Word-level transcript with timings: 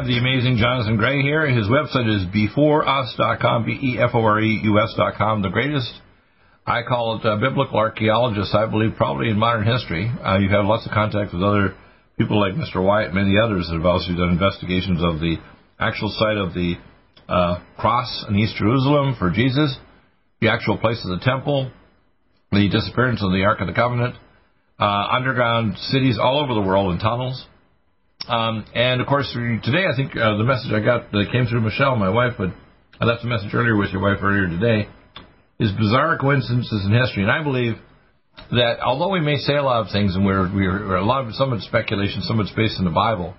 Have 0.00 0.08
the 0.08 0.16
amazing 0.16 0.56
Jonathan 0.56 0.96
Gray 0.96 1.20
here. 1.20 1.46
His 1.46 1.68
website 1.68 2.08
is 2.08 2.24
beforeus.com, 2.32 3.66
B-E-F-O-R-E-U-S.com, 3.66 5.42
the 5.42 5.50
greatest, 5.50 5.92
I 6.66 6.80
call 6.88 7.20
it, 7.20 7.26
uh, 7.26 7.36
biblical 7.36 7.76
archaeologist, 7.76 8.54
I 8.54 8.64
believe, 8.64 8.96
probably 8.96 9.28
in 9.28 9.38
modern 9.38 9.66
history. 9.66 10.10
Uh, 10.24 10.38
you've 10.38 10.52
had 10.52 10.64
lots 10.64 10.86
of 10.86 10.92
contact 10.92 11.34
with 11.34 11.42
other 11.42 11.74
people 12.16 12.40
like 12.40 12.54
Mr. 12.54 12.82
Wyatt, 12.82 13.12
many 13.12 13.36
others 13.36 13.68
that 13.68 13.76
have 13.76 13.84
also 13.84 14.16
done 14.16 14.30
investigations 14.30 15.02
of 15.04 15.20
the 15.20 15.36
actual 15.78 16.08
site 16.16 16.38
of 16.38 16.54
the 16.54 16.76
uh, 17.28 17.60
cross 17.76 18.24
in 18.26 18.36
East 18.36 18.56
Jerusalem 18.56 19.16
for 19.18 19.30
Jesus, 19.30 19.76
the 20.40 20.48
actual 20.48 20.78
place 20.78 21.04
of 21.04 21.10
the 21.10 21.22
temple, 21.22 21.70
the 22.52 22.70
disappearance 22.70 23.22
of 23.22 23.32
the 23.32 23.44
Ark 23.44 23.60
of 23.60 23.66
the 23.66 23.74
Covenant, 23.74 24.14
uh, 24.78 25.08
underground 25.12 25.76
cities 25.92 26.16
all 26.18 26.42
over 26.42 26.54
the 26.54 26.66
world 26.66 26.94
in 26.94 27.00
tunnels. 27.00 27.44
Um, 28.28 28.64
and 28.74 29.00
of 29.00 29.06
course, 29.06 29.30
today 29.32 29.86
I 29.86 29.96
think 29.96 30.16
uh, 30.16 30.36
the 30.36 30.44
message 30.44 30.72
I 30.72 30.80
got 30.80 31.10
that 31.12 31.28
came 31.32 31.46
through 31.46 31.62
Michelle, 31.62 31.96
my 31.96 32.10
wife, 32.10 32.34
but 32.36 32.50
I 33.00 33.06
left 33.06 33.24
a 33.24 33.26
message 33.26 33.54
earlier 33.54 33.76
with 33.76 33.90
your 33.90 34.02
wife 34.02 34.22
earlier 34.22 34.46
today, 34.46 34.88
is 35.58 35.72
bizarre 35.72 36.18
coincidences 36.18 36.84
in 36.84 36.92
history. 36.92 37.22
And 37.22 37.32
I 37.32 37.42
believe 37.42 37.74
that 38.50 38.80
although 38.84 39.10
we 39.10 39.20
may 39.20 39.36
say 39.36 39.56
a 39.56 39.62
lot 39.62 39.86
of 39.86 39.92
things, 39.92 40.14
and 40.14 40.24
we're, 40.24 40.52
we're 40.52 40.96
a 40.96 41.04
lot 41.04 41.26
of 41.26 41.34
some 41.34 41.52
of 41.52 41.62
speculation, 41.62 42.22
some 42.22 42.38
of 42.38 42.46
it's 42.46 42.54
based 42.54 42.78
in 42.78 42.84
the 42.84 42.90
Bible, 42.90 43.34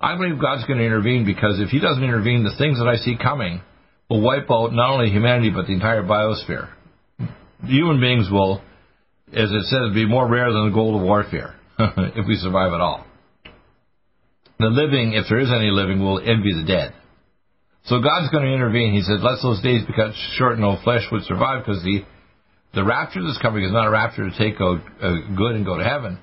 I 0.00 0.16
believe 0.16 0.40
God's 0.40 0.64
going 0.66 0.78
to 0.78 0.84
intervene 0.84 1.24
because 1.26 1.60
if 1.60 1.68
He 1.70 1.80
doesn't 1.80 2.02
intervene, 2.02 2.44
the 2.44 2.56
things 2.56 2.78
that 2.78 2.88
I 2.88 2.96
see 2.96 3.16
coming 3.20 3.60
will 4.08 4.22
wipe 4.22 4.50
out 4.50 4.72
not 4.72 4.90
only 4.90 5.10
humanity 5.10 5.50
but 5.50 5.66
the 5.66 5.72
entire 5.72 6.02
biosphere. 6.02 6.70
Human 7.64 8.00
beings 8.00 8.28
will, 8.30 8.62
as 9.32 9.50
it 9.50 9.64
says, 9.64 9.94
be 9.94 10.06
more 10.06 10.26
rare 10.26 10.52
than 10.52 10.70
the 10.70 10.74
gold 10.74 11.00
of 11.00 11.08
Ophir 11.08 11.54
if 12.16 12.26
we 12.26 12.36
survive 12.36 12.72
at 12.72 12.80
all. 12.80 13.04
The 14.60 14.68
living, 14.68 15.14
if 15.14 15.24
there 15.28 15.40
is 15.40 15.50
any 15.50 15.70
living, 15.70 16.00
will 16.00 16.20
envy 16.20 16.52
the 16.52 16.66
dead. 16.68 16.92
So 17.84 18.00
God's 18.00 18.30
going 18.30 18.44
to 18.44 18.52
intervene. 18.52 18.92
He 18.92 19.00
said, 19.00 19.24
let 19.24 19.40
those 19.42 19.62
days 19.62 19.86
be 19.86 19.96
cut 19.96 20.12
short, 20.36 20.52
and 20.52 20.60
no 20.60 20.76
flesh 20.84 21.08
would 21.10 21.24
survive, 21.24 21.64
because 21.64 21.82
the 21.82 22.04
the 22.72 22.84
rapture 22.84 23.22
that's 23.22 23.40
coming 23.42 23.64
is 23.64 23.72
not 23.72 23.88
a 23.88 23.90
rapture 23.90 24.30
to 24.30 24.38
take 24.38 24.60
out 24.60 24.78
uh, 25.02 25.34
good 25.34 25.56
and 25.56 25.64
go 25.64 25.76
to 25.76 25.82
heaven. 25.82 26.18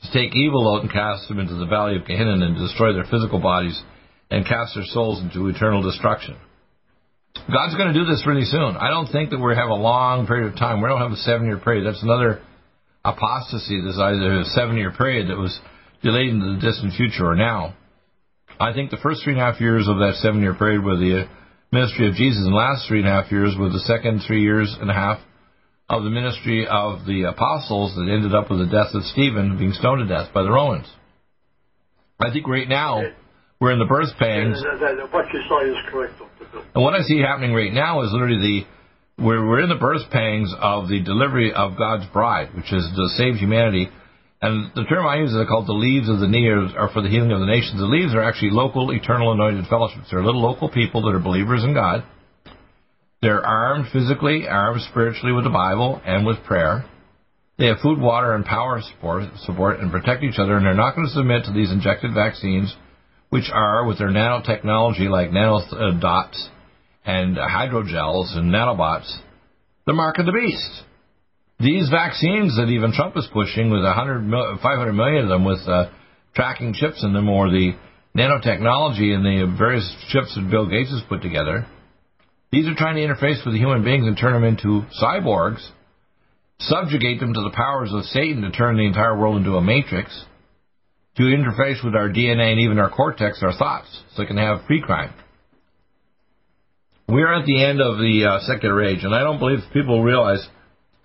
It's 0.00 0.10
to 0.10 0.18
take 0.18 0.34
evil 0.34 0.74
out 0.74 0.82
and 0.82 0.90
cast 0.90 1.28
them 1.28 1.38
into 1.38 1.54
the 1.54 1.66
valley 1.66 1.94
of 1.96 2.06
Gehenna 2.06 2.44
and 2.44 2.56
destroy 2.56 2.92
their 2.92 3.04
physical 3.04 3.38
bodies 3.38 3.80
and 4.28 4.44
cast 4.44 4.74
their 4.74 4.84
souls 4.86 5.22
into 5.22 5.46
eternal 5.46 5.82
destruction. 5.82 6.36
God's 7.34 7.76
going 7.76 7.92
to 7.92 7.98
do 7.98 8.04
this 8.04 8.24
really 8.26 8.44
soon. 8.44 8.76
I 8.76 8.90
don't 8.90 9.06
think 9.06 9.30
that 9.30 9.38
we 9.38 9.54
have 9.54 9.70
a 9.70 9.78
long 9.78 10.26
period 10.26 10.52
of 10.52 10.58
time. 10.58 10.82
We 10.82 10.88
don't 10.88 11.00
have 11.00 11.12
a 11.12 11.22
seven 11.22 11.46
year 11.46 11.58
period. 11.58 11.86
That's 11.86 12.02
another 12.02 12.42
apostasy. 13.04 13.80
There's 13.80 13.98
either 13.98 14.40
a 14.40 14.44
seven 14.46 14.76
year 14.76 14.90
period 14.90 15.28
that 15.28 15.38
was 15.38 15.56
delayed 16.02 16.30
into 16.30 16.54
the 16.54 16.60
distant 16.60 16.94
future 16.94 17.26
or 17.26 17.36
now. 17.36 17.74
I 18.62 18.72
think 18.72 18.92
the 18.92 19.02
first 19.02 19.24
three 19.24 19.32
and 19.32 19.42
a 19.42 19.44
half 19.44 19.60
years 19.60 19.88
of 19.88 19.98
that 19.98 20.22
seven 20.22 20.40
year 20.40 20.54
period 20.54 20.84
were 20.84 20.94
the 20.94 21.26
ministry 21.72 22.06
of 22.06 22.14
Jesus, 22.14 22.46
and 22.46 22.54
the 22.54 22.56
last 22.56 22.86
three 22.86 23.00
and 23.00 23.08
a 23.08 23.10
half 23.10 23.32
years 23.32 23.56
were 23.58 23.70
the 23.70 23.82
second 23.90 24.22
three 24.24 24.40
years 24.40 24.70
and 24.80 24.88
a 24.88 24.94
half 24.94 25.18
of 25.88 26.04
the 26.04 26.10
ministry 26.10 26.64
of 26.70 27.04
the 27.04 27.24
apostles 27.24 27.92
that 27.96 28.06
ended 28.06 28.36
up 28.36 28.50
with 28.50 28.60
the 28.60 28.70
death 28.70 28.94
of 28.94 29.02
Stephen 29.10 29.58
being 29.58 29.72
stoned 29.72 30.06
to 30.06 30.14
death 30.14 30.32
by 30.32 30.44
the 30.44 30.50
Romans. 30.50 30.86
I 32.20 32.30
think 32.30 32.46
right 32.46 32.68
now 32.68 33.02
we're 33.60 33.72
in 33.72 33.80
the 33.80 33.90
birth 33.90 34.14
pangs. 34.16 34.62
What 35.10 35.26
you 35.34 35.42
say 35.50 35.66
is 35.66 35.76
correct. 35.90 36.14
And 36.72 36.84
what 36.84 36.94
I 36.94 37.02
see 37.02 37.18
happening 37.18 37.52
right 37.54 37.72
now 37.72 38.02
is 38.02 38.10
literally 38.12 38.38
the 39.18 39.24
we're, 39.24 39.44
we're 39.44 39.60
in 39.60 39.70
the 39.70 39.74
birth 39.74 40.08
pangs 40.12 40.54
of 40.60 40.88
the 40.88 41.02
delivery 41.02 41.52
of 41.52 41.76
God's 41.76 42.06
bride, 42.12 42.54
which 42.54 42.72
is 42.72 42.86
to 42.94 43.08
save 43.18 43.42
humanity 43.42 43.90
and 44.42 44.72
the 44.74 44.84
term 44.84 45.06
I 45.06 45.18
use 45.18 45.30
is 45.30 45.46
called 45.48 45.68
the 45.68 45.72
leaves 45.72 46.08
of 46.08 46.18
the 46.18 46.26
nears 46.26 46.72
are 46.76 46.90
for 46.90 47.00
the 47.00 47.08
healing 47.08 47.30
of 47.30 47.38
the 47.38 47.46
nations. 47.46 47.78
The 47.78 47.86
leaves 47.86 48.12
are 48.12 48.22
actually 48.22 48.50
local, 48.50 48.90
eternal, 48.90 49.30
anointed 49.30 49.68
fellowships. 49.68 50.08
They're 50.10 50.24
little 50.24 50.42
local 50.42 50.68
people 50.68 51.02
that 51.02 51.14
are 51.14 51.22
believers 51.22 51.62
in 51.62 51.74
God. 51.74 52.02
They're 53.22 53.46
armed 53.46 53.86
physically, 53.92 54.48
armed 54.48 54.82
spiritually 54.90 55.32
with 55.32 55.44
the 55.44 55.50
Bible 55.50 56.02
and 56.04 56.26
with 56.26 56.42
prayer. 56.42 56.84
They 57.56 57.66
have 57.66 57.78
food, 57.78 58.00
water, 58.00 58.34
and 58.34 58.44
power 58.44 58.82
support, 58.82 59.30
support 59.46 59.78
and 59.78 59.92
protect 59.92 60.24
each 60.24 60.40
other, 60.40 60.56
and 60.56 60.66
they're 60.66 60.74
not 60.74 60.96
going 60.96 61.06
to 61.06 61.14
submit 61.14 61.44
to 61.44 61.52
these 61.52 61.70
injected 61.70 62.12
vaccines, 62.12 62.74
which 63.30 63.48
are, 63.52 63.86
with 63.86 63.98
their 63.98 64.08
nanotechnology 64.08 65.08
like 65.08 65.30
nanodots 65.30 66.32
uh, 66.34 66.50
and 67.04 67.36
hydrogels 67.36 68.36
and 68.36 68.52
nanobots, 68.52 69.18
the 69.86 69.92
mark 69.92 70.18
of 70.18 70.26
the 70.26 70.32
beast 70.32 70.82
these 71.62 71.88
vaccines 71.88 72.56
that 72.56 72.66
even 72.68 72.92
Trump 72.92 73.16
is 73.16 73.28
pushing 73.32 73.70
with 73.70 73.84
100, 73.84 74.60
500 74.60 74.92
million 74.92 75.24
of 75.24 75.28
them 75.28 75.44
with 75.44 75.60
uh, 75.68 75.90
tracking 76.34 76.74
chips 76.74 77.04
in 77.04 77.12
them 77.12 77.28
or 77.28 77.50
the 77.50 77.72
nanotechnology 78.16 79.14
and 79.14 79.24
the 79.24 79.54
various 79.56 79.86
chips 80.08 80.34
that 80.34 80.50
Bill 80.50 80.68
Gates 80.68 80.90
has 80.90 81.02
put 81.08 81.22
together, 81.22 81.66
these 82.50 82.66
are 82.66 82.74
trying 82.74 82.96
to 82.96 83.06
interface 83.06 83.44
with 83.46 83.54
the 83.54 83.60
human 83.60 83.84
beings 83.84 84.06
and 84.06 84.18
turn 84.18 84.32
them 84.32 84.44
into 84.44 84.82
cyborgs, 85.00 85.64
subjugate 86.58 87.20
them 87.20 87.32
to 87.32 87.40
the 87.40 87.54
powers 87.54 87.92
of 87.92 88.04
Satan 88.04 88.42
to 88.42 88.50
turn 88.50 88.76
the 88.76 88.86
entire 88.86 89.16
world 89.16 89.36
into 89.36 89.56
a 89.56 89.62
matrix, 89.62 90.10
to 91.16 91.22
interface 91.22 91.82
with 91.84 91.94
our 91.94 92.08
DNA 92.10 92.52
and 92.52 92.60
even 92.60 92.78
our 92.78 92.90
cortex, 92.90 93.40
our 93.42 93.56
thoughts, 93.56 93.88
so 94.14 94.22
they 94.22 94.26
can 94.26 94.36
have 94.36 94.66
free 94.66 94.82
crime. 94.82 95.14
We're 97.08 97.32
at 97.32 97.46
the 97.46 97.62
end 97.62 97.80
of 97.80 97.98
the 97.98 98.26
uh, 98.26 98.46
secular 98.46 98.82
age, 98.82 99.04
and 99.04 99.14
I 99.14 99.20
don't 99.20 99.38
believe 99.38 99.60
people 99.72 100.02
realize– 100.02 100.44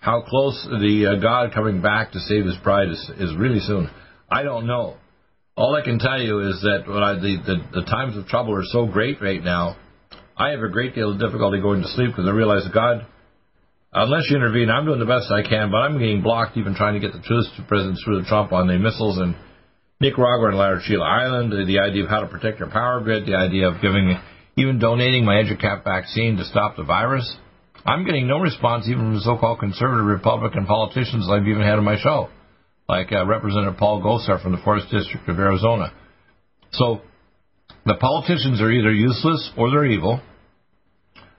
how 0.08 0.22
close 0.22 0.56
the 0.72 1.18
uh, 1.18 1.22
God 1.22 1.54
coming 1.54 1.82
back 1.82 2.14
to 2.14 2.20
save 2.20 2.46
His 2.46 2.56
bride 2.64 2.88
is, 2.88 3.12
is 3.20 3.36
really 3.36 3.60
soon. 3.60 3.90
I 4.32 4.42
don't 4.42 4.66
know. 4.66 4.96
All 5.58 5.76
I 5.76 5.84
can 5.84 6.00
tell 6.00 6.22
you 6.22 6.48
is 6.48 6.62
that 6.62 6.88
I, 6.88 7.20
the, 7.20 7.36
the 7.44 7.82
the 7.82 7.86
times 7.86 8.16
of 8.16 8.26
trouble 8.28 8.56
are 8.56 8.64
so 8.64 8.86
great 8.86 9.22
right 9.22 9.44
now, 9.44 9.76
I 10.38 10.52
have 10.52 10.62
a 10.62 10.70
great 10.70 10.96
deal 10.96 11.12
of 11.12 11.20
difficulty 11.20 11.60
going 11.60 11.82
to 11.82 11.90
sleep 11.90 12.12
because 12.12 12.26
I 12.26 12.32
realize 12.32 12.64
God, 12.74 13.06
unless 13.92 14.30
you 14.30 14.38
intervene, 14.38 14.70
I'm 14.70 14.86
doing 14.86 15.04
the 15.04 15.12
best 15.12 15.28
I 15.30 15.44
can, 15.44 15.72
but 15.72 15.84
I'm 15.84 16.00
getting 16.00 16.22
blocked 16.24 16.56
even 16.56 16.74
trying 16.74 16.94
to 16.94 17.04
get 17.04 17.12
the 17.12 17.28
truth 17.28 17.48
to 17.58 17.64
President 17.68 18.00
through 18.06 18.22
the 18.22 18.30
Trump 18.30 18.54
on 18.54 18.68
the 18.68 18.80
missiles 18.80 19.18
and 19.18 19.36
Nicaragua 20.00 20.56
and 20.56 20.58
Laodicea 20.58 21.02
Island, 21.02 21.52
the 21.52 21.80
idea 21.80 22.06
of 22.06 22.10
how 22.10 22.22
to 22.22 22.28
protect 22.28 22.60
your 22.60 22.70
power 22.70 23.02
grid, 23.02 23.26
the 23.26 23.36
idea 23.36 23.68
of 23.68 23.82
giving, 23.82 24.16
even 24.56 24.80
donating 24.80 25.26
my 25.26 25.44
EduCap 25.44 25.84
vaccine 25.84 26.38
to 26.38 26.46
stop 26.46 26.78
the 26.78 26.84
virus. 26.84 27.28
I'm 27.88 28.04
getting 28.04 28.28
no 28.28 28.40
response 28.40 28.86
even 28.90 29.00
from 29.00 29.14
the 29.14 29.22
so-called 29.22 29.60
conservative 29.60 30.06
Republican 30.06 30.66
politicians 30.66 31.30
I've 31.32 31.48
even 31.48 31.64
had 31.64 31.80
on 31.80 31.86
my 31.86 31.98
show, 31.98 32.28
like 32.90 33.14
uh, 33.14 33.26
Representative 33.26 33.80
Paul 33.80 34.04
Gosar 34.04 34.44
from 34.44 34.52
the 34.52 34.58
4th 34.58 34.92
District 34.92 35.28
of 35.30 35.40
Arizona. 35.40 35.94
So 36.74 37.00
the 37.86 37.96
politicians 37.96 38.60
are 38.60 38.70
either 38.70 38.92
useless 38.92 39.52
or 39.58 39.72
they're 39.72 39.86
evil. 39.86 40.20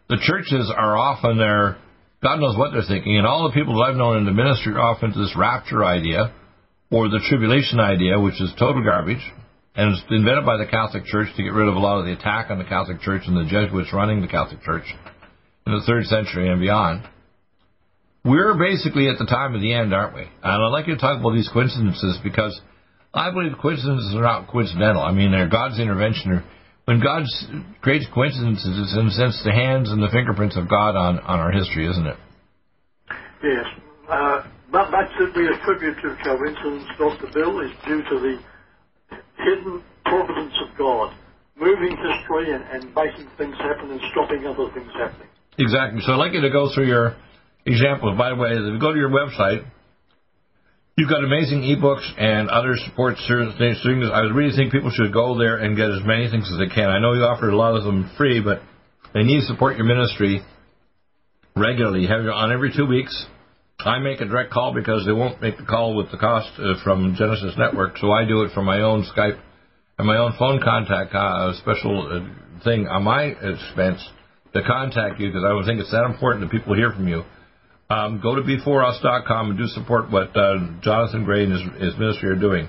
The 0.08 0.16
churches 0.22 0.72
are 0.74 0.96
off 0.96 1.22
on 1.22 1.36
their, 1.36 1.76
God 2.22 2.40
knows 2.40 2.56
what 2.56 2.72
they're 2.72 2.88
thinking, 2.88 3.18
and 3.18 3.26
all 3.26 3.46
the 3.46 3.52
people 3.52 3.76
that 3.76 3.92
I've 3.92 3.96
known 3.96 4.16
in 4.16 4.24
the 4.24 4.32
ministry 4.32 4.72
are 4.72 4.80
off 4.80 5.02
into 5.02 5.18
this 5.18 5.36
rapture 5.36 5.84
idea 5.84 6.32
or 6.90 7.10
the 7.10 7.20
tribulation 7.28 7.78
idea, 7.78 8.18
which 8.18 8.40
is 8.40 8.50
total 8.58 8.82
garbage, 8.82 9.20
and 9.76 9.92
it's 9.92 10.02
invented 10.08 10.46
by 10.46 10.56
the 10.56 10.64
Catholic 10.64 11.04
Church 11.04 11.28
to 11.36 11.42
get 11.42 11.52
rid 11.52 11.68
of 11.68 11.76
a 11.76 11.78
lot 11.78 12.00
of 12.00 12.06
the 12.06 12.12
attack 12.12 12.48
on 12.48 12.56
the 12.56 12.64
Catholic 12.64 13.02
Church 13.02 13.24
and 13.26 13.36
the 13.36 13.44
Jesuits 13.44 13.92
running 13.92 14.22
the 14.22 14.32
Catholic 14.32 14.62
Church 14.62 14.88
in 15.68 15.76
the 15.76 15.84
third 15.86 16.04
century 16.06 16.48
and 16.48 16.60
beyond. 16.60 17.04
We're 18.24 18.56
basically 18.56 19.08
at 19.08 19.18
the 19.18 19.26
time 19.26 19.54
of 19.54 19.60
the 19.60 19.72
end, 19.72 19.94
aren't 19.94 20.14
we? 20.14 20.22
And 20.22 20.62
I'd 20.64 20.72
like 20.72 20.88
you 20.88 20.94
to 20.94 21.00
talk 21.00 21.20
about 21.20 21.32
these 21.32 21.48
coincidences 21.52 22.18
because 22.24 22.58
I 23.14 23.30
believe 23.30 23.52
coincidences 23.60 24.14
are 24.16 24.22
not 24.22 24.48
coincidental. 24.48 25.02
I 25.02 25.12
mean, 25.12 25.30
they're 25.30 25.48
God's 25.48 25.78
intervention. 25.78 26.42
When 26.84 27.00
God 27.00 27.24
creates 27.80 28.06
coincidences, 28.12 28.80
it's 28.80 28.96
in 28.96 29.06
a 29.06 29.10
sense 29.12 29.40
the 29.44 29.52
hands 29.52 29.90
and 29.90 30.02
the 30.02 30.08
fingerprints 30.08 30.56
of 30.56 30.68
God 30.68 30.96
on, 30.96 31.20
on 31.20 31.38
our 31.38 31.52
history, 31.52 31.88
isn't 31.88 32.06
it? 32.06 32.16
Yes. 33.44 33.66
Uh, 34.08 34.42
but 34.72 34.90
that 34.90 35.08
should 35.16 35.32
be 35.32 35.46
attributed 35.46 36.00
to 36.02 36.16
coincidence, 36.24 36.88
Dr. 36.98 37.28
Bill, 37.32 37.60
is 37.60 37.72
due 37.86 38.02
to 38.02 38.16
the 38.20 38.34
hidden 39.36 39.82
providence 40.04 40.54
of 40.64 40.76
God, 40.76 41.14
moving 41.56 41.96
history 41.96 42.52
and, 42.52 42.64
and 42.72 42.94
making 42.94 43.28
things 43.36 43.56
happen 43.56 43.90
and 43.90 44.00
stopping 44.12 44.44
other 44.44 44.72
things 44.74 44.92
happening. 44.96 45.27
Exactly. 45.58 46.00
So 46.06 46.12
I'd 46.12 46.16
like 46.16 46.32
you 46.32 46.40
to 46.42 46.50
go 46.50 46.72
through 46.72 46.86
your 46.86 47.16
examples. 47.66 48.16
By 48.16 48.30
the 48.30 48.36
way, 48.36 48.50
if 48.52 48.72
you 48.72 48.78
go 48.78 48.92
to 48.92 48.98
your 48.98 49.10
website, 49.10 49.64
You've 50.98 51.08
got 51.08 51.22
amazing 51.22 51.62
ebooks 51.62 52.02
and 52.18 52.50
other 52.50 52.74
support 52.84 53.14
things. 53.28 54.10
I 54.12 54.20
really 54.34 54.50
think 54.56 54.72
people 54.72 54.90
should 54.90 55.12
go 55.12 55.38
there 55.38 55.58
and 55.58 55.76
get 55.76 55.88
as 55.92 56.02
many 56.04 56.28
things 56.28 56.50
as 56.50 56.58
they 56.58 56.74
can. 56.74 56.90
I 56.90 56.98
know 56.98 57.12
you 57.12 57.22
offer 57.22 57.48
a 57.48 57.56
lot 57.56 57.76
of 57.76 57.84
them 57.84 58.10
free, 58.18 58.40
but 58.40 58.62
they 59.14 59.22
need 59.22 59.38
to 59.42 59.46
support 59.46 59.76
your 59.76 59.86
ministry 59.86 60.42
regularly. 61.54 62.00
You 62.00 62.08
have 62.08 62.26
on 62.26 62.50
every 62.50 62.72
two 62.76 62.84
weeks. 62.84 63.14
I 63.78 64.00
make 64.00 64.20
a 64.20 64.24
direct 64.24 64.50
call 64.50 64.74
because 64.74 65.06
they 65.06 65.12
won't 65.12 65.40
make 65.40 65.56
the 65.56 65.62
call 65.62 65.94
with 65.94 66.10
the 66.10 66.18
cost 66.18 66.50
uh, 66.58 66.82
from 66.82 67.14
Genesis 67.16 67.54
Network, 67.56 67.96
so 67.98 68.10
I 68.10 68.24
do 68.24 68.42
it 68.42 68.50
from 68.52 68.64
my 68.64 68.80
own 68.80 69.06
Skype 69.16 69.38
and 69.98 70.06
my 70.08 70.18
own 70.18 70.34
phone 70.36 70.60
contact 70.60 71.14
uh, 71.14 71.52
special 71.60 72.10
uh, 72.10 72.64
thing 72.64 72.88
on 72.88 73.04
my 73.04 73.22
expense 73.22 74.04
to 74.54 74.62
contact 74.62 75.20
you 75.20 75.28
because 75.28 75.44
I 75.44 75.52
would 75.52 75.66
think 75.66 75.80
it's 75.80 75.90
that 75.90 76.04
important 76.04 76.44
that 76.44 76.50
people 76.50 76.74
hear 76.74 76.92
from 76.92 77.08
you. 77.08 77.24
Um, 77.90 78.20
go 78.22 78.34
to 78.34 78.42
beforeus.com 78.42 79.50
and 79.50 79.58
do 79.58 79.66
support 79.66 80.10
what 80.10 80.36
uh, 80.36 80.58
Jonathan 80.82 81.24
Gray 81.24 81.44
and 81.44 81.52
his, 81.52 81.62
his, 81.80 81.98
ministry 81.98 82.28
are 82.28 82.36
doing. 82.36 82.68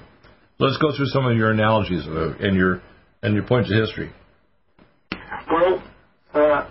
Let's 0.59 0.77
go 0.77 0.95
through 0.95 1.07
some 1.07 1.25
of 1.25 1.35
your 1.35 1.51
analogies 1.51 2.07
uh, 2.07 2.35
and 2.39 2.55
your 2.55 2.81
and 3.21 3.33
your 3.33 3.43
points 3.43 3.69
of 3.69 3.75
history. 3.75 4.11
Well, 5.51 5.83
uh, 6.33 6.69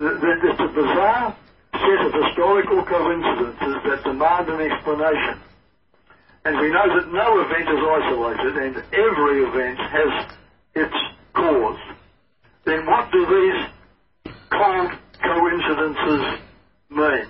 it's 0.00 0.60
a 0.60 0.68
bizarre 0.74 1.36
set 1.72 2.00
of 2.06 2.12
historical 2.26 2.84
coincidences 2.84 3.76
that 3.86 4.00
demand 4.04 4.48
an 4.48 4.60
explanation. 4.60 5.40
And 6.44 6.60
we 6.60 6.68
know 6.70 6.86
that 6.90 7.12
no 7.12 7.40
event 7.40 7.68
is 7.70 7.82
isolated 7.86 8.56
and 8.56 8.76
every 8.92 9.44
event 9.44 9.78
has 9.78 10.36
its 10.74 10.94
cause. 11.34 11.93
Then 12.64 12.86
what 12.86 13.10
do 13.12 13.20
these 13.26 13.60
cold 14.50 14.90
coincidences 15.22 16.40
mean? 16.90 17.26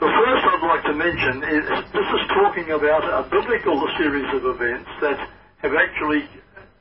The 0.00 0.10
first 0.10 0.42
I'd 0.44 0.66
like 0.66 0.84
to 0.84 0.94
mention 0.94 1.34
is 1.48 1.64
this 1.92 2.08
is 2.20 2.24
talking 2.34 2.70
about 2.70 3.04
a 3.04 3.28
biblical 3.30 3.88
series 3.98 4.28
of 4.34 4.44
events 4.44 4.90
that 5.00 5.18
have 5.62 5.72
actually 5.74 6.28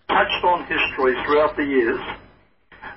touched 0.10 0.44
on 0.44 0.66
history 0.66 1.16
throughout 1.26 1.56
the 1.56 1.64
years 1.64 2.02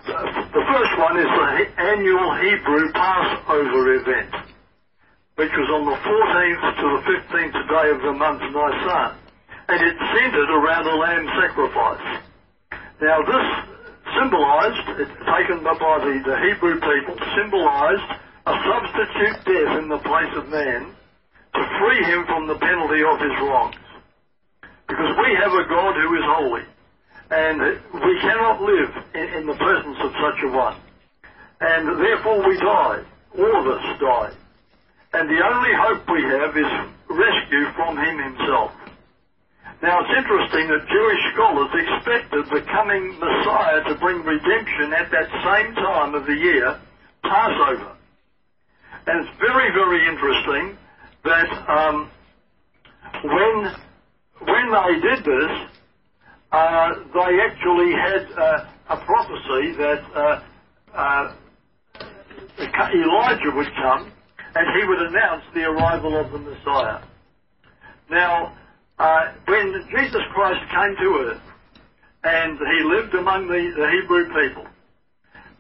the 0.07 0.65
first 0.71 0.95
one 0.99 1.19
is 1.19 1.27
the 1.27 1.83
annual 1.83 2.31
Hebrew 2.39 2.93
Passover 2.93 3.95
event, 3.95 4.35
which 5.35 5.51
was 5.51 5.69
on 5.75 5.85
the 5.87 5.99
14th 5.99 6.63
to 6.79 6.87
the 6.95 7.03
15th 7.11 7.69
day 7.69 7.91
of 7.91 8.01
the 8.03 8.13
month 8.13 8.41
Nisan, 8.41 9.19
and 9.69 9.81
it 9.83 9.97
centered 10.15 10.51
around 10.51 10.87
a 10.87 10.95
lamb 10.95 11.27
sacrifice. 11.43 12.23
Now 13.03 13.19
this 13.27 13.76
symbolized, 14.15 14.87
taken 15.27 15.65
by 15.65 15.75
the, 15.75 16.15
the 16.23 16.37
Hebrew 16.47 16.79
people, 16.79 17.15
symbolized 17.35 18.11
a 18.47 18.55
substitute 18.63 19.39
death 19.43 19.73
in 19.83 19.89
the 19.89 19.99
place 19.99 20.33
of 20.37 20.49
man 20.49 20.95
to 21.55 21.63
free 21.81 22.03
him 22.05 22.27
from 22.27 22.47
the 22.47 22.59
penalty 22.59 23.03
of 23.03 23.19
his 23.19 23.35
wrongs. 23.43 23.77
Because 24.87 25.13
we 25.19 25.35
have 25.43 25.53
a 25.53 25.67
God 25.67 25.95
who 25.99 26.15
is 26.15 26.27
holy 26.27 26.63
and 27.31 27.59
we 27.93 28.15
cannot 28.23 28.63
live 28.63 28.93
in, 29.15 29.27
in 29.41 29.47
the 29.47 29.55
presence 29.55 29.99
of 29.99 30.13
such 30.23 30.39
a 30.45 30.49
one. 30.55 30.77
And 31.61 31.99
therefore 31.99 32.47
we 32.47 32.57
die. 32.59 33.03
All 33.39 33.57
of 33.61 33.67
us 33.67 33.83
die. 33.99 34.33
And 35.13 35.29
the 35.29 35.43
only 35.43 35.75
hope 35.75 36.09
we 36.09 36.23
have 36.23 36.57
is 36.57 36.73
rescue 37.09 37.67
from 37.75 37.97
him 37.99 38.19
himself. 38.19 38.73
Now 39.83 40.01
it's 40.01 40.15
interesting 40.17 40.69
that 40.69 40.89
Jewish 40.89 41.23
scholars 41.35 41.71
expected 41.75 42.47
the 42.49 42.63
coming 42.73 43.19
Messiah 43.19 43.85
to 43.85 43.95
bring 44.01 44.23
redemption 44.25 44.93
at 44.93 45.11
that 45.11 45.29
same 45.45 45.75
time 45.75 46.15
of 46.15 46.27
the 46.27 46.35
year, 46.35 46.81
Passover. 47.23 47.97
And 49.07 49.25
it's 49.27 49.39
very, 49.39 49.71
very 49.73 50.09
interesting 50.09 50.79
that 51.25 51.49
um, 51.69 52.11
when 53.23 53.75
when 54.49 54.67
they 54.73 55.01
did 55.01 55.25
this, 55.25 55.53
uh, 56.53 56.95
they 57.13 57.41
actually 57.41 57.93
had 57.93 58.33
uh, 58.33 58.67
a 58.91 58.97
prophecy 58.97 59.73
that 59.77 60.03
uh, 60.15 60.41
Elijah 62.95 63.53
would 63.55 63.73
come 63.75 64.13
and 64.55 64.81
he 64.81 64.89
would 64.89 65.03
announce 65.03 65.45
the 65.55 65.65
arrival 65.65 66.17
of 66.19 66.33
the 66.33 66.39
Messiah. 66.39 67.03
Now, 68.11 68.57
when 69.47 69.73
Jesus 69.91 70.23
Christ 70.33 70.61
came 70.71 70.97
to 70.97 71.09
earth 71.29 71.43
and 72.25 72.59
he 72.59 72.85
lived 72.85 73.15
among 73.15 73.47
the, 73.49 73.73
the 73.77 73.89
Hebrew 73.91 74.25
people, 74.27 74.67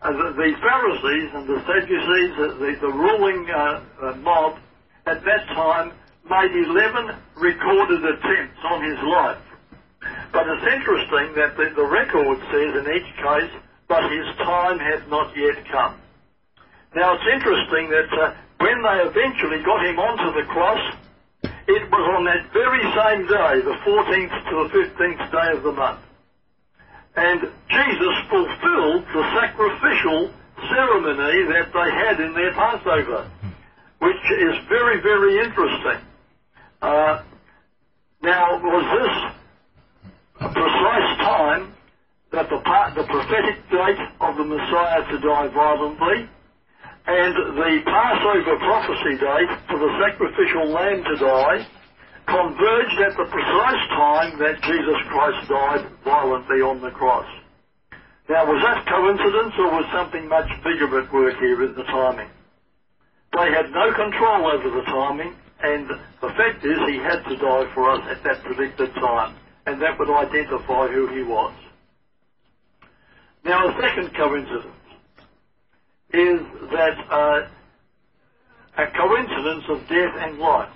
uh, 0.03 0.13
the, 0.13 0.33
the, 0.33 0.57
Pharisees 0.61 1.31
and 1.35 1.49
the 1.49 1.61
Sadducees, 1.67 2.37
the, 2.37 2.49
the, 2.59 2.79
the 2.81 2.93
ruling 2.93 3.49
uh, 3.51 3.81
uh, 4.03 4.15
mob 4.17 4.59
at 5.07 5.25
that 5.25 5.47
time, 5.49 5.93
made 6.29 6.53
11 6.53 7.15
recorded 7.37 8.05
attempts 8.05 8.61
on 8.65 8.83
his 8.83 8.99
life. 9.05 9.43
But 10.33 10.47
it's 10.49 10.67
interesting 10.67 11.35
that 11.35 11.57
the, 11.57 11.73
the 11.75 11.87
record 11.87 12.39
says 12.51 12.73
in 12.77 12.87
each 12.93 13.11
case, 13.17 13.53
but 13.89 14.11
his 14.11 14.27
time 14.37 14.79
had 14.79 15.09
not 15.09 15.37
yet 15.37 15.65
come. 15.71 15.97
Now 16.95 17.15
it's 17.15 17.29
interesting 17.33 17.91
that 17.91 18.11
uh, 18.13 18.35
when 18.59 18.83
they 18.83 18.99
eventually 19.05 19.63
got 19.63 19.85
him 19.85 19.99
onto 19.99 20.41
the 20.41 20.47
cross, 20.47 20.81
it 21.69 21.91
was 21.91 22.05
on 22.17 22.25
that 22.25 22.53
very 22.53 22.83
same 22.95 23.27
day, 23.27 23.61
the 23.63 23.77
14th 23.83 24.35
to 24.51 24.55
the 24.63 24.69
15th 24.71 25.33
day 25.33 25.57
of 25.57 25.63
the 25.63 25.73
month. 25.73 26.01
And 27.17 27.41
Jesus 27.69 28.15
fulfilled 28.31 29.05
the 29.13 29.25
sacrificial 29.41 30.31
ceremony 30.69 31.43
that 31.51 31.73
they 31.73 31.91
had 31.91 32.21
in 32.21 32.35
their 32.35 32.53
Passover, 32.53 33.31
which 33.99 34.23
is 34.39 34.55
very, 34.69 35.01
very 35.01 35.39
interesting. 35.45 36.07
Uh, 36.83 37.23
now, 38.23 38.61
was 38.63 38.85
this 39.01 40.47
a 40.47 40.49
precise 40.53 41.19
time 41.19 41.75
that 42.33 42.49
the, 42.51 42.59
part, 42.59 42.95
the 42.95 43.05
prophetic 43.05 43.57
date 43.71 43.99
of 44.21 44.37
the 44.37 44.45
Messiah 44.45 45.03
to 45.11 45.19
die 45.19 45.49
violently 45.49 46.29
and 47.07 47.35
the 47.55 47.73
Passover 47.87 48.57
prophecy 48.59 49.15
date 49.19 49.53
for 49.71 49.79
the 49.79 49.93
sacrificial 50.03 50.71
lamb 50.71 51.05
to 51.05 51.17
die 51.17 51.67
converged 52.27 52.99
at 53.07 53.17
the 53.17 53.27
precise 53.31 53.85
time 53.95 54.39
that 54.39 54.61
Jesus 54.63 54.99
Christ 55.09 55.49
died 55.49 55.87
violently 56.05 56.61
on 56.61 56.81
the 56.83 56.91
cross. 56.91 57.27
Now, 58.29 58.45
was 58.45 58.61
that 58.67 58.83
coincidence 58.91 59.55
or 59.59 59.71
was 59.71 59.87
something 59.95 60.29
much 60.29 60.51
bigger 60.65 60.91
at 60.99 61.13
work 61.13 61.39
here 61.39 61.63
in 61.63 61.75
the 61.75 61.85
timing? 61.85 62.29
They 63.39 63.51
had 63.55 63.71
no 63.71 63.95
control 63.95 64.51
over 64.51 64.71
the 64.71 64.83
timing, 64.91 65.35
and 65.63 65.87
the 66.21 66.35
fact 66.35 66.65
is 66.67 66.79
he 66.91 66.99
had 66.99 67.23
to 67.31 67.37
die 67.37 67.71
for 67.73 67.91
us 67.91 68.03
at 68.11 68.25
that 68.25 68.43
predicted 68.43 68.93
time 68.95 69.37
and 69.67 69.83
that 69.83 69.99
would 69.99 70.11
identify 70.11 70.87
who 70.89 71.09
he 71.09 71.23
was. 71.23 71.53
Now, 73.45 73.69
a 73.69 73.81
second 73.81 74.15
coincidence 74.15 74.76
is 76.13 76.41
that 76.71 76.97
uh, 77.11 77.49
a 78.79 78.87
coincidence 78.93 79.65
of 79.69 79.79
death 79.89 80.15
and 80.21 80.39
life. 80.39 80.71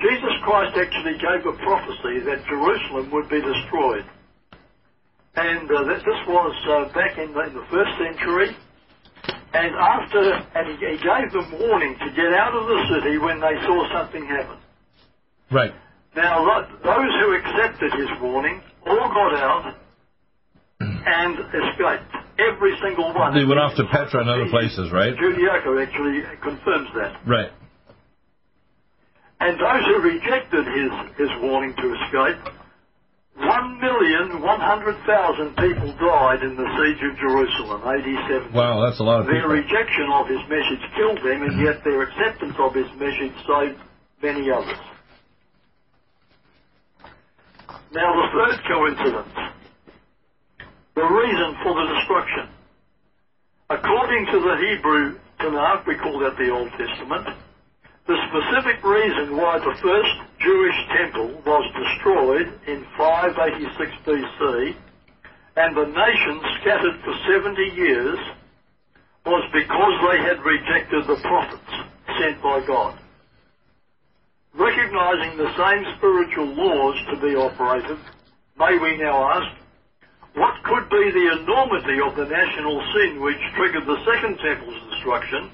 Jesus 0.00 0.34
Christ 0.44 0.76
actually 0.76 1.16
gave 1.18 1.46
a 1.46 1.56
prophecy 1.64 2.20
that 2.24 2.44
Jerusalem 2.48 3.10
would 3.12 3.28
be 3.28 3.40
destroyed. 3.40 4.04
And 5.36 5.70
uh, 5.70 5.84
that 5.84 6.00
this 6.04 6.20
was 6.26 6.54
uh, 6.68 6.92
back 6.92 7.18
in 7.18 7.32
the, 7.32 7.40
in 7.40 7.54
the, 7.54 7.66
first 7.70 7.92
century. 7.98 8.56
And 9.52 9.74
after, 9.74 10.32
and 10.54 10.64
he, 10.68 10.74
he 10.74 10.96
gave 10.96 11.32
them 11.32 11.52
warning 11.60 11.96
to 12.00 12.08
get 12.16 12.32
out 12.32 12.54
of 12.54 12.66
the 12.66 12.80
city 12.94 13.18
when 13.18 13.40
they 13.40 13.56
saw 13.64 13.92
something 13.92 14.24
happen. 14.26 14.58
Right. 15.50 15.72
Now, 16.14 16.44
those 16.82 17.12
who 17.20 17.36
accepted 17.36 17.92
his 17.92 18.08
warning 18.20 18.62
all 18.86 19.08
got 19.08 19.34
out 19.34 19.74
and 20.80 21.38
escaped. 21.38 22.25
Every 22.38 22.76
single 22.82 23.14
one. 23.14 23.34
They 23.34 23.44
went 23.44 23.60
off 23.60 23.74
to 23.76 23.84
Petra 23.88 24.20
and 24.20 24.28
other 24.28 24.48
places, 24.50 24.90
right? 24.92 25.16
Judaism 25.16 25.78
actually 25.78 26.22
confirms 26.42 26.92
that. 26.94 27.16
Right. 27.26 27.50
And 29.40 29.58
those 29.60 29.84
who 29.84 29.98
rejected 30.00 30.66
his, 30.66 30.90
his 31.16 31.30
warning 31.42 31.74
to 31.76 31.94
escape, 31.96 32.38
1,100,000 33.36 35.56
people 35.60 35.92
died 36.00 36.40
in 36.42 36.56
the 36.56 36.64
siege 36.76 37.02
of 37.04 37.16
Jerusalem, 37.20 37.82
AD 37.84 38.08
70. 38.28 38.52
Wow, 38.56 38.80
that's 38.80 38.98
a 39.00 39.04
lot 39.04 39.20
of 39.20 39.26
their 39.26 39.34
people. 39.36 39.50
Their 39.52 39.60
rejection 39.60 40.08
of 40.12 40.26
his 40.28 40.40
message 40.48 40.80
killed 40.96 41.18
them, 41.20 41.42
and 41.44 41.60
yet 41.60 41.84
their 41.84 42.00
acceptance 42.02 42.56
of 42.58 42.72
his 42.74 42.90
message 42.96 43.36
saved 43.44 43.78
many 44.22 44.50
others. 44.50 44.78
Now, 47.92 48.14
the 48.16 48.28
third 48.32 48.64
coincidence, 48.66 49.36
the 50.96 51.04
reason 51.04 51.56
for 51.62 51.74
the 51.76 51.86
destruction. 51.92 52.48
According 53.68 54.26
to 54.32 54.40
the 54.40 54.56
Hebrew 54.56 55.18
Tanakh, 55.38 55.86
we 55.86 55.94
call 55.96 56.18
that 56.20 56.36
the 56.38 56.48
Old 56.48 56.70
Testament, 56.72 57.36
the 58.06 58.16
specific 58.32 58.82
reason 58.82 59.36
why 59.36 59.58
the 59.58 59.76
first 59.82 60.14
Jewish 60.40 60.78
temple 60.96 61.42
was 61.44 61.64
destroyed 61.76 62.48
in 62.66 62.86
586 62.96 63.92
BC 64.06 64.74
and 65.56 65.76
the 65.76 65.84
nation 65.84 66.40
scattered 66.60 66.96
for 67.04 67.14
70 67.28 67.60
years 67.76 68.18
was 69.26 69.44
because 69.52 69.94
they 70.08 70.18
had 70.24 70.40
rejected 70.44 71.06
the 71.08 71.20
prophets 71.20 71.72
sent 72.20 72.40
by 72.42 72.64
God. 72.66 72.98
Recognizing 74.54 75.36
the 75.36 75.52
same 75.60 75.84
spiritual 75.98 76.46
laws 76.54 76.96
to 77.10 77.20
be 77.20 77.34
operative, 77.36 77.98
may 78.58 78.78
we 78.78 78.96
now 78.96 79.28
ask, 79.32 79.65
what 80.36 80.52
could 80.68 80.84
be 80.92 81.04
the 81.16 81.40
enormity 81.40 81.96
of 82.04 82.12
the 82.12 82.28
national 82.28 82.76
sin 82.92 83.24
which 83.24 83.40
triggered 83.56 83.88
the 83.88 83.96
Second 84.04 84.36
Temple's 84.36 84.76
destruction 84.92 85.48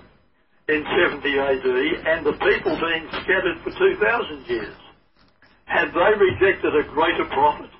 in 0.67 0.83
70 0.83 1.23
AD 1.23 1.67
and 2.03 2.27
the 2.27 2.35
people 2.43 2.75
being 2.75 3.07
scattered 3.23 3.63
for 3.63 3.71
2,000 3.71 4.43
years? 4.51 4.75
Had 5.71 5.95
they 5.95 6.13
rejected 6.19 6.75
a 6.75 6.83
greater 6.91 7.25
prophet, 7.31 7.71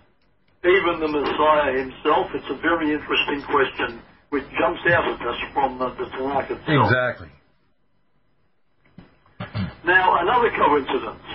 even 0.63 1.03
the 1.03 1.11
Messiah 1.11 1.75
himself? 1.75 2.31
It's 2.39 2.49
a 2.49 2.59
very 2.63 2.95
interesting 2.95 3.43
question 3.51 4.01
which 4.31 4.45
jumps 4.55 4.81
out 4.95 5.03
at 5.03 5.27
us 5.27 5.41
from 5.53 5.79
the, 5.79 5.91
the 5.99 6.07
Tanakh 6.15 6.55
itself. 6.55 6.87
Exactly. 6.87 7.31
Now, 9.85 10.23
another 10.23 10.55
coincidence. 10.55 11.27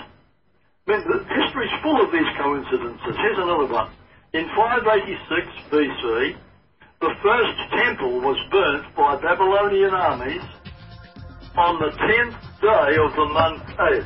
I 0.88 0.96
mean, 0.96 1.04
history's 1.28 1.76
full 1.84 2.00
of 2.00 2.10
these 2.16 2.32
coincidences. 2.40 3.16
Here's 3.20 3.38
another 3.38 3.68
one. 3.68 3.92
In 4.34 4.44
586 4.44 5.72
BC, 5.72 6.36
the 7.00 7.14
first 7.24 7.58
temple 7.80 8.20
was 8.20 8.36
burnt 8.52 8.84
by 8.92 9.16
Babylonian 9.24 9.96
armies 9.96 10.44
on 11.56 11.80
the 11.80 11.96
10th 11.96 12.36
day 12.60 12.92
of 13.00 13.16
the 13.16 13.28
month 13.32 13.64
Ab. 13.80 14.04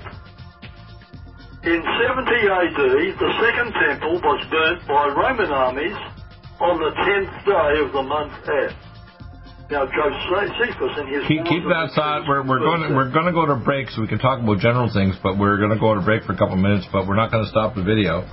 In 1.65 1.81
70 1.81 2.37
AD, 2.37 2.81
the 3.17 3.31
second 3.41 3.73
temple 3.73 4.21
was 4.21 4.45
burnt 4.53 4.85
by 4.85 5.09
Roman 5.09 5.49
armies 5.49 5.97
on 6.61 6.77
the 6.77 6.93
10th 7.01 7.33
day 7.41 7.81
of 7.81 7.89
the 7.89 8.03
month 8.05 8.33
Ab. 8.45 8.77
Now, 9.73 9.89
Josephus 9.89 10.93
in 11.01 11.07
his 11.07 11.25
keep, 11.27 11.45
keep 11.49 11.65
that 11.65 11.95
thought. 11.95 12.27
We're, 12.27 12.45
we're 12.45 12.59
going 12.59 12.89
to, 12.89 12.93
we're 12.93 13.09
going 13.09 13.25
to 13.25 13.33
go 13.33 13.47
to 13.47 13.55
break 13.55 13.89
so 13.89 14.01
we 14.01 14.07
can 14.07 14.19
talk 14.19 14.37
about 14.37 14.59
general 14.59 14.91
things, 14.93 15.15
but 15.23 15.39
we're 15.39 15.57
going 15.57 15.73
to 15.73 15.79
go 15.79 15.95
to 15.95 16.01
break 16.01 16.23
for 16.29 16.33
a 16.33 16.37
couple 16.37 16.53
of 16.53 16.61
minutes. 16.61 16.85
But 16.91 17.07
we're 17.07 17.15
not 17.15 17.31
going 17.31 17.45
to 17.45 17.49
stop 17.49 17.73
the 17.73 17.81
video. 17.81 18.29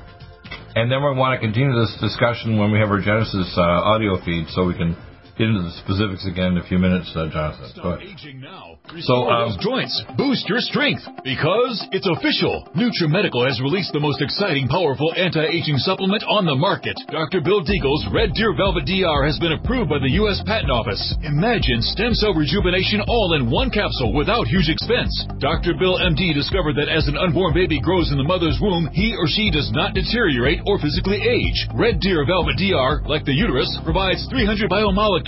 And 0.79 0.93
then 0.93 1.03
we 1.03 1.11
want 1.11 1.35
to 1.35 1.45
continue 1.45 1.75
this 1.75 1.91
discussion 2.01 2.57
when 2.57 2.71
we 2.71 2.79
have 2.79 2.89
our 2.89 3.01
Genesis 3.01 3.53
uh, 3.59 3.61
audio 3.61 4.15
feed 4.25 4.47
so 4.55 4.63
we 4.65 4.75
can 4.75 4.95
get 5.39 5.47
into 5.47 5.63
the 5.63 5.77
specifics 5.87 6.27
again 6.27 6.59
in 6.59 6.59
a 6.59 6.67
few 6.67 6.83
minutes, 6.83 7.07
uh, 7.15 7.31
Jonathan. 7.31 7.71
Stop 7.71 8.03
aging 8.03 8.43
now. 8.43 8.75
so, 9.07 9.31
um, 9.31 9.55
joints. 9.63 9.95
Boost 10.19 10.51
your 10.51 10.59
strength. 10.59 11.07
Because 11.23 11.79
it's 11.95 12.11
official. 12.11 12.67
NutriMedical 12.75 13.47
has 13.47 13.63
released 13.63 13.95
the 13.95 14.03
most 14.03 14.19
exciting, 14.19 14.67
powerful 14.67 15.15
anti-aging 15.15 15.79
supplement 15.87 16.27
on 16.27 16.43
the 16.43 16.59
market. 16.59 16.99
Dr. 17.07 17.39
Bill 17.39 17.63
Deagle's 17.63 18.03
Red 18.11 18.35
Deer 18.35 18.51
Velvet 18.51 18.83
DR 18.91 19.23
has 19.31 19.39
been 19.39 19.55
approved 19.55 19.87
by 19.87 20.03
the 20.03 20.19
U.S. 20.27 20.43
Patent 20.43 20.75
Office. 20.75 20.99
Imagine 21.23 21.87
stem 21.87 22.19
cell 22.19 22.35
rejuvenation 22.35 23.07
all 23.07 23.39
in 23.39 23.47
one 23.47 23.71
capsule 23.71 24.11
without 24.11 24.51
huge 24.51 24.67
expense. 24.67 25.15
Dr. 25.39 25.79
Bill 25.79 26.03
MD 26.03 26.35
discovered 26.35 26.75
that 26.83 26.91
as 26.91 27.07
an 27.07 27.15
unborn 27.15 27.55
baby 27.55 27.79
grows 27.79 28.11
in 28.11 28.19
the 28.19 28.27
mother's 28.27 28.59
womb, 28.59 28.91
he 28.91 29.15
or 29.15 29.31
she 29.31 29.55
does 29.55 29.71
not 29.71 29.95
deteriorate 29.95 30.67
or 30.67 30.83
physically 30.83 31.23
age. 31.23 31.59
Red 31.79 32.03
Deer 32.03 32.27
Velvet 32.27 32.59
DR, 32.59 33.07
like 33.07 33.23
the 33.23 33.37
uterus, 33.37 33.71
provides 33.87 34.27
300 34.35 34.67
biomolecules 34.67 35.28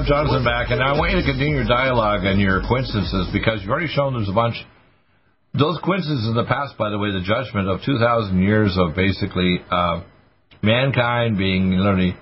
have 0.00 0.08
Jonathan 0.08 0.44
back, 0.44 0.70
and 0.70 0.80
I 0.80 0.96
want 0.96 1.12
you 1.12 1.20
to 1.20 1.26
continue 1.28 1.56
your 1.60 1.68
dialogue 1.68 2.24
and 2.24 2.40
your 2.40 2.62
coincidences 2.64 3.28
because 3.32 3.60
you've 3.60 3.70
already 3.70 3.92
shown 3.92 4.14
there's 4.14 4.28
a 4.28 4.32
bunch. 4.32 4.56
Those 5.52 5.76
coincidences 5.84 6.28
in 6.28 6.34
the 6.34 6.48
past, 6.48 6.78
by 6.78 6.88
the 6.88 6.98
way, 6.98 7.12
the 7.12 7.20
judgment 7.20 7.68
of 7.68 7.84
2,000 7.84 8.40
years 8.40 8.76
of 8.80 8.96
basically 8.96 9.60
uh, 9.70 10.00
mankind 10.62 11.36
being 11.36 11.76
literally 11.76 12.16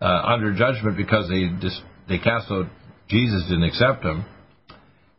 uh, 0.00 0.22
under 0.26 0.54
judgment 0.54 0.96
because 0.96 1.28
they 1.28 1.46
dis- 1.60 1.82
they 2.08 2.18
cast 2.18 2.50
out 2.50 2.66
Jesus, 3.06 3.44
didn't 3.46 3.64
accept 3.64 4.02
him. 4.02 4.24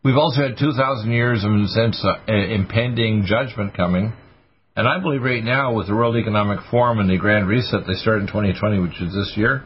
We've 0.04 0.18
also 0.18 0.42
had 0.42 0.58
2,000 0.58 1.10
years 1.10 1.44
of, 1.44 1.50
sense, 1.70 2.04
uh, 2.04 2.32
impending 2.32 3.24
judgment 3.24 3.76
coming. 3.76 4.12
And 4.74 4.88
I 4.88 4.98
believe 4.98 5.22
right 5.22 5.44
now, 5.44 5.72
with 5.72 5.86
the 5.86 5.94
World 5.94 6.16
Economic 6.16 6.58
Forum 6.70 6.98
and 6.98 7.08
the 7.08 7.16
Grand 7.16 7.46
Reset 7.46 7.86
they 7.86 7.94
started 7.94 8.22
in 8.22 8.26
2020, 8.26 8.80
which 8.80 9.00
is 9.00 9.14
this 9.14 9.32
year, 9.36 9.64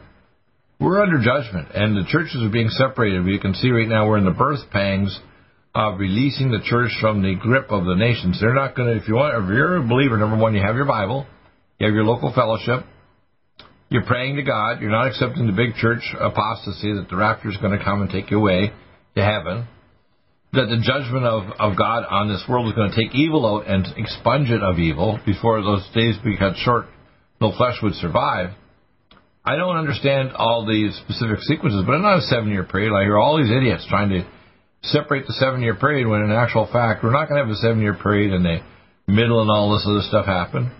we're 0.79 1.01
under 1.01 1.19
judgment, 1.19 1.69
and 1.73 1.97
the 1.97 2.07
churches 2.07 2.37
are 2.41 2.49
being 2.49 2.69
separated. 2.69 3.25
We 3.25 3.39
can 3.39 3.53
see 3.55 3.69
right 3.69 3.87
now 3.87 4.07
we're 4.07 4.19
in 4.19 4.25
the 4.25 4.31
birth 4.31 4.69
pangs 4.71 5.17
of 5.73 5.99
releasing 5.99 6.51
the 6.51 6.61
church 6.63 6.91
from 7.01 7.21
the 7.21 7.35
grip 7.35 7.71
of 7.71 7.85
the 7.85 7.95
nations. 7.95 8.39
They're 8.39 8.53
not 8.53 8.75
going 8.75 8.89
to. 8.89 9.01
If 9.01 9.07
you 9.07 9.15
want, 9.15 9.43
if 9.43 9.49
you're 9.49 9.77
a 9.77 9.87
believer, 9.87 10.17
number 10.17 10.37
one, 10.37 10.53
you 10.53 10.61
have 10.61 10.75
your 10.75 10.85
Bible, 10.85 11.25
you 11.79 11.87
have 11.87 11.95
your 11.95 12.03
local 12.03 12.31
fellowship. 12.33 12.85
You're 13.89 14.05
praying 14.05 14.35
to 14.35 14.43
God. 14.43 14.81
You're 14.81 14.91
not 14.91 15.07
accepting 15.07 15.47
the 15.47 15.53
big 15.53 15.75
church 15.75 16.03
apostasy 16.19 16.93
that 16.93 17.07
the 17.09 17.15
rapture 17.15 17.49
is 17.49 17.57
going 17.57 17.77
to 17.77 17.83
come 17.83 18.01
and 18.01 18.11
take 18.11 18.29
you 18.29 18.37
away 18.37 18.71
to 19.15 19.23
heaven. 19.23 19.67
That 20.53 20.67
the 20.69 20.81
judgment 20.81 21.25
of, 21.25 21.43
of 21.59 21.77
God 21.77 22.05
on 22.09 22.27
this 22.27 22.43
world 22.49 22.67
is 22.67 22.73
going 22.73 22.91
to 22.91 22.95
take 22.95 23.15
evil 23.15 23.45
out 23.45 23.67
and 23.67 23.85
expunge 23.97 24.49
it 24.49 24.61
of 24.61 24.77
evil 24.77 25.19
before 25.25 25.61
those 25.61 25.87
days 25.93 26.15
be 26.23 26.37
cut 26.37 26.55
short, 26.57 26.85
no 27.39 27.51
flesh 27.55 27.77
would 27.81 27.93
survive. 27.95 28.51
I 29.47 29.55
don't 29.55 29.77
understand 29.77 30.31
all 30.35 30.67
these 30.67 30.93
specific 31.07 31.39
sequences, 31.41 31.83
but 31.85 31.95
in 31.95 32.01
not 32.01 32.19
a 32.19 32.27
seven 32.27 32.49
year 32.49 32.65
period. 32.65 32.93
I 32.93 33.03
hear 33.03 33.17
all 33.17 33.37
these 33.37 33.49
idiots 33.49 33.85
trying 33.87 34.09
to 34.09 34.27
separate 34.83 35.25
the 35.25 35.33
seven 35.39 35.61
year 35.61 35.75
period 35.75 36.07
when 36.07 36.21
in 36.21 36.31
actual 36.31 36.67
fact 36.71 37.03
we're 37.03 37.15
not 37.15 37.29
going 37.29 37.39
to 37.39 37.45
have 37.45 37.55
a 37.55 37.61
seven 37.63 37.81
year 37.81 37.95
period 37.95 38.33
and 38.33 38.43
the 38.43 38.59
middle 39.07 39.41
and 39.41 39.49
all 39.49 39.73
this 39.73 39.87
other 39.87 40.01
stuff 40.01 40.25
happen 40.25 40.71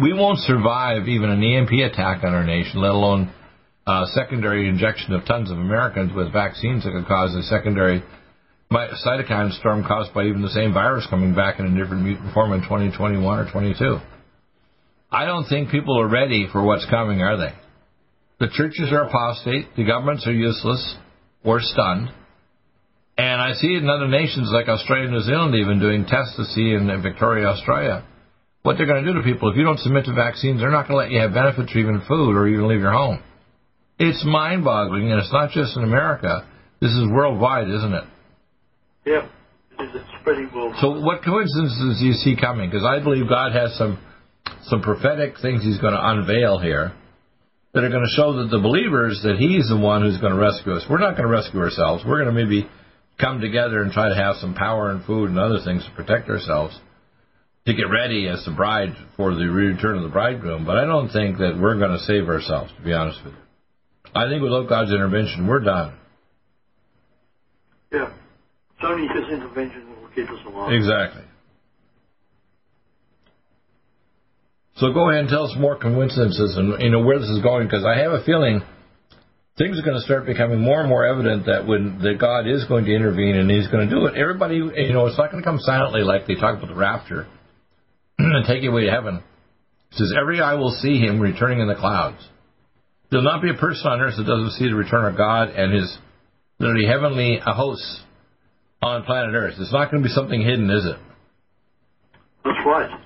we 0.00 0.12
won't 0.12 0.38
survive 0.40 1.08
even 1.08 1.30
an 1.30 1.42
EMP 1.42 1.70
attack 1.90 2.22
on 2.22 2.34
our 2.34 2.44
nation, 2.44 2.80
let 2.80 2.92
alone 2.92 3.32
a 3.86 4.04
secondary 4.12 4.68
injection 4.68 5.14
of 5.14 5.24
tons 5.24 5.50
of 5.50 5.58
Americans 5.58 6.12
with 6.14 6.32
vaccines 6.32 6.84
that 6.84 6.92
could 6.92 7.06
cause 7.06 7.34
a 7.34 7.42
secondary 7.44 8.02
cytokine 8.70 9.56
storm 9.58 9.84
caused 9.84 10.12
by 10.12 10.24
even 10.24 10.42
the 10.42 10.50
same 10.50 10.74
virus 10.74 11.06
coming 11.08 11.34
back 11.34 11.60
in 11.60 11.66
a 11.66 11.82
different 11.82 12.02
mutant 12.02 12.34
form 12.34 12.52
in 12.52 12.60
2021 12.62 13.38
or 13.38 13.50
22. 13.50 13.98
I 15.10 15.24
don't 15.24 15.46
think 15.48 15.70
people 15.70 16.00
are 16.00 16.08
ready 16.08 16.48
for 16.50 16.62
what's 16.64 16.86
coming, 16.90 17.20
are 17.22 17.36
they? 17.36 17.54
The 18.38 18.48
churches 18.52 18.90
are 18.92 19.04
apostate, 19.04 19.74
the 19.76 19.84
governments 19.84 20.26
are 20.26 20.32
useless 20.32 20.96
or 21.44 21.60
stunned. 21.60 22.10
And 23.18 23.40
I 23.40 23.54
see 23.54 23.68
it 23.68 23.82
in 23.82 23.88
other 23.88 24.08
nations 24.08 24.50
like 24.52 24.68
Australia 24.68 25.04
and 25.04 25.14
New 25.14 25.22
Zealand 25.22 25.54
even 25.54 25.80
doing 25.80 26.04
tests 26.04 26.36
to 26.36 26.44
see 26.44 26.72
in 26.72 26.90
Victoria, 27.02 27.46
Australia 27.46 28.04
what 28.66 28.76
they're 28.76 28.86
going 28.86 29.04
to 29.04 29.12
do 29.12 29.18
to 29.18 29.24
people. 29.24 29.48
If 29.48 29.56
you 29.56 29.62
don't 29.62 29.78
submit 29.78 30.04
to 30.06 30.12
vaccines, 30.12 30.60
they're 30.60 30.74
not 30.74 30.88
going 30.88 30.98
to 30.98 31.04
let 31.06 31.10
you 31.10 31.20
have 31.20 31.32
benefits 31.32 31.70
or 31.72 31.78
even 31.78 32.02
food 32.08 32.34
or 32.34 32.48
even 32.48 32.66
leave 32.66 32.80
your 32.80 32.92
home. 32.92 33.22
It's 33.98 34.22
mind 34.26 34.64
boggling, 34.64 35.10
and 35.10 35.20
it's 35.20 35.32
not 35.32 35.50
just 35.52 35.76
in 35.76 35.84
America. 35.84 36.46
This 36.80 36.90
is 36.90 37.06
worldwide, 37.08 37.70
isn't 37.70 37.94
it? 37.94 38.04
Yeah, 39.06 39.28
it's 39.78 40.04
spreading 40.20 40.50
worldwide. 40.52 40.80
So, 40.80 41.00
what 41.00 41.24
coincidences 41.24 42.00
do 42.00 42.06
you 42.06 42.12
see 42.12 42.36
coming? 42.36 42.68
Because 42.68 42.84
I 42.84 43.02
believe 43.02 43.28
God 43.28 43.52
has 43.52 43.78
some 43.78 43.98
some 44.64 44.82
prophetic 44.82 45.34
things 45.40 45.62
He's 45.62 45.78
going 45.78 45.94
to 45.94 46.00
unveil 46.00 46.58
here 46.58 46.92
that 47.74 47.84
are 47.84 47.90
going 47.90 48.04
to 48.04 48.16
show 48.16 48.32
that 48.42 48.48
the 48.50 48.58
believers 48.58 49.20
that 49.24 49.36
He's 49.36 49.68
the 49.68 49.76
one 49.76 50.02
who's 50.02 50.18
going 50.18 50.32
to 50.32 50.38
rescue 50.38 50.72
us. 50.72 50.84
We're 50.88 50.98
not 50.98 51.16
going 51.16 51.28
to 51.28 51.32
rescue 51.32 51.60
ourselves. 51.60 52.04
We're 52.06 52.22
going 52.22 52.34
to 52.34 52.44
maybe 52.44 52.68
come 53.20 53.40
together 53.40 53.82
and 53.82 53.92
try 53.92 54.08
to 54.08 54.14
have 54.14 54.36
some 54.36 54.54
power 54.54 54.90
and 54.90 55.04
food 55.04 55.30
and 55.30 55.38
other 55.38 55.60
things 55.64 55.84
to 55.84 55.90
protect 55.92 56.28
ourselves 56.28 56.78
to 57.66 57.74
get 57.74 57.90
ready 57.90 58.28
as 58.28 58.44
the 58.44 58.52
bride 58.52 58.94
for 59.16 59.34
the 59.34 59.46
return 59.46 59.96
of 59.96 60.04
the 60.04 60.08
bridegroom, 60.08 60.64
but 60.64 60.76
I 60.76 60.84
don't 60.84 61.10
think 61.10 61.38
that 61.38 61.58
we're 61.60 61.78
going 61.78 61.98
to 61.98 62.04
save 62.04 62.28
ourselves, 62.28 62.72
to 62.76 62.82
be 62.82 62.92
honest 62.92 63.18
with 63.24 63.34
you. 63.34 63.40
I 64.14 64.28
think 64.28 64.42
without 64.42 64.68
God's 64.68 64.92
intervention, 64.92 65.46
we're 65.48 65.60
done. 65.60 65.98
Yeah. 67.92 68.12
It's 68.76 68.84
only 68.84 69.08
His 69.08 69.32
intervention 69.32 69.90
that 69.90 70.00
will 70.00 70.08
keep 70.14 70.30
us 70.30 70.38
alive. 70.46 70.72
Exactly. 70.72 71.22
So 74.76 74.92
go 74.92 75.08
ahead 75.08 75.20
and 75.20 75.28
tell 75.28 75.44
us 75.44 75.56
more 75.58 75.78
coincidences 75.78 76.56
and 76.56 76.80
you 76.82 76.90
know 76.90 77.00
where 77.00 77.18
this 77.18 77.28
is 77.28 77.42
going, 77.42 77.66
because 77.66 77.84
I 77.84 77.98
have 77.98 78.12
a 78.12 78.22
feeling 78.24 78.60
things 79.56 79.78
are 79.78 79.82
going 79.82 79.96
to 79.96 80.04
start 80.04 80.26
becoming 80.26 80.60
more 80.60 80.80
and 80.80 80.88
more 80.88 81.06
evident 81.06 81.46
that 81.46 81.66
when 81.66 81.98
that 82.00 82.18
God 82.20 82.46
is 82.46 82.64
going 82.64 82.84
to 82.84 82.94
intervene 82.94 83.36
and 83.36 83.50
He's 83.50 83.68
going 83.68 83.88
to 83.88 83.94
do 83.94 84.06
it. 84.06 84.16
Everybody, 84.16 84.56
you 84.56 84.92
know, 84.92 85.06
it's 85.06 85.16
not 85.16 85.30
going 85.30 85.42
to 85.42 85.48
come 85.48 85.58
silently 85.60 86.02
like 86.02 86.26
they 86.26 86.34
talk 86.34 86.58
about 86.58 86.68
the 86.68 86.76
rapture 86.76 87.26
and 88.18 88.46
take 88.46 88.62
you 88.62 88.70
away 88.70 88.84
to 88.84 88.90
heaven. 88.90 89.16
It 89.92 89.96
says, 89.96 90.12
Every 90.18 90.40
eye 90.40 90.54
will 90.54 90.76
see 90.82 90.98
him 90.98 91.20
returning 91.20 91.60
in 91.60 91.68
the 91.68 91.74
clouds. 91.74 92.18
There'll 93.10 93.24
not 93.24 93.40
be 93.40 93.50
a 93.50 93.54
person 93.54 93.86
on 93.86 94.00
earth 94.00 94.14
that 94.18 94.26
doesn't 94.26 94.58
see 94.58 94.66
the 94.66 94.74
return 94.74 95.06
of 95.06 95.16
God 95.16 95.50
and 95.50 95.72
his 95.72 95.96
literally 96.58 96.86
heavenly 96.86 97.40
hosts 97.42 98.02
on 98.82 99.04
planet 99.04 99.34
Earth. 99.34 99.54
It's 99.58 99.72
not 99.72 99.90
going 99.90 100.02
to 100.02 100.08
be 100.08 100.12
something 100.12 100.40
hidden, 100.40 100.68
is 100.70 100.84
it? 100.84 100.96
That's 102.44 102.58
right. 102.66 103.05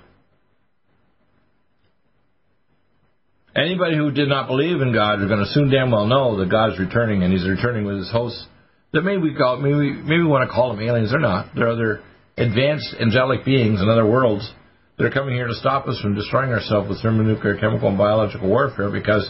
Anybody 3.61 3.95
who 3.95 4.11
did 4.11 4.29
not 4.29 4.47
believe 4.47 4.81
in 4.81 4.95
God 4.95 5.21
is 5.21 5.29
going 5.29 5.45
to 5.45 5.53
soon 5.53 5.71
damn 5.71 5.91
well 5.91 6.07
know 6.07 6.39
that 6.39 6.49
God's 6.49 6.79
returning 6.79 7.23
and 7.23 7.33
He's 7.33 7.47
returning 7.47 7.85
with 7.85 7.99
His 7.99 8.11
hosts. 8.11 8.47
That 8.93 9.03
maybe 9.03 9.23
we 9.23 9.35
call 9.35 9.59
maybe 9.59 9.75
we, 9.75 9.93
maybe 9.93 10.23
we 10.23 10.29
want 10.29 10.49
to 10.49 10.55
call 10.55 10.75
them 10.75 10.81
aliens. 10.81 11.11
They're 11.11 11.21
not. 11.21 11.55
They're 11.55 11.69
other 11.69 12.03
advanced 12.39 12.95
angelic 12.99 13.45
beings 13.45 13.83
in 13.83 13.89
other 13.89 14.07
worlds 14.07 14.51
that 14.97 15.05
are 15.05 15.11
coming 15.11 15.35
here 15.35 15.47
to 15.47 15.55
stop 15.55 15.87
us 15.87 16.01
from 16.01 16.15
destroying 16.15 16.51
ourselves 16.51 16.89
with 16.89 17.03
thermonuclear, 17.03 17.59
chemical, 17.59 17.89
and 17.89 17.99
biological 17.99 18.49
warfare 18.49 18.91
because 18.91 19.29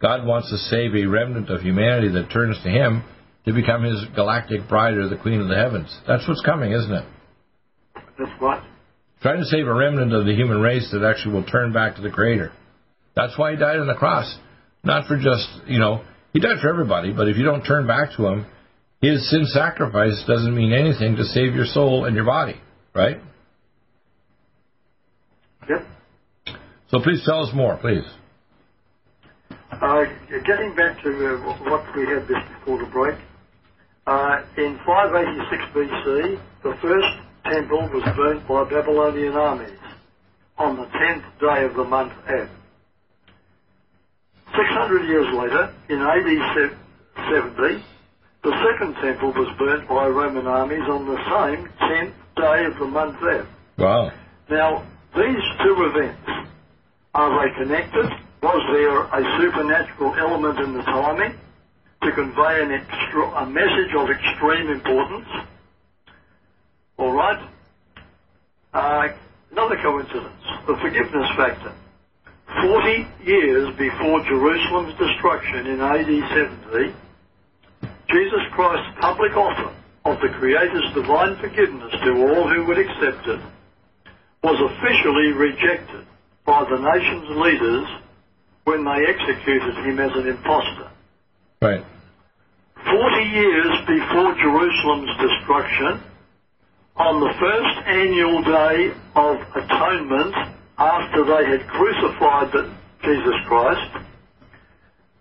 God 0.00 0.26
wants 0.26 0.50
to 0.50 0.58
save 0.58 0.94
a 0.94 1.06
remnant 1.06 1.48
of 1.48 1.62
humanity 1.62 2.08
that 2.12 2.30
turns 2.30 2.56
to 2.62 2.68
Him 2.68 3.02
to 3.46 3.54
become 3.54 3.82
His 3.82 4.04
galactic 4.14 4.68
bride 4.68 4.94
or 4.94 5.08
the 5.08 5.16
Queen 5.16 5.40
of 5.40 5.48
the 5.48 5.56
heavens. 5.56 5.94
That's 6.06 6.28
what's 6.28 6.42
coming, 6.44 6.72
isn't 6.72 6.92
it? 6.92 7.04
That's 8.18 8.40
what? 8.40 8.62
Trying 9.22 9.40
to 9.40 9.46
save 9.46 9.66
a 9.66 9.74
remnant 9.74 10.12
of 10.12 10.26
the 10.26 10.34
human 10.34 10.60
race 10.60 10.88
that 10.92 11.02
actually 11.02 11.34
will 11.34 11.44
turn 11.44 11.72
back 11.72 11.96
to 11.96 12.02
the 12.02 12.10
Creator. 12.10 12.52
That's 13.20 13.38
why 13.38 13.52
He 13.52 13.56
died 13.58 13.78
on 13.78 13.86
the 13.86 13.94
cross. 13.94 14.34
Not 14.82 15.06
for 15.06 15.16
just, 15.16 15.48
you 15.66 15.78
know, 15.78 16.02
He 16.32 16.40
died 16.40 16.56
for 16.62 16.68
everybody, 16.70 17.12
but 17.12 17.28
if 17.28 17.36
you 17.36 17.44
don't 17.44 17.62
turn 17.62 17.86
back 17.86 18.16
to 18.16 18.26
Him, 18.26 18.46
His 19.02 19.28
sin 19.30 19.44
sacrifice 19.46 20.24
doesn't 20.26 20.54
mean 20.54 20.72
anything 20.72 21.16
to 21.16 21.24
save 21.24 21.54
your 21.54 21.66
soul 21.66 22.06
and 22.06 22.16
your 22.16 22.24
body, 22.24 22.60
right? 22.94 23.18
Yep. 25.68 25.86
So 26.90 26.98
please 27.02 27.22
tell 27.24 27.44
us 27.44 27.54
more, 27.54 27.76
please. 27.76 28.04
Uh, 29.70 30.04
getting 30.46 30.74
back 30.74 31.02
to 31.02 31.10
uh, 31.10 31.70
what 31.70 31.84
we 31.94 32.06
had 32.06 32.26
just 32.26 32.48
before 32.58 32.78
the 32.78 32.90
break, 32.90 33.18
uh, 34.06 34.42
in 34.56 34.78
586 34.84 35.62
BC, 35.74 36.40
the 36.62 36.74
first 36.82 37.06
temple 37.44 37.88
was 37.92 38.02
burnt 38.16 38.48
by 38.48 38.64
Babylonian 38.64 39.34
armies 39.34 39.78
on 40.58 40.76
the 40.76 40.84
10th 40.84 41.24
day 41.38 41.64
of 41.64 41.74
the 41.74 41.84
month 41.84 42.12
Ab. 42.26 42.48
600 44.60 45.08
years 45.08 45.26
later, 45.32 45.72
in 45.88 46.00
AD 46.02 46.28
70, 47.32 47.82
the 48.42 48.52
second 48.64 48.94
temple 49.00 49.32
was 49.32 49.48
burnt 49.58 49.88
by 49.88 50.06
Roman 50.06 50.46
armies 50.46 50.84
on 50.86 51.06
the 51.06 51.16
same 51.16 51.66
10th 51.88 52.12
day 52.36 52.64
of 52.66 52.78
the 52.78 52.86
month 52.86 53.16
Ab. 53.22 53.46
Wow. 53.78 54.12
Now, 54.50 54.84
these 55.16 55.42
two 55.62 55.76
events, 55.88 56.52
are 57.14 57.30
they 57.40 57.54
connected? 57.56 58.04
Was 58.42 58.62
there 58.72 59.00
a 59.00 59.38
supernatural 59.40 60.14
element 60.18 60.58
in 60.58 60.74
the 60.74 60.82
timing 60.82 61.38
to 62.02 62.12
convey 62.12 62.62
an 62.62 62.70
extra, 62.72 63.30
a 63.40 63.46
message 63.46 63.94
of 63.96 64.08
extreme 64.10 64.68
importance? 64.68 65.28
All 66.98 67.12
right. 67.12 67.48
Uh, 68.74 69.08
another 69.52 69.76
coincidence, 69.82 70.44
the 70.66 70.76
forgiveness 70.82 71.28
factor. 71.36 71.72
Forty 72.58 73.06
years 73.24 73.70
before 73.76 74.24
Jerusalem's 74.24 74.98
destruction 74.98 75.66
in 75.66 75.80
AD 75.80 76.10
70, 76.66 76.94
Jesus 78.10 78.42
Christ's 78.52 78.98
public 79.00 79.36
offer 79.36 79.72
of 80.04 80.20
the 80.20 80.28
Creator's 80.38 80.92
divine 80.94 81.36
forgiveness 81.38 81.92
to 82.02 82.10
all 82.26 82.48
who 82.48 82.64
would 82.66 82.78
accept 82.78 83.26
it 83.28 83.40
was 84.42 84.58
officially 84.58 85.32
rejected 85.32 86.06
by 86.44 86.64
the 86.64 86.78
nation's 86.78 87.30
leaders 87.38 87.86
when 88.64 88.84
they 88.84 89.06
executed 89.06 89.74
him 89.86 90.00
as 90.00 90.10
an 90.16 90.26
impostor. 90.26 90.90
Right. 91.62 91.84
Forty 92.74 93.24
years 93.30 93.74
before 93.86 94.34
Jerusalem's 94.34 95.14
destruction, 95.20 96.02
on 96.96 97.20
the 97.20 97.32
first 97.38 97.86
annual 97.86 98.42
day 98.42 98.92
of 99.14 99.36
atonement, 99.54 100.34
after 100.80 101.24
they 101.24 101.44
had 101.44 101.68
crucified 101.68 102.50
the, 102.52 102.72
Jesus 103.04 103.34
Christ, 103.46 104.06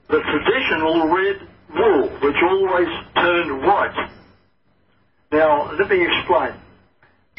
the 0.08 0.22
traditional 0.22 1.08
red 1.10 1.36
wool, 1.76 2.08
which 2.24 2.36
always 2.41 2.88
turned 3.15 3.62
white. 3.67 4.10
Now, 5.34 5.72
let 5.78 5.89
me 5.89 6.08
explain. 6.08 6.54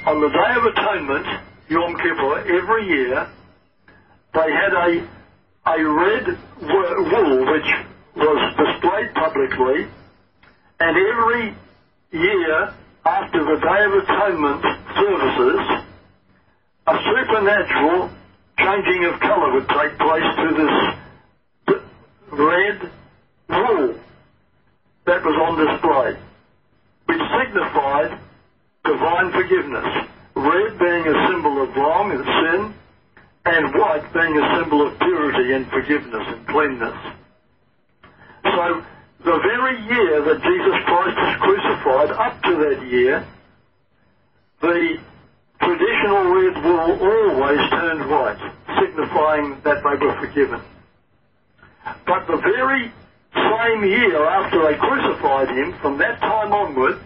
On 0.06 0.20
the 0.20 0.28
Day 0.28 0.52
of 0.54 0.64
Atonement, 0.64 1.26
Yom 1.70 1.96
Kippur 1.96 2.38
every 2.40 2.86
year, 2.88 3.26
they 4.34 4.52
had 4.52 4.72
a, 4.74 5.08
a 5.66 5.82
red 5.82 6.26
wool 6.60 7.52
which 7.52 7.70
was 8.16 8.54
displayed 8.56 9.14
publicly, 9.14 9.88
and 10.78 10.96
every 10.96 11.54
year 12.12 12.74
after 13.04 13.44
the 13.44 13.60
Day 13.60 13.84
of 13.84 13.92
Atonement 14.04 14.62
services, 14.94 15.89
a 16.86 16.96
supernatural 16.96 18.10
changing 18.58 19.04
of 19.04 19.20
colour 19.20 19.54
would 19.54 19.68
take 19.68 19.98
place 19.98 20.30
to 20.36 20.48
this 20.56 21.76
red 22.32 22.90
wool 23.48 23.94
that 25.06 25.22
was 25.24 25.36
on 25.42 25.54
display, 25.58 26.16
which 27.06 27.22
signified 27.38 28.18
divine 28.84 29.32
forgiveness. 29.32 30.06
Red 30.34 30.78
being 30.78 31.06
a 31.06 31.28
symbol 31.28 31.62
of 31.62 31.76
wrong 31.76 32.12
and 32.12 32.24
sin, 32.24 32.74
and 33.44 33.74
white 33.74 34.12
being 34.12 34.36
a 34.36 34.58
symbol 34.58 34.86
of 34.86 34.98
purity 34.98 35.52
and 35.52 35.66
forgiveness 35.68 36.24
and 36.28 36.46
cleanness. 36.46 36.96
So, 38.44 38.84
the 39.24 39.38
very 39.38 39.80
year 39.82 40.22
that 40.22 40.42
Jesus 40.42 40.84
Christ 40.86 41.16
was 41.16 41.36
crucified, 41.40 42.10
up 42.10 42.42
to 42.42 42.56
that 42.56 42.86
year, 42.86 43.26
the 44.60 44.98
traditional 45.60 46.24
red 46.34 46.56
wool 46.64 46.90
always 47.00 47.70
turned 47.70 48.10
white, 48.10 48.40
signifying 48.80 49.60
that 49.62 49.82
they 49.82 50.06
were 50.06 50.16
forgiven. 50.20 50.60
But 52.06 52.26
the 52.26 52.36
very 52.36 52.92
same 53.34 53.84
year 53.84 54.24
after 54.24 54.62
they 54.62 54.76
crucified 54.78 55.48
him, 55.48 55.74
from 55.80 55.98
that 55.98 56.20
time 56.20 56.52
onward, 56.52 57.00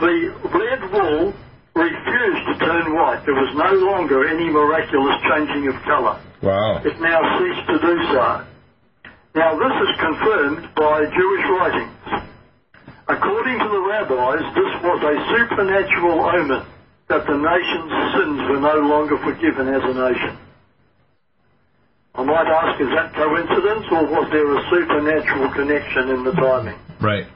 the 0.00 0.34
red 0.52 0.92
wool 0.92 1.34
refused 1.74 2.46
to 2.48 2.58
turn 2.58 2.94
white. 2.94 3.22
There 3.24 3.34
was 3.34 3.54
no 3.56 3.72
longer 3.86 4.28
any 4.28 4.50
miraculous 4.50 5.16
changing 5.28 5.68
of 5.68 5.82
colour. 5.82 6.20
Wow. 6.42 6.82
It 6.84 7.00
now 7.00 7.20
ceased 7.38 7.66
to 7.68 7.78
do 7.78 7.94
so. 8.12 8.44
Now, 9.34 9.52
this 9.58 9.88
is 9.88 10.00
confirmed 10.00 10.74
by 10.74 11.04
Jewish 11.04 11.44
writings. 11.50 11.92
According 13.08 13.58
to 13.58 13.68
the 13.68 13.82
rabbis, 13.86 14.42
this 14.54 14.72
was 14.82 14.98
a 15.02 15.14
supernatural 15.30 16.26
omen 16.26 16.66
that 17.08 17.26
the 17.26 17.38
nation's 17.38 17.94
sins 18.18 18.38
were 18.50 18.60
no 18.60 18.82
longer 18.82 19.16
forgiven 19.22 19.68
as 19.68 19.82
a 19.82 19.94
nation. 19.94 20.38
I 22.16 22.24
might 22.24 22.48
ask, 22.48 22.80
is 22.80 22.88
that 22.96 23.14
coincidence 23.14 23.86
or 23.92 24.06
was 24.10 24.26
there 24.32 24.48
a 24.50 24.60
supernatural 24.70 25.52
connection 25.52 26.10
in 26.10 26.24
the 26.24 26.32
timing? 26.32 26.78
Right. 27.00 27.26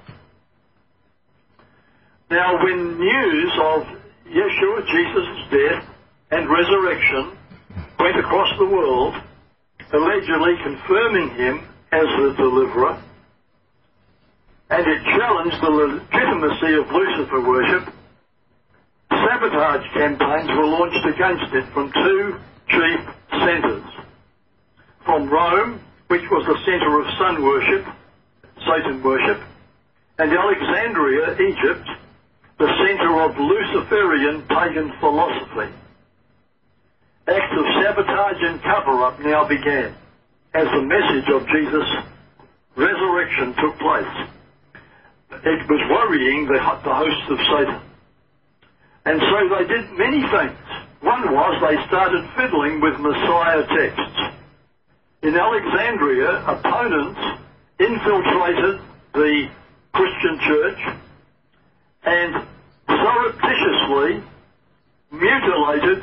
Now, 2.31 2.65
when 2.65 2.99
news 2.99 3.53
of 3.63 3.83
Yeshua, 4.27 4.87
Jesus' 4.87 5.51
death 5.51 5.85
and 6.31 6.49
resurrection 6.49 7.37
went 7.99 8.19
across 8.19 8.49
the 8.59 8.67
world, 8.67 9.15
allegedly 9.93 10.55
confirming 10.65 11.31
him 11.37 11.69
as 11.93 12.07
the 12.07 12.35
deliverer, 12.39 13.03
and 14.71 14.87
it 14.87 15.03
challenged 15.19 15.61
the 15.61 15.71
legitimacy 15.71 16.75
of 16.79 16.91
Lucifer 16.93 17.41
worship, 17.41 17.93
sabotage 19.11 19.87
campaigns 19.93 20.49
were 20.51 20.67
launched 20.67 21.05
against 21.07 21.53
it 21.55 21.67
from 21.75 21.91
two 21.93 22.39
chief 22.69 23.01
centres. 23.31 23.85
From 25.05 25.29
Rome, 25.29 25.81
which 26.07 26.23
was 26.31 26.47
the 26.47 26.59
centre 26.65 27.01
of 27.01 27.07
sun 27.19 27.43
worship, 27.43 27.85
Satan 28.67 29.03
worship, 29.03 29.43
and 30.19 30.33
Alexandria, 30.33 31.35
Egypt, 31.35 31.89
the 32.59 32.71
centre 32.87 33.23
of 33.23 33.37
Luciferian 33.39 34.43
pagan 34.47 34.93
philosophy. 35.01 35.75
Acts 37.27 37.57
of 37.57 37.65
sabotage 37.83 38.43
and 38.43 38.63
cover-up 38.63 39.19
now 39.21 39.49
began 39.49 39.95
as 40.55 40.67
the 40.67 40.83
message 40.83 41.29
of 41.31 41.47
Jesus' 41.49 41.91
resurrection 42.77 43.55
took 43.59 43.79
place. 43.79 44.31
It 45.31 45.61
was 45.71 45.83
worrying 45.91 46.47
the, 46.47 46.59
the 46.59 46.95
hosts 46.95 47.27
of 47.31 47.39
Satan. 47.39 47.81
And 49.07 49.21
so 49.21 49.39
they 49.57 49.65
did 49.67 49.91
many 49.97 50.21
things. 50.29 50.59
One 51.01 51.33
was 51.33 51.55
they 51.63 51.79
started 51.87 52.29
fiddling 52.37 52.81
with 52.81 53.01
Messiah 53.01 53.65
texts. 53.67 54.21
In 55.23 55.37
Alexandria, 55.37 56.45
opponents 56.47 57.21
infiltrated 57.79 58.81
the 59.15 59.49
Christian 59.93 60.39
church 60.47 60.81
and 62.05 62.47
surreptitiously 62.87 64.23
mutilated 65.13 66.03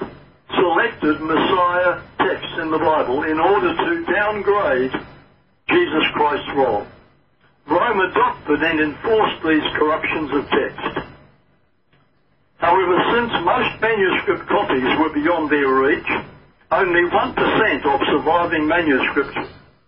selected 0.56 1.22
Messiah 1.22 2.02
texts 2.18 2.56
in 2.62 2.72
the 2.72 2.80
Bible 2.80 3.24
in 3.24 3.40
order 3.40 3.76
to 3.76 4.06
downgrade 4.12 4.92
Jesus 5.70 6.04
Christ's 6.13 6.50
role. 6.56 6.88
Rome 7.69 7.99
adopted 7.99 8.63
and 8.63 8.80
enforced 8.80 9.43
these 9.43 9.67
corruptions 9.75 10.32
of 10.34 10.43
text. 10.49 11.08
However, 12.58 12.95
since 13.13 13.32
most 13.43 13.82
manuscript 13.82 14.47
copies 14.47 14.89
were 14.99 15.13
beyond 15.13 15.51
their 15.51 15.67
reach, 15.67 16.10
only 16.71 17.03
1% 17.10 17.86
of 17.86 17.99
surviving 18.08 18.67
manuscripts 18.67 19.38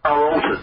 are 0.04 0.32
altered. 0.32 0.60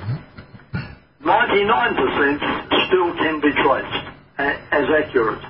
99% 1.23 2.87
still 2.87 3.13
can 3.17 3.41
be 3.41 3.53
traced 3.53 4.07
as 4.39 4.85
accurate 5.03 5.43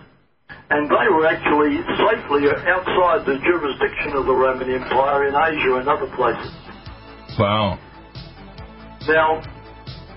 and 0.70 0.90
they 0.90 1.06
were 1.14 1.26
actually 1.26 1.78
safely 1.94 2.50
outside 2.66 3.24
the 3.24 3.38
jurisdiction 3.38 4.16
of 4.16 4.26
the 4.26 4.34
Roman 4.34 4.70
Empire 4.70 5.28
in 5.28 5.34
Asia 5.34 5.76
and 5.76 5.88
other 5.88 6.10
places. 6.16 6.52
Wow. 7.38 7.78
Now, 9.06 9.42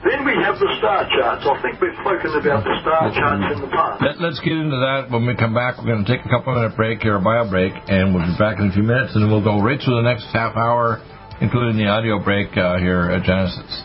then 0.04 0.24
we 0.24 0.32
have 0.40 0.56
the 0.60 0.70
star 0.80 1.04
charts. 1.12 1.44
I 1.44 1.56
think 1.60 1.82
we've 1.84 1.96
spoken 2.00 2.32
about 2.40 2.64
the 2.64 2.76
star 2.80 3.12
charts 3.12 3.48
in 3.52 3.60
the 3.60 3.72
past. 3.72 4.00
Let, 4.00 4.32
us 4.32 4.40
get 4.40 4.56
into 4.56 4.80
that 4.80 5.12
when 5.12 5.28
we 5.28 5.36
come 5.36 5.54
back. 5.54 5.76
We're 5.76 5.92
going 5.92 6.06
to 6.06 6.10
take 6.10 6.24
a 6.24 6.32
couple 6.32 6.56
minute 6.56 6.76
break 6.76 7.04
here, 7.04 7.20
a 7.20 7.24
bio 7.24 7.50
break, 7.50 7.76
and 7.92 8.16
we'll 8.16 8.24
be 8.24 8.38
back 8.40 8.60
in 8.60 8.72
a 8.72 8.74
few 8.74 8.84
minutes, 8.84 9.12
and 9.16 9.24
then 9.24 9.30
we'll 9.30 9.44
go 9.44 9.60
right 9.60 9.80
to 9.80 9.92
the 9.92 10.06
next 10.06 10.32
half 10.32 10.56
hour, 10.56 11.04
including 11.44 11.76
the 11.76 11.92
audio 11.92 12.16
break 12.24 12.56
uh, 12.56 12.80
here 12.80 13.12
at 13.12 13.28
Genesis. 13.28 13.84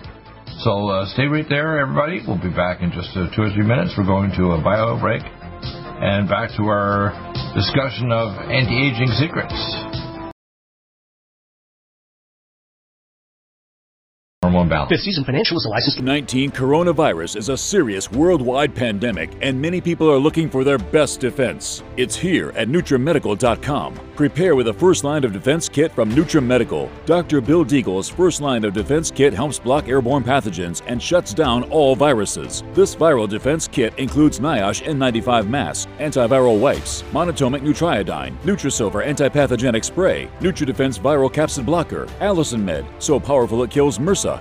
So 0.63 0.89
uh, 0.89 1.11
stay 1.19 1.27
right 1.27 1.47
there, 1.51 1.83
everybody. 1.83 2.23
We'll 2.23 2.41
be 2.41 2.55
back 2.55 2.81
in 2.81 2.95
just 2.95 3.11
uh, 3.19 3.27
two 3.35 3.43
or 3.43 3.51
three 3.51 3.67
minutes. 3.67 3.99
We're 3.99 4.07
going 4.07 4.31
to 4.39 4.55
a 4.55 4.63
bio 4.63 4.95
break 5.01 5.23
and 5.25 6.29
back 6.29 6.51
to 6.57 6.63
our 6.71 7.11
discussion 7.55 8.13
of 8.13 8.39
anti 8.51 8.77
aging 8.87 9.11
secrets. 9.19 9.55
Fifth 14.65 15.01
Season 15.01 15.25
Financial 15.25 15.59
is 15.59 15.67
a 15.67 15.69
licensed. 15.69 16.01
19 16.01 16.51
coronavirus 16.51 17.37
is 17.37 17.51
a 17.51 17.57
serious 17.57 18.11
worldwide 18.11 18.75
pandemic, 18.75 19.31
and 19.43 19.61
many 19.61 19.79
people 19.79 20.11
are 20.11 20.19
looking 20.19 20.49
for 20.49 20.65
their 20.65 20.79
best 20.79 21.21
defense. 21.21 21.83
It's 21.99 22.17
here 22.17 22.51
at 22.57 22.69
NutriMedical.com. 22.69 24.01
Prepare 24.17 24.55
with 24.55 24.69
a 24.69 24.73
first 24.73 25.03
line 25.05 25.25
of 25.25 25.33
defense 25.33 25.69
kit 25.69 25.93
from 25.93 26.11
NutriMedical. 26.13 26.89
Dr. 27.05 27.41
Bill 27.41 27.65
Deagle's 27.65 28.09
first 28.09 28.41
line 28.41 28.65
of 28.65 28.73
defense 28.73 29.11
kit 29.11 29.35
helps 29.35 29.59
block 29.59 29.89
airborne 29.89 30.23
pathogens 30.23 30.83
and 30.87 31.03
shuts 31.03 31.35
down 31.35 31.65
all 31.65 31.97
viruses. 31.97 32.63
This 32.75 32.95
viral 32.95 33.29
defense 33.29 33.69
kit 33.69 33.93
includes 33.99 34.39
NIOSH 34.39 34.85
N95 34.85 35.49
mask, 35.49 35.89
antiviral 35.99 36.59
wipes, 36.59 37.03
monatomic 37.13 37.61
Nutriodine, 37.63 38.37
Nutrisilver 38.43 39.05
antipathogenic 39.05 39.85
spray, 39.85 40.29
NutriDefense 40.41 41.01
viral 41.01 41.33
capsid 41.33 41.67
blocker, 41.67 42.07
Allicin 42.21 42.63
Med, 42.63 42.87
so 42.99 43.19
powerful 43.19 43.63
it 43.65 43.71
kills 43.71 43.99
MRSA, 43.99 44.41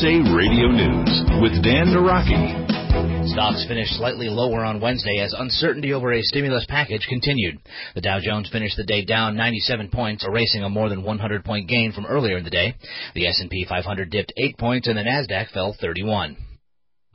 USA 0.00 0.32
Radio 0.32 0.68
News 0.68 1.22
with 1.42 1.62
Dan 1.62 1.88
Naraki. 1.88 3.28
Stocks 3.32 3.66
finished 3.68 3.92
slightly 3.98 4.28
lower 4.30 4.64
on 4.64 4.80
Wednesday 4.80 5.18
as 5.18 5.34
uncertainty 5.36 5.92
over 5.92 6.10
a 6.14 6.22
stimulus 6.22 6.64
package 6.70 7.04
continued. 7.06 7.58
The 7.94 8.00
Dow 8.00 8.18
Jones 8.18 8.48
finished 8.50 8.78
the 8.78 8.84
day 8.84 9.04
down 9.04 9.36
97 9.36 9.90
points, 9.90 10.24
erasing 10.26 10.62
a 10.62 10.70
more 10.70 10.88
than 10.88 11.02
100 11.02 11.44
point 11.44 11.68
gain 11.68 11.92
from 11.92 12.06
earlier 12.06 12.38
in 12.38 12.44
the 12.44 12.50
day. 12.50 12.76
The 13.14 13.26
S&P 13.26 13.66
500 13.68 14.10
dipped 14.10 14.32
8 14.38 14.56
points 14.56 14.88
and 14.88 14.96
the 14.96 15.02
Nasdaq 15.02 15.50
fell 15.50 15.76
31. 15.78 16.34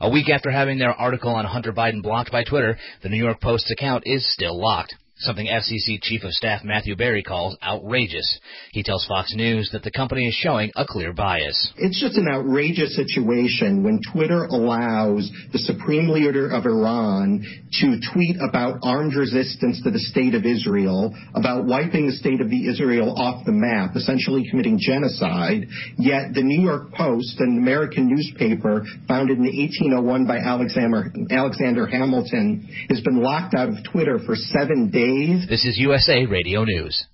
A 0.00 0.08
week 0.08 0.28
after 0.28 0.52
having 0.52 0.78
their 0.78 0.92
article 0.92 1.34
on 1.34 1.44
Hunter 1.44 1.72
Biden 1.72 2.04
blocked 2.04 2.30
by 2.30 2.44
Twitter, 2.44 2.78
the 3.02 3.08
New 3.08 3.22
York 3.22 3.40
Post's 3.40 3.72
account 3.72 4.04
is 4.06 4.32
still 4.32 4.60
locked. 4.60 4.94
Something 5.18 5.46
FCC 5.46 6.00
Chief 6.02 6.22
of 6.24 6.32
Staff 6.32 6.62
Matthew 6.62 6.94
Berry 6.94 7.22
calls 7.22 7.56
outrageous. 7.62 8.38
He 8.72 8.82
tells 8.82 9.06
Fox 9.06 9.34
News 9.34 9.70
that 9.72 9.82
the 9.82 9.90
company 9.90 10.26
is 10.26 10.34
showing 10.34 10.70
a 10.76 10.84
clear 10.84 11.12
bias. 11.12 11.72
It's 11.76 12.00
just 12.00 12.18
an 12.18 12.28
outrageous 12.28 12.94
situation 12.94 13.82
when 13.82 14.00
Twitter 14.12 14.44
allows 14.44 15.30
the 15.52 15.58
supreme 15.58 16.08
leader 16.08 16.50
of 16.50 16.66
Iran 16.66 17.42
to 17.80 18.00
tweet 18.12 18.36
about 18.46 18.80
armed 18.82 19.14
resistance 19.14 19.80
to 19.84 19.90
the 19.90 19.98
state 19.98 20.34
of 20.34 20.44
Israel, 20.44 21.14
about 21.34 21.64
wiping 21.64 22.06
the 22.06 22.12
state 22.12 22.40
of 22.40 22.50
the 22.50 22.68
Israel 22.68 23.14
off 23.16 23.44
the 23.46 23.52
map, 23.52 23.96
essentially 23.96 24.46
committing 24.50 24.78
genocide, 24.78 25.66
yet 25.96 26.34
the 26.34 26.42
New 26.42 26.60
York 26.60 26.92
Post, 26.92 27.40
an 27.40 27.58
American 27.58 28.08
newspaper 28.08 28.84
founded 29.08 29.38
in 29.38 29.44
1801 29.44 30.26
by 30.26 30.38
Alexander, 30.38 31.10
Alexander 31.30 31.86
Hamilton, 31.86 32.68
has 32.90 33.00
been 33.00 33.22
locked 33.22 33.54
out 33.54 33.70
of 33.70 33.76
Twitter 33.90 34.18
for 34.26 34.36
seven 34.36 34.90
days 34.90 35.05
this 35.06 35.64
is 35.64 35.78
USA 35.78 36.26
Radio 36.26 36.64
News. 36.64 37.06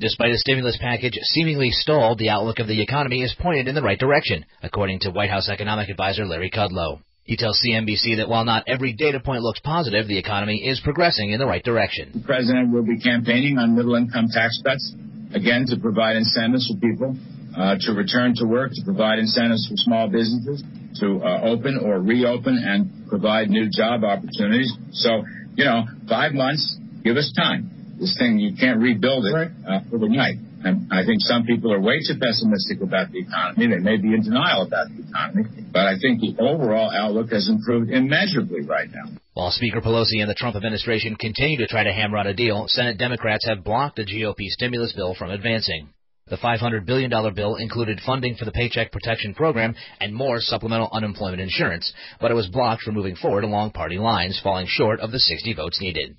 Despite 0.00 0.32
a 0.32 0.38
stimulus 0.38 0.76
package 0.80 1.14
seemingly 1.22 1.70
stalled, 1.70 2.18
the 2.18 2.30
outlook 2.30 2.58
of 2.58 2.66
the 2.66 2.82
economy 2.82 3.22
is 3.22 3.34
pointed 3.38 3.68
in 3.68 3.76
the 3.76 3.82
right 3.82 3.98
direction, 3.98 4.44
according 4.64 4.98
to 5.00 5.10
White 5.10 5.30
House 5.30 5.48
economic 5.48 5.90
advisor 5.90 6.26
Larry 6.26 6.50
Kudlow. 6.50 6.98
He 7.22 7.36
tells 7.36 7.62
CNBC 7.62 8.16
that 8.16 8.28
while 8.28 8.44
not 8.44 8.64
every 8.66 8.94
data 8.94 9.20
point 9.20 9.42
looks 9.42 9.60
positive, 9.60 10.08
the 10.08 10.18
economy 10.18 10.56
is 10.66 10.80
progressing 10.80 11.30
in 11.30 11.38
the 11.38 11.46
right 11.46 11.62
direction. 11.62 12.10
The 12.14 12.26
president 12.26 12.72
will 12.72 12.84
be 12.84 12.98
campaigning 12.98 13.58
on 13.58 13.76
middle 13.76 13.94
income 13.94 14.26
tax 14.34 14.60
cuts, 14.64 14.92
again, 15.34 15.66
to 15.68 15.76
provide 15.76 16.16
incentives 16.16 16.66
for 16.66 16.80
people 16.80 17.16
uh, 17.56 17.76
to 17.78 17.92
return 17.92 18.34
to 18.38 18.44
work, 18.44 18.72
to 18.74 18.82
provide 18.84 19.20
incentives 19.20 19.68
for 19.68 19.76
small 19.76 20.08
businesses 20.08 20.64
to 20.98 21.22
uh, 21.22 21.42
open 21.44 21.78
or 21.78 22.00
reopen 22.00 22.58
and 22.58 23.08
provide 23.08 23.48
new 23.50 23.70
job 23.70 24.02
opportunities. 24.04 24.72
So 24.92 25.22
you 25.54 25.64
know, 25.64 25.84
five 26.08 26.32
months, 26.32 26.78
give 27.04 27.16
us 27.16 27.32
time. 27.36 27.96
This 27.98 28.16
thing, 28.18 28.38
you 28.38 28.56
can't 28.58 28.80
rebuild 28.80 29.26
it 29.26 29.52
uh, 29.68 29.80
overnight. 29.92 30.36
And 30.64 30.92
I 30.92 31.04
think 31.04 31.18
some 31.20 31.44
people 31.44 31.72
are 31.72 31.80
way 31.80 31.98
too 32.06 32.18
pessimistic 32.18 32.80
about 32.80 33.10
the 33.10 33.20
economy. 33.20 33.66
They 33.66 33.82
may 33.82 33.96
be 33.96 34.14
in 34.14 34.22
denial 34.22 34.62
about 34.62 34.88
the 34.94 35.02
economy, 35.02 35.44
but 35.72 35.86
I 35.86 35.98
think 35.98 36.20
the 36.20 36.36
overall 36.38 36.90
outlook 36.90 37.30
has 37.32 37.48
improved 37.48 37.90
immeasurably 37.90 38.62
right 38.62 38.88
now. 38.90 39.10
While 39.34 39.50
Speaker 39.50 39.80
Pelosi 39.80 40.20
and 40.20 40.30
the 40.30 40.34
Trump 40.34 40.54
administration 40.54 41.16
continue 41.16 41.58
to 41.58 41.66
try 41.66 41.82
to 41.84 41.92
hammer 41.92 42.18
out 42.18 42.26
a 42.26 42.34
deal, 42.34 42.66
Senate 42.68 42.98
Democrats 42.98 43.46
have 43.48 43.64
blocked 43.64 43.96
the 43.96 44.04
GOP 44.04 44.46
stimulus 44.48 44.92
bill 44.92 45.14
from 45.14 45.30
advancing. 45.30 45.88
The 46.32 46.38
$500 46.38 46.86
billion 46.86 47.10
bill 47.34 47.56
included 47.56 48.00
funding 48.06 48.36
for 48.36 48.46
the 48.46 48.52
Paycheck 48.52 48.90
Protection 48.90 49.34
Program 49.34 49.74
and 50.00 50.14
more 50.14 50.40
supplemental 50.40 50.88
unemployment 50.90 51.42
insurance, 51.42 51.92
but 52.22 52.30
it 52.30 52.34
was 52.34 52.46
blocked 52.46 52.80
from 52.80 52.94
moving 52.94 53.16
forward 53.16 53.44
along 53.44 53.72
party 53.72 53.98
lines, 53.98 54.40
falling 54.42 54.64
short 54.66 55.00
of 55.00 55.10
the 55.12 55.18
60 55.18 55.52
votes 55.52 55.78
needed. 55.78 56.16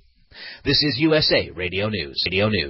This 0.64 0.84
is 0.84 1.00
USA 1.00 1.50
Radio 1.50 1.90
News. 1.90 2.24
Radio 2.28 2.48
News. 2.50 2.70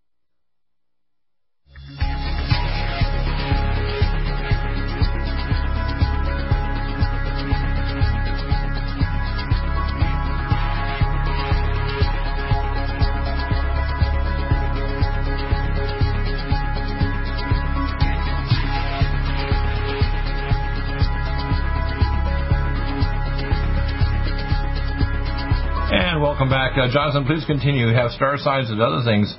Back. 26.49 26.77
Uh, 26.77 26.87
Jonathan, 26.91 27.25
please 27.25 27.43
continue. 27.45 27.87
You 27.87 27.95
have 27.95 28.11
star 28.11 28.37
signs 28.37 28.69
and 28.69 28.81
other 28.81 29.03
things 29.03 29.35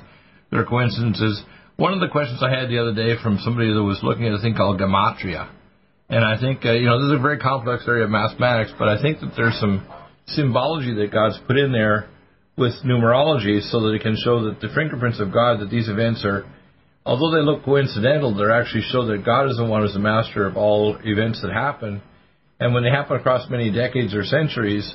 that 0.51 0.59
are 0.59 0.65
coincidences. 0.65 1.41
One 1.75 1.93
of 1.93 1.99
the 1.99 2.07
questions 2.07 2.39
I 2.43 2.53
had 2.53 2.69
the 2.69 2.79
other 2.79 2.93
day 2.93 3.21
from 3.21 3.39
somebody 3.43 3.73
that 3.73 3.83
was 3.83 3.99
looking 4.03 4.27
at 4.27 4.33
a 4.33 4.39
thing 4.39 4.55
called 4.55 4.79
gematria. 4.79 5.49
And 6.09 6.23
I 6.23 6.39
think, 6.39 6.63
uh, 6.63 6.73
you 6.73 6.85
know, 6.85 7.01
this 7.01 7.11
is 7.13 7.19
a 7.19 7.21
very 7.21 7.39
complex 7.39 7.83
area 7.87 8.05
of 8.05 8.11
mathematics, 8.11 8.71
but 8.77 8.87
I 8.87 9.01
think 9.01 9.19
that 9.21 9.33
there's 9.35 9.57
some 9.59 9.87
symbology 10.27 10.93
that 10.93 11.11
God's 11.11 11.39
put 11.47 11.57
in 11.57 11.71
there 11.71 12.09
with 12.57 12.73
numerology 12.85 13.59
so 13.71 13.81
that 13.81 13.93
it 13.95 14.01
can 14.01 14.15
show 14.23 14.45
that 14.45 14.61
the 14.61 14.69
fingerprints 14.75 15.19
of 15.19 15.33
God, 15.33 15.59
that 15.61 15.71
these 15.71 15.89
events 15.89 16.23
are, 16.23 16.45
although 17.05 17.35
they 17.35 17.43
look 17.43 17.65
coincidental, 17.65 18.35
they 18.35 18.53
actually 18.53 18.85
show 18.91 19.07
that 19.07 19.25
God 19.25 19.49
is 19.49 19.57
the 19.57 19.65
one 19.65 19.81
who's 19.81 19.93
the 19.93 19.99
master 19.99 20.45
of 20.45 20.55
all 20.55 20.97
events 21.03 21.41
that 21.41 21.51
happen. 21.51 22.01
And 22.59 22.73
when 22.73 22.83
they 22.83 22.91
happen 22.91 23.17
across 23.17 23.49
many 23.49 23.71
decades 23.71 24.13
or 24.13 24.23
centuries, 24.23 24.85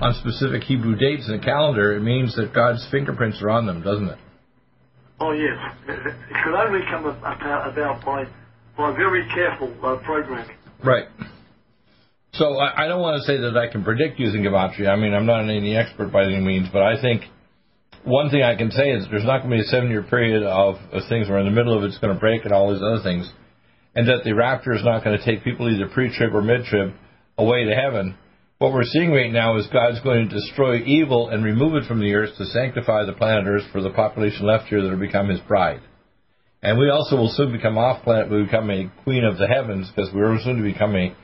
on 0.00 0.14
specific 0.20 0.62
Hebrew 0.64 0.96
dates 0.96 1.28
in 1.28 1.38
the 1.38 1.44
calendar, 1.44 1.96
it 1.96 2.00
means 2.00 2.34
that 2.36 2.52
God's 2.54 2.86
fingerprints 2.90 3.40
are 3.42 3.50
on 3.50 3.66
them, 3.66 3.82
doesn't 3.82 4.08
it? 4.08 4.18
Oh, 5.20 5.32
yes. 5.32 5.56
It 5.86 6.36
could 6.44 6.54
only 6.54 6.80
come 6.90 7.06
about 7.06 8.04
by, 8.04 8.24
by 8.76 8.96
very 8.96 9.26
careful 9.32 9.72
uh, 9.82 9.96
programming. 10.04 10.56
Right. 10.82 11.06
So 12.32 12.58
I, 12.58 12.84
I 12.84 12.88
don't 12.88 13.00
want 13.00 13.22
to 13.22 13.26
say 13.26 13.38
that 13.38 13.56
I 13.56 13.70
can 13.70 13.84
predict 13.84 14.18
using 14.18 14.42
Gematria. 14.42 14.88
I 14.88 14.96
mean, 14.96 15.14
I'm 15.14 15.26
not 15.26 15.42
any 15.42 15.76
expert 15.76 16.10
by 16.10 16.24
any 16.24 16.40
means, 16.40 16.68
but 16.72 16.82
I 16.82 17.00
think 17.00 17.22
one 18.02 18.30
thing 18.30 18.42
I 18.42 18.56
can 18.56 18.72
say 18.72 18.90
is 18.90 19.06
there's 19.10 19.24
not 19.24 19.38
going 19.38 19.50
to 19.50 19.56
be 19.56 19.62
a 19.62 19.70
seven-year 19.70 20.02
period 20.10 20.42
of, 20.42 20.76
of 20.92 21.02
things 21.08 21.28
where 21.28 21.38
in 21.38 21.46
the 21.46 21.52
middle 21.52 21.78
of 21.78 21.84
it's 21.84 21.98
going 21.98 22.12
to 22.12 22.18
break 22.18 22.44
and 22.44 22.52
all 22.52 22.72
these 22.72 22.82
other 22.82 23.02
things, 23.02 23.30
and 23.94 24.08
that 24.08 24.24
the 24.24 24.34
rapture 24.34 24.74
is 24.74 24.84
not 24.84 25.04
going 25.04 25.16
to 25.16 25.24
take 25.24 25.44
people 25.44 25.70
either 25.70 25.88
pre-trib 25.88 26.34
or 26.34 26.42
mid-trib 26.42 26.92
away 27.38 27.64
to 27.64 27.74
heaven 27.74 28.16
what 28.58 28.72
we're 28.72 28.84
seeing 28.84 29.10
right 29.10 29.32
now 29.32 29.56
is 29.56 29.66
God's 29.72 30.00
going 30.00 30.28
to 30.28 30.34
destroy 30.34 30.78
evil 30.78 31.28
and 31.28 31.44
remove 31.44 31.74
it 31.74 31.88
from 31.88 32.00
the 32.00 32.14
earth 32.14 32.36
to 32.38 32.44
sanctify 32.46 33.04
the 33.04 33.12
planet 33.12 33.46
Earth 33.46 33.64
for 33.72 33.82
the 33.82 33.90
population 33.90 34.46
left 34.46 34.68
here 34.68 34.80
that 34.82 34.90
will 34.90 34.96
become 34.96 35.28
His 35.28 35.40
bride. 35.40 35.80
And 36.62 36.78
we 36.78 36.88
also 36.88 37.16
will 37.16 37.32
soon 37.34 37.52
become 37.52 37.76
off 37.76 38.04
planet. 38.04 38.30
We 38.30 38.44
become 38.44 38.70
a 38.70 38.90
queen 39.02 39.24
of 39.24 39.36
the 39.36 39.46
heavens 39.46 39.90
because 39.90 40.14
we're 40.14 40.38
soon 40.40 40.56
to 40.56 40.62
become 40.62 40.94
a, 40.94 41.14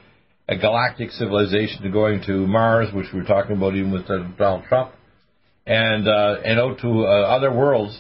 a 0.49 0.59
galactic 0.59 1.13
civilization 1.13 1.83
to 1.83 1.91
going 1.91 2.23
to 2.27 2.47
Mars, 2.47 2.93
which 2.93 3.07
we 3.13 3.21
were 3.21 3.27
talking 3.27 3.57
about 3.57 3.75
even 3.75 3.93
with 3.93 4.07
Donald 4.07 4.65
Trump, 4.69 4.93
and 5.67 6.07
uh, 6.07 6.37
and 6.45 6.59
out 6.61 6.81
to 6.81 7.07
uh, 7.07 7.37
other 7.37 7.53
worlds. 7.53 7.99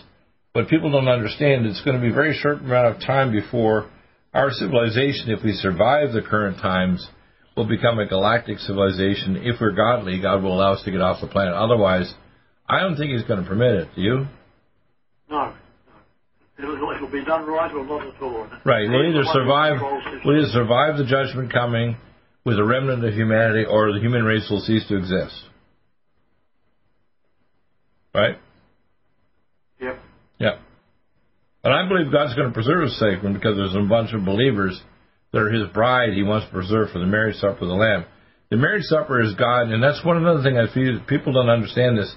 But 0.52 0.68
people 0.68 0.90
don't 0.90 1.08
understand 1.08 1.64
it's 1.64 1.82
going 1.82 1.96
to 1.96 2.02
be 2.02 2.10
a 2.10 2.14
very 2.14 2.36
short 2.36 2.58
amount 2.58 2.96
of 2.96 3.00
time 3.00 3.30
before 3.30 3.88
our 4.34 4.50
civilization, 4.50 5.30
if 5.30 5.42
we 5.44 5.52
survive 5.52 6.12
the 6.12 6.22
current 6.22 6.58
times, 6.58 7.08
will 7.60 7.68
become 7.68 7.98
a 7.98 8.06
galactic 8.06 8.58
civilization. 8.58 9.36
If 9.44 9.60
we're 9.60 9.72
godly, 9.72 10.18
God 10.20 10.42
will 10.42 10.54
allow 10.54 10.72
us 10.72 10.82
to 10.84 10.90
get 10.90 11.02
off 11.02 11.20
the 11.20 11.26
planet. 11.26 11.52
Otherwise, 11.52 12.10
I 12.66 12.80
don't 12.80 12.96
think 12.96 13.12
He's 13.12 13.24
going 13.24 13.42
to 13.42 13.46
permit 13.46 13.74
it. 13.74 13.88
Do 13.94 14.00
you? 14.00 14.26
No. 15.30 15.52
It'll, 16.58 16.74
it'll 16.96 17.12
be 17.12 17.24
done 17.24 17.46
right 17.46 17.70
or 17.72 17.84
not 17.84 18.06
at 18.06 18.22
all. 18.22 18.48
Right. 18.64 18.88
We'll 18.88 19.10
either 19.10 19.24
survive. 19.30 19.76
We'll 20.24 20.38
either 20.38 20.52
survive 20.52 20.96
the 20.96 21.04
judgment 21.04 21.52
coming 21.52 21.96
with 22.44 22.58
a 22.58 22.64
remnant 22.64 23.04
of 23.04 23.12
humanity, 23.12 23.66
or 23.68 23.92
the 23.92 24.00
human 24.00 24.24
race 24.24 24.46
will 24.50 24.60
cease 24.60 24.86
to 24.88 24.96
exist. 24.96 25.34
Right. 28.14 28.38
Yep. 29.80 29.98
Yep. 30.38 30.60
But 31.62 31.72
I 31.72 31.86
believe 31.86 32.10
God's 32.10 32.34
going 32.34 32.48
to 32.48 32.54
preserve 32.54 32.84
His 32.84 32.98
sacrament 32.98 33.34
because 33.34 33.56
there's 33.56 33.76
a 33.76 33.86
bunch 33.86 34.14
of 34.14 34.24
believers 34.24 34.80
that 35.32 35.38
are 35.38 35.50
his 35.50 35.68
bride 35.72 36.12
he 36.12 36.22
wants 36.22 36.46
to 36.46 36.52
preserve 36.52 36.90
for 36.90 36.98
the 36.98 37.06
marriage 37.06 37.36
supper 37.36 37.62
of 37.62 37.68
the 37.68 37.74
Lamb. 37.74 38.04
The 38.50 38.56
marriage 38.56 38.84
supper 38.84 39.22
is 39.22 39.34
God, 39.34 39.70
and 39.70 39.82
that's 39.82 40.04
one 40.04 40.16
another 40.16 40.42
thing 40.42 40.58
I 40.58 40.72
feel 40.72 41.00
people 41.06 41.32
don't 41.32 41.48
understand 41.48 41.98
this. 41.98 42.12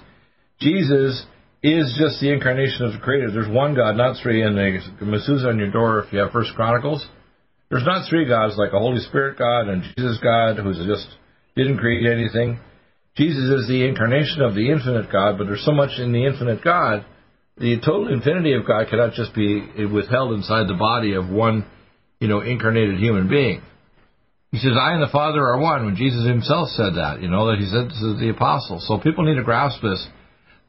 Jesus 0.60 1.24
is 1.62 1.96
just 1.98 2.20
the 2.20 2.32
incarnation 2.32 2.84
of 2.84 2.92
the 2.92 2.98
Creator. 2.98 3.30
There's 3.30 3.48
one 3.48 3.74
God, 3.74 3.96
not 3.96 4.16
three, 4.22 4.42
and 4.42 4.56
the 4.56 5.04
mezuzah 5.06 5.48
on 5.48 5.58
your 5.58 5.70
door 5.70 6.00
if 6.00 6.12
you 6.12 6.18
have 6.18 6.32
First 6.32 6.54
Chronicles. 6.54 7.06
There's 7.70 7.86
not 7.86 8.08
three 8.10 8.26
gods 8.26 8.56
like 8.58 8.72
a 8.72 8.78
Holy 8.78 9.00
Spirit 9.00 9.38
God 9.38 9.68
and 9.68 9.82
Jesus 9.96 10.18
God 10.22 10.58
who's 10.58 10.78
just 10.86 11.08
didn't 11.56 11.78
create 11.78 12.06
anything. 12.06 12.60
Jesus 13.16 13.62
is 13.62 13.68
the 13.68 13.86
incarnation 13.86 14.42
of 14.42 14.54
the 14.54 14.70
infinite 14.70 15.10
God, 15.10 15.38
but 15.38 15.46
there's 15.46 15.64
so 15.64 15.72
much 15.72 15.98
in 15.98 16.12
the 16.12 16.26
infinite 16.26 16.62
God, 16.62 17.04
the 17.56 17.76
total 17.76 18.12
infinity 18.12 18.54
of 18.54 18.66
God 18.66 18.88
cannot 18.90 19.12
just 19.12 19.34
be 19.34 19.62
withheld 19.86 20.32
inside 20.32 20.66
the 20.66 20.74
body 20.74 21.14
of 21.14 21.28
one, 21.28 21.64
you 22.24 22.30
know, 22.32 22.40
incarnated 22.40 22.96
human 22.96 23.28
being. 23.28 23.60
He 24.50 24.56
says, 24.56 24.72
I 24.80 24.96
and 24.96 25.02
the 25.02 25.12
Father 25.12 25.44
are 25.44 25.60
one, 25.60 25.84
when 25.84 25.94
Jesus 25.94 26.24
himself 26.26 26.72
said 26.72 26.96
that, 26.96 27.20
you 27.20 27.28
know, 27.28 27.52
that 27.52 27.60
he 27.60 27.68
said 27.68 27.92
this 27.92 28.00
to 28.00 28.16
the 28.16 28.32
apostles. 28.32 28.88
So 28.88 28.96
people 28.96 29.28
need 29.28 29.36
to 29.36 29.44
grasp 29.44 29.82
this. 29.82 30.00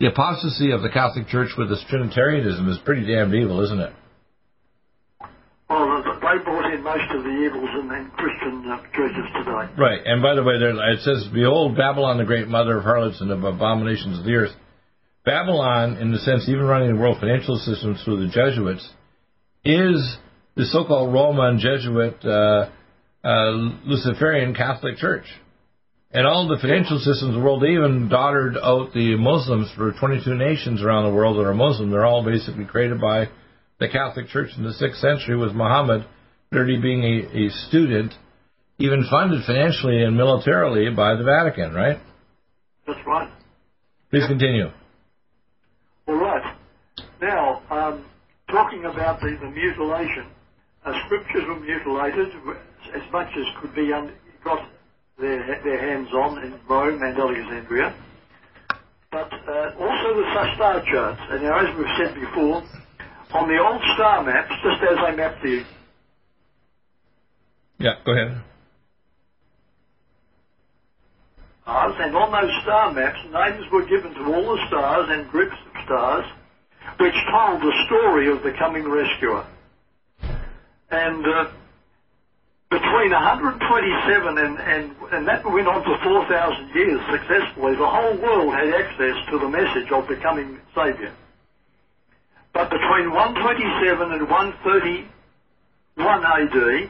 The 0.04 0.08
apostasy 0.08 0.76
of 0.76 0.82
the 0.82 0.92
Catholic 0.92 1.32
Church 1.32 1.56
with 1.58 1.70
this 1.70 1.80
Trinitarianism 1.88 2.68
is 2.68 2.78
pretty 2.84 3.08
damned 3.08 3.34
evil, 3.34 3.64
isn't 3.64 3.80
it? 3.80 3.94
Well, 5.70 6.04
they 6.04 6.44
brought 6.44 6.74
in 6.76 6.84
most 6.84 7.08
of 7.16 7.24
the 7.24 7.32
evils 7.32 7.72
in, 7.72 7.88
in 7.88 8.12
Christian 8.20 8.68
uh, 8.68 8.84
churches 8.92 9.24
today. 9.40 9.72
Right, 9.80 10.04
and 10.04 10.20
by 10.22 10.36
the 10.36 10.44
way, 10.44 10.60
there, 10.60 10.76
it 10.92 11.00
says, 11.08 11.32
Behold, 11.32 11.78
Babylon, 11.78 12.18
the 12.18 12.28
great 12.28 12.50
mother 12.50 12.80
of 12.80 12.84
harlots 12.84 13.22
and 13.22 13.32
of 13.32 13.46
abominations 13.46 14.20
of 14.20 14.26
the 14.26 14.36
earth. 14.36 14.56
Babylon, 15.24 16.04
in 16.04 16.12
the 16.12 16.20
sense, 16.20 16.50
even 16.50 16.68
running 16.68 16.92
the 16.92 17.00
world 17.00 17.22
financial 17.22 17.56
system 17.64 17.96
through 18.04 18.28
the 18.28 18.34
Jesuits, 18.34 18.84
is 19.64 20.18
the 20.56 20.66
so-called 20.66 21.14
Roman 21.14 21.60
Jesuit 21.60 22.24
uh, 22.24 22.70
uh, 23.24 23.52
Luciferian 23.86 24.54
Catholic 24.54 24.98
Church. 24.98 25.26
And 26.12 26.26
all 26.26 26.48
the 26.48 26.58
financial 26.62 26.98
systems 27.00 27.30
of 27.30 27.34
the 27.34 27.40
world, 27.42 27.62
they 27.62 27.74
even 27.74 28.08
daughtered 28.08 28.56
out 28.56 28.94
the 28.94 29.18
Muslims 29.18 29.70
for 29.76 29.92
22 29.92 30.34
nations 30.36 30.82
around 30.82 31.04
the 31.04 31.16
world 31.16 31.38
that 31.38 31.46
are 31.46 31.54
Muslim. 31.54 31.92
They're 31.92 32.06
all 32.06 32.24
basically 32.24 32.66
created 32.66 33.02
by 33.02 33.28
the 33.80 33.90
Catholic 33.90 34.28
Church 34.28 34.50
in 34.56 34.64
the 34.64 34.70
6th 34.70 35.02
century 35.02 35.36
with 35.36 35.54
Muhammad 35.54 36.06
literally 36.52 36.80
being 36.82 37.04
a, 37.04 37.48
a 37.48 37.50
student, 37.68 38.14
even 38.78 39.06
funded 39.10 39.44
financially 39.46 40.04
and 40.04 40.16
militarily 40.16 40.90
by 40.96 41.16
the 41.16 41.24
Vatican, 41.24 41.74
right? 41.74 41.98
That's 42.88 43.00
right. 43.06 43.30
Please 44.10 44.28
continue. 44.28 44.68
All 46.08 46.16
right. 46.16 46.56
Now, 47.22 47.62
um, 47.70 48.06
talking 48.50 48.86
about 48.86 49.20
the, 49.20 49.38
the 49.42 49.50
mutilation, 49.50 50.28
scriptures 51.06 51.44
were 51.48 51.60
mutilated 51.60 52.28
as 52.96 53.02
much 53.12 53.28
as 53.38 53.46
could 53.62 53.76
be 53.76 53.92
un- 53.94 54.14
got 54.44 54.60
their, 55.20 55.40
their 55.64 55.80
hands 55.80 56.10
on 56.14 56.44
in 56.44 56.60
Rome 56.70 57.00
and 57.02 57.18
Alexandria. 57.18 57.96
But 59.12 59.32
uh, 59.32 59.70
also 59.80 60.16
the 60.16 60.28
star 60.56 60.82
charts. 60.92 61.22
And 61.32 61.44
now, 61.44 61.58
as 61.60 61.70
we've 61.78 61.96
said 61.98 62.16
before, 62.16 62.64
on 63.34 63.48
the 63.48 63.60
old 63.60 63.82
star 63.96 64.24
maps, 64.24 64.52
just 64.64 64.82
as 64.84 64.98
I 65.00 65.12
mapped 65.16 65.42
the. 65.44 65.64
Yeah, 67.80 67.94
go 68.06 68.14
ahead. 68.14 68.42
Stars, 71.64 71.96
and 72.00 72.16
on 72.16 72.32
those 72.32 72.52
star 72.64 72.92
maps, 72.92 73.20
names 73.32 73.66
were 73.72 73.86
given 73.86 74.14
to 74.16 74.22
all 74.34 74.56
the 74.56 74.62
stars 74.68 75.08
and 75.10 75.30
groups 75.30 75.56
of 75.68 75.74
stars, 75.86 76.26
which 77.00 77.16
told 77.32 77.62
the 77.62 77.74
story 77.88 78.28
of 78.30 78.44
the 78.44 78.52
coming 78.60 78.88
rescuer. 78.90 79.46
And 80.92 81.26
uh, 81.26 81.50
between 82.70 83.12
127 83.12 84.38
and, 84.38 84.60
and, 84.60 84.96
and 85.12 85.28
that 85.28 85.46
went 85.46 85.68
on 85.68 85.84
for 85.84 85.98
4,000 86.04 86.76
years 86.76 87.02
successfully, 87.10 87.76
the 87.76 87.88
whole 87.88 88.18
world 88.18 88.54
had 88.54 88.70
access 88.74 89.16
to 89.32 89.40
the 89.40 89.50
message 89.50 89.92
of 89.92 90.08
the 90.08 90.16
coming 90.18 90.60
Saviour. 90.74 91.12
But 92.54 92.70
between 92.70 93.12
127 93.12 94.12
and 94.12 94.30
131 94.30 96.26
AD, 96.26 96.90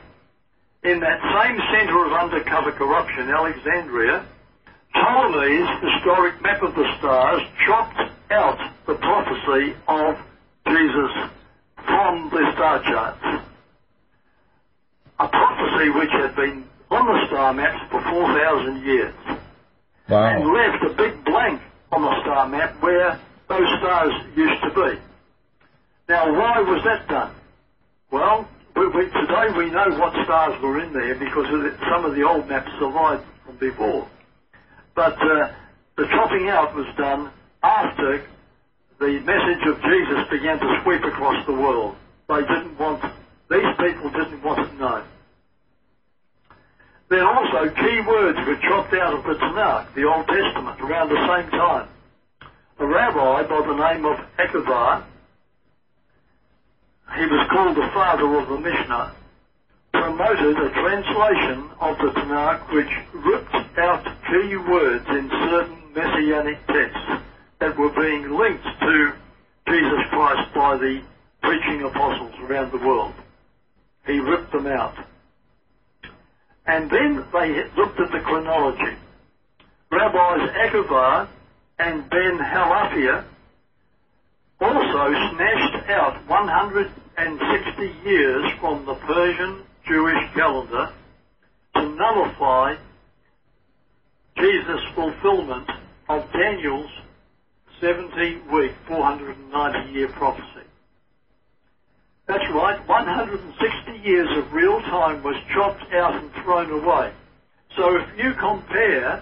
in 0.86 1.00
that 1.00 1.20
same 1.34 1.58
centre 1.74 2.06
of 2.06 2.14
undercover 2.14 2.72
corruption, 2.72 3.30
Alexandria, 3.30 4.26
Ptolemy's 4.94 5.70
historic 5.82 6.42
map 6.42 6.62
of 6.62 6.76
the 6.76 6.86
stars 7.00 7.42
chopped 7.66 8.00
out 8.32 8.60
the 8.86 8.96
prophecy 8.96 9.76
of 9.88 10.18
Jesus 10.68 11.12
from 11.76 12.30
the 12.30 12.52
star 12.54 12.82
charts. 12.84 13.46
A 15.20 15.28
prophecy 15.28 15.90
which 15.90 16.12
had 16.12 16.36
been 16.36 16.66
on 16.92 17.06
the 17.06 17.28
star 17.28 17.54
maps 17.54 17.82
for 17.92 18.02
4,000 18.02 18.84
years. 18.84 19.14
Wow. 20.10 20.26
And 20.28 20.54
left 20.54 20.84
a 20.84 20.94
big 20.96 21.24
blank 21.26 21.62
on 21.92 22.02
the 22.02 22.22
star 22.22 22.48
map 22.48 22.82
where 22.82 23.20
those 23.48 23.68
stars 23.80 24.14
used 24.36 24.62
to 24.64 24.70
be. 24.70 25.00
Now, 26.10 26.32
why 26.34 26.62
was 26.62 26.84
that 26.84 27.08
done? 27.08 27.34
Well, 28.12 28.48
we, 28.76 28.88
we, 28.88 29.06
today 29.06 29.48
we 29.58 29.70
know 29.72 29.90
what 29.98 30.14
stars 30.26 30.62
were 30.62 30.80
in 30.80 30.94
there 30.94 31.16
because 31.16 31.52
of 31.54 31.62
the, 31.62 31.78
some 31.90 32.06
of 32.06 32.16
the 32.16 32.24
old 32.24 32.48
maps 32.48 32.70
survived 32.80 33.24
from 33.46 33.58
before. 33.58 34.08
But 34.94 35.18
uh, 35.18 35.52
the 35.98 36.06
chopping 36.12 36.50
out 36.50 36.76
was 36.76 36.88
done 36.98 37.32
after 37.64 38.26
the 39.00 39.20
message 39.20 39.64
of 39.68 39.82
Jesus 39.82 40.30
began 40.30 40.60
to 40.60 40.82
sweep 40.84 41.04
across 41.04 41.46
the 41.46 41.54
world. 41.54 41.96
They 42.30 42.42
didn't 42.42 42.78
want, 42.80 43.04
these 43.50 43.72
people 43.78 44.10
didn't 44.10 44.44
want 44.44 44.60
it 44.60 44.80
known. 44.80 45.04
Then 47.10 47.22
also 47.22 47.70
key 47.70 48.02
words 48.02 48.40
were 48.48 48.56
chopped 48.56 48.94
out 48.94 49.14
of 49.14 49.24
the 49.24 49.36
Tanakh, 49.36 49.94
the 49.94 50.06
Old 50.06 50.28
Testament, 50.28 50.82
around 50.82 51.10
the 51.10 51.22
same 51.28 51.52
time. 51.52 51.88
A 52.80 52.86
rabbi 52.86 53.44
by 53.44 53.62
the 53.62 53.76
name 53.76 54.06
of 54.06 54.18
Akiva, 54.40 55.04
he 57.16 57.26
was 57.28 57.48
called 57.52 57.78
the 57.78 57.90
father 57.94 58.26
of 58.40 58.50
the 58.50 58.60
Mishnah, 58.60 59.14
promoted 59.94 60.58
a 60.58 60.70
translation 60.72 61.70
of 61.80 61.98
the 62.00 62.12
Tanakh 62.20 62.74
which 62.74 62.92
ripped 63.14 63.78
out 63.78 64.04
key 64.28 64.58
words 64.58 65.06
in 65.10 65.30
certain 65.30 65.78
messianic 65.94 66.58
texts 66.68 67.24
that 67.60 67.78
were 67.78 67.92
being 67.92 68.36
linked 68.36 68.66
to 68.82 69.14
Jesus 69.68 70.04
Christ 70.10 70.54
by 70.54 70.78
the 70.78 71.02
preaching 71.42 71.84
apostles 71.84 72.34
around 72.42 72.72
the 72.72 72.86
world. 72.86 73.14
He 74.08 74.20
ripped 74.20 74.52
them 74.52 74.68
out. 74.68 74.96
And 76.68 76.90
then 76.92 77.26
they 77.34 77.50
looked 77.78 78.00
at 78.00 78.12
the 78.12 78.20
chronology. 78.26 78.98
Rabbis 79.92 80.50
Akiva 80.66 81.28
and 81.80 82.10
Ben 82.10 82.40
Halafta 82.40 83.26
also 84.62 85.14
snatched 85.36 85.90
out 85.92 86.28
160 86.28 88.10
years 88.10 88.46
from 88.62 88.86
the 88.86 88.96
Persian 88.96 89.64
Jewish 89.88 90.34
calendar 90.36 90.94
to 91.76 91.90
nullify 91.96 92.76
Jesus' 94.38 94.82
fulfillment 94.96 95.70
of 96.10 96.24
Daniel's 96.34 96.90
70 97.82 98.42
week, 98.54 98.72
490 98.88 99.92
year 99.94 100.10
prophecy. 100.14 100.68
That's 102.28 102.46
right, 102.54 102.78
160 102.88 103.92
years 104.10 104.30
of 104.38 104.54
real 104.54 104.80
time 104.82 105.24
was 105.24 105.36
chopped 105.54 105.84
out 105.94 106.16
and 106.16 106.32
thrown 106.44 106.72
away. 106.72 107.14
So 107.78 107.96
if 107.98 108.08
you 108.18 108.34
compare 108.40 109.22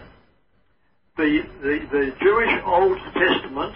the, 1.17 1.39
the, 1.63 1.79
the 1.91 2.11
Jewish 2.21 2.53
Old 2.65 2.97
Testament 3.15 3.75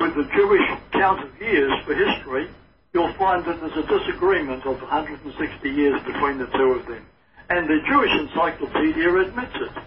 with 0.00 0.14
the 0.16 0.24
Jewish 0.34 0.66
count 0.92 1.20
of 1.24 1.30
years 1.40 1.72
for 1.86 1.94
history, 1.94 2.48
you'll 2.94 3.14
find 3.18 3.44
that 3.46 3.60
there's 3.60 3.84
a 3.84 3.88
disagreement 3.98 4.66
of 4.66 4.80
160 4.80 5.70
years 5.70 6.00
between 6.06 6.38
the 6.38 6.46
two 6.46 6.72
of 6.80 6.86
them. 6.86 7.06
And 7.50 7.68
the 7.68 7.78
Jewish 7.88 8.12
Encyclopedia 8.20 9.14
admits 9.20 9.56
it. 9.56 9.84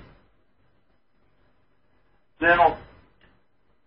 Now, 2.42 2.78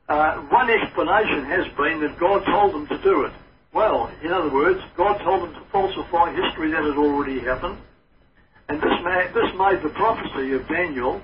uh, 0.09 0.35
one 0.51 0.71
explanation 0.71 1.45
has 1.45 1.65
been 1.77 2.01
that 2.01 2.19
God 2.21 2.43
told 2.47 2.75
them 2.75 2.87
to 2.89 2.99
do 3.03 3.25
it. 3.25 3.33
Well, 3.73 4.11
in 4.23 4.33
other 4.33 4.53
words, 4.53 4.81
God 4.97 5.19
told 5.19 5.43
them 5.43 5.55
to 5.55 5.61
falsify 5.71 6.33
history 6.35 6.71
that 6.71 6.83
had 6.83 6.97
already 6.97 7.41
happened. 7.41 7.79
And 8.69 8.81
this 8.81 8.93
made, 9.03 9.31
this 9.35 9.55
made 9.57 9.83
the 9.83 9.93
prophecy 9.95 10.53
of 10.53 10.67
Daniel 10.69 11.21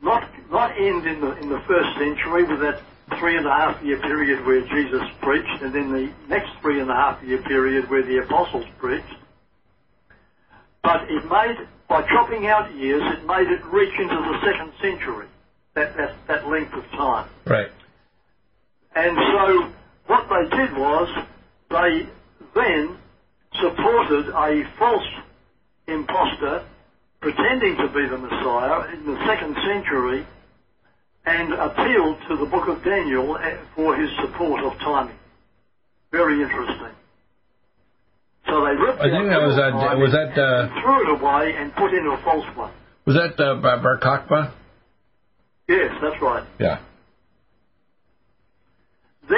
not, 0.00 0.28
not 0.50 0.76
end 0.78 1.06
in 1.06 1.20
the, 1.20 1.36
in 1.38 1.48
the 1.48 1.60
first 1.66 1.96
century 1.98 2.44
with 2.44 2.60
that 2.60 2.80
three 3.18 3.36
and 3.36 3.46
a 3.46 3.50
half 3.50 3.82
year 3.82 3.98
period 4.00 4.44
where 4.46 4.60
Jesus 4.60 5.02
preached, 5.20 5.62
and 5.62 5.72
then 5.72 5.92
the 5.92 6.12
next 6.28 6.50
three 6.60 6.80
and 6.80 6.90
a 6.90 6.94
half 6.94 7.22
year 7.22 7.40
period 7.42 7.88
where 7.90 8.02
the 8.02 8.18
apostles 8.18 8.66
preached. 8.78 9.04
But 10.82 11.10
it 11.10 11.24
made, 11.30 11.66
by 11.88 12.02
chopping 12.02 12.46
out 12.46 12.74
years, 12.74 13.02
it 13.16 13.26
made 13.26 13.48
it 13.48 13.64
reach 13.66 13.98
into 13.98 14.14
the 14.14 14.40
second 14.44 14.72
century, 14.80 15.26
that, 15.74 15.96
that, 15.96 16.14
that 16.28 16.48
length 16.48 16.74
of 16.74 16.84
time. 16.90 17.28
Right. 17.46 17.70
And 18.94 19.16
so 19.16 19.72
what 20.06 20.28
they 20.28 20.56
did 20.56 20.76
was 20.76 21.08
they 21.70 22.08
then 22.54 22.96
supported 23.60 24.28
a 24.28 24.62
false 24.78 25.06
impostor 25.86 26.64
pretending 27.20 27.76
to 27.76 27.88
be 27.88 28.06
the 28.06 28.18
Messiah 28.18 28.92
in 28.94 29.06
the 29.06 29.18
second 29.26 29.56
century 29.64 30.26
and 31.26 31.52
appealed 31.52 32.18
to 32.28 32.36
the 32.36 32.46
book 32.46 32.68
of 32.68 32.82
Daniel 32.84 33.36
eh, 33.38 33.56
for 33.74 33.96
his 33.96 34.10
support 34.20 34.62
of 34.62 34.78
timing. 34.80 35.16
Very 36.12 36.42
interesting. 36.42 36.94
So 38.46 38.60
they 38.60 38.74
ripped 38.76 39.00
I 39.00 39.10
think 39.10 39.30
that 39.30 39.40
was 39.40 39.56
that. 39.56 39.72
Was 39.72 40.12
that 40.12 40.38
uh, 40.38 40.68
threw 40.82 41.00
it 41.02 41.20
away 41.20 41.54
and 41.56 41.74
put 41.74 41.92
in 41.94 42.06
a 42.06 42.22
false 42.22 42.44
one. 42.54 42.72
Was 43.06 43.16
that 43.16 43.42
uh, 43.42 43.54
Bar 43.54 43.98
Kokhba? 43.98 44.52
Yes, 45.68 45.96
that's 46.02 46.20
right. 46.20 46.44
Yeah. 46.58 46.78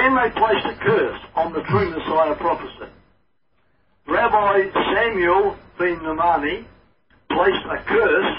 Then 0.07 0.15
they 0.15 0.39
placed 0.39 0.65
a 0.65 0.73
curse 0.75 1.19
on 1.35 1.51
the 1.51 1.61
true 1.63 1.89
Messiah 1.89 2.33
prophecy. 2.35 2.89
Rabbi 4.07 4.71
Samuel 4.71 5.57
ben 5.77 5.99
Nahmani 5.99 6.63
placed 7.29 7.65
a 7.65 7.83
curse 7.83 8.37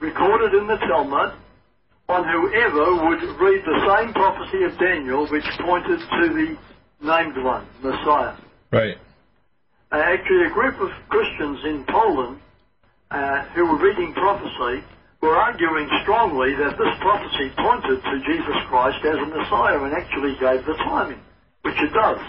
recorded 0.00 0.54
in 0.54 0.66
the 0.66 0.74
Talmud 0.78 1.32
on 2.08 2.24
whoever 2.24 3.06
would 3.06 3.22
read 3.38 3.62
the 3.64 3.86
same 3.86 4.12
prophecy 4.12 4.64
of 4.64 4.76
Daniel 4.78 5.28
which 5.28 5.44
pointed 5.60 6.00
to 6.00 6.28
the 6.28 6.56
named 7.06 7.44
one, 7.44 7.64
Messiah. 7.80 8.34
Right. 8.72 8.98
Uh, 9.92 9.96
actually, 9.96 10.46
a 10.46 10.50
group 10.50 10.80
of 10.80 10.90
Christians 11.08 11.60
in 11.66 11.84
Poland 11.84 12.40
uh, 13.12 13.42
who 13.54 13.64
were 13.64 13.78
reading 13.78 14.12
prophecy 14.12 14.82
were 15.20 15.36
arguing 15.36 15.88
strongly 16.02 16.54
that 16.54 16.78
this 16.78 16.94
prophecy 17.00 17.50
pointed 17.56 18.02
to 18.02 18.14
Jesus 18.26 18.58
Christ 18.68 19.04
as 19.04 19.16
a 19.16 19.26
Messiah 19.26 19.82
and 19.82 19.92
actually 19.94 20.36
gave 20.38 20.64
the 20.64 20.74
timing, 20.74 21.20
which 21.62 21.76
it 21.78 21.92
does. 21.92 22.20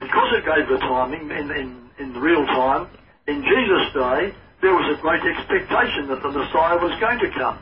Because 0.00 0.30
it 0.34 0.44
gave 0.44 0.68
the 0.68 0.78
timing 0.78 1.30
in, 1.30 1.50
in, 1.50 1.90
in 1.98 2.20
real 2.20 2.44
time, 2.46 2.88
in 3.26 3.42
Jesus' 3.42 3.92
day, 3.94 4.34
there 4.60 4.74
was 4.74 4.98
a 4.98 5.00
great 5.00 5.22
expectation 5.22 6.08
that 6.08 6.22
the 6.22 6.30
Messiah 6.30 6.78
was 6.78 6.98
going 7.00 7.20
to 7.20 7.30
come. 7.30 7.58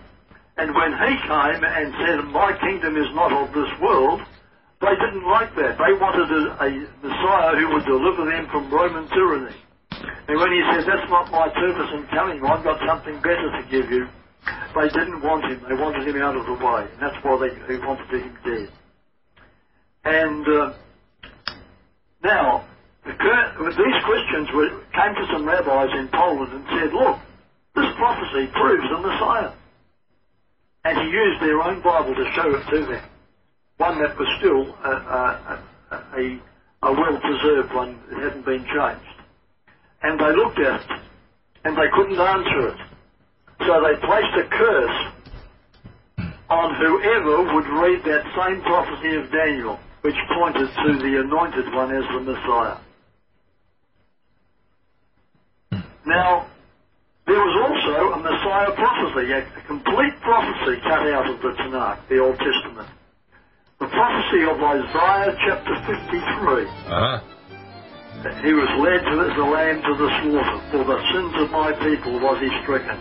And 0.56 0.74
when 0.74 0.92
he 0.92 1.12
came 1.28 1.64
and 1.64 1.94
said, 1.98 2.24
My 2.32 2.56
kingdom 2.58 2.96
is 2.96 3.08
not 3.14 3.32
of 3.32 3.54
this 3.54 3.68
world, 3.80 4.20
they 4.80 4.94
didn't 4.98 5.26
like 5.28 5.54
that. 5.56 5.78
They 5.78 5.92
wanted 5.94 6.28
a, 6.30 6.42
a 6.62 6.70
Messiah 7.02 7.56
who 7.56 7.74
would 7.74 7.84
deliver 7.84 8.24
them 8.24 8.48
from 8.50 8.70
Roman 8.70 9.08
tyranny. 9.08 9.56
And 10.28 10.38
when 10.38 10.52
he 10.52 10.62
says, 10.72 10.86
that's 10.86 11.08
not 11.10 11.30
my 11.30 11.48
purpose 11.48 11.90
in 11.94 12.06
coming, 12.08 12.44
I've 12.44 12.64
got 12.64 12.78
something 12.86 13.20
better 13.22 13.50
to 13.50 13.62
give 13.70 13.90
you, 13.90 14.06
they 14.74 14.88
didn't 14.88 15.22
want 15.22 15.44
him. 15.44 15.60
They 15.68 15.74
wanted 15.74 16.08
him 16.08 16.16
out 16.22 16.36
of 16.36 16.46
the 16.46 16.54
way. 16.54 16.88
And 16.90 17.00
that's 17.00 17.18
why 17.24 17.36
they, 17.38 17.52
they 17.68 17.78
wanted 17.84 18.08
him 18.08 18.36
dead. 18.44 18.70
And 20.04 20.48
uh, 20.48 20.72
now, 22.24 22.66
the, 23.04 23.12
these 23.12 23.98
Christians 24.04 24.48
were, 24.54 24.70
came 24.94 25.14
to 25.14 25.26
some 25.32 25.44
rabbis 25.44 25.90
in 25.98 26.08
Poland 26.08 26.52
and 26.52 26.64
said, 26.70 26.92
look, 26.92 27.18
this 27.74 27.90
prophecy 27.96 28.50
proves 28.54 28.88
the 28.88 28.98
Messiah. 28.98 29.52
And 30.84 30.98
he 30.98 31.08
used 31.12 31.40
their 31.42 31.60
own 31.60 31.82
Bible 31.82 32.14
to 32.14 32.32
show 32.34 32.54
it 32.54 32.64
to 32.70 32.86
them. 32.86 33.04
One 33.76 33.98
that 34.00 34.18
was 34.18 34.28
still 34.38 34.74
a, 34.84 34.90
a, 34.90 35.62
a, 36.16 36.40
a 36.82 36.92
well-preserved 36.92 37.74
one. 37.74 38.00
It 38.10 38.18
hadn't 38.18 38.44
been 38.44 38.64
changed 38.64 39.11
and 40.02 40.18
they 40.18 40.32
looked 40.34 40.58
at 40.58 40.80
it, 40.80 40.90
and 41.64 41.76
they 41.76 41.88
couldn't 41.94 42.18
answer 42.18 42.68
it. 42.68 42.80
So 43.66 43.72
they 43.80 43.94
placed 44.06 44.34
a 44.34 44.46
curse 44.50 44.98
on 46.50 46.74
whoever 46.76 47.54
would 47.54 47.68
read 47.80 48.00
that 48.04 48.22
same 48.36 48.60
prophecy 48.62 49.14
of 49.16 49.30
Daniel, 49.30 49.78
which 50.02 50.16
pointed 50.34 50.68
to 50.68 50.88
the 50.98 51.20
anointed 51.20 51.72
one 51.72 51.94
as 51.94 52.04
the 52.12 52.20
Messiah. 52.20 52.76
Now, 56.04 56.46
there 57.26 57.38
was 57.38 57.54
also 57.62 57.94
a 58.12 58.18
Messiah 58.18 58.72
prophecy, 58.74 59.30
a, 59.32 59.40
complete 59.66 60.14
prophecy 60.22 60.76
cut 60.82 61.06
out 61.14 61.30
of 61.30 61.40
the 61.40 61.52
Tanakh, 61.62 62.08
the 62.08 62.18
Old 62.18 62.36
Testament. 62.36 62.88
The 63.78 63.86
prophecy 63.86 64.42
of 64.44 64.58
Isaiah 64.60 65.32
chapter 65.46 65.74
53. 65.86 66.66
Uh-huh. 66.66 67.31
He 68.22 68.54
was 68.54 68.70
led 68.78 69.02
to, 69.02 69.14
a 69.18 69.46
lamb 69.50 69.82
to 69.82 69.92
the 69.98 70.08
slaughter. 70.22 70.58
For 70.70 70.82
the 70.86 70.98
sins 71.10 71.34
of 71.42 71.48
my 71.50 71.74
people 71.82 72.22
was 72.22 72.38
he 72.38 72.50
stricken. 72.62 72.94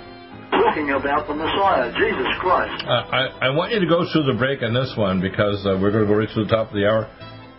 Talking 0.49 0.91
about 0.97 1.30
the 1.30 1.38
Messiah, 1.38 1.93
Jesus 1.93 2.28
Christ. 2.41 2.82
Uh, 2.84 3.05
I, 3.12 3.22
I 3.45 3.49
want 3.53 3.72
you 3.72 3.80
to 3.80 3.89
go 3.89 4.01
through 4.09 4.26
the 4.28 4.38
break 4.38 4.66
on 4.66 4.74
this 4.74 4.91
one 4.97 5.22
because 5.22 5.62
uh, 5.62 5.78
we're 5.78 5.93
going 5.93 6.05
to 6.05 6.09
go 6.09 6.18
right 6.18 6.28
to 6.28 6.41
the 6.43 6.49
top 6.49 6.70
of 6.70 6.76
the 6.76 6.89
hour. 6.89 7.05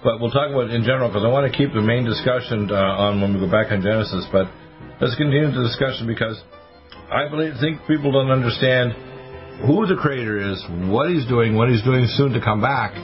But 0.03 0.19
we'll 0.19 0.35
talk 0.35 0.51
about 0.51 0.69
it 0.69 0.75
in 0.75 0.83
general 0.83 1.07
because 1.07 1.23
I 1.23 1.31
want 1.31 1.47
to 1.47 1.55
keep 1.55 1.71
the 1.71 1.81
main 1.81 2.03
discussion 2.03 2.67
uh, 2.67 3.07
on 3.07 3.23
when 3.23 3.39
we 3.39 3.39
go 3.39 3.47
back 3.47 3.71
on 3.71 3.81
Genesis. 3.81 4.27
But 4.35 4.51
let's 4.99 5.15
continue 5.15 5.47
the 5.55 5.63
discussion 5.63 6.11
because 6.11 6.43
I 7.07 7.31
believe, 7.31 7.55
think 7.63 7.87
people 7.87 8.11
don't 8.11 8.35
understand 8.35 8.99
who 9.63 9.87
the 9.87 9.95
Creator 9.95 10.51
is, 10.51 10.59
what 10.91 11.15
He's 11.15 11.27
doing, 11.31 11.55
what 11.55 11.71
He's 11.71 11.87
doing 11.87 12.11
soon 12.19 12.35
to 12.35 12.43
come 12.43 12.59
back, 12.59 12.99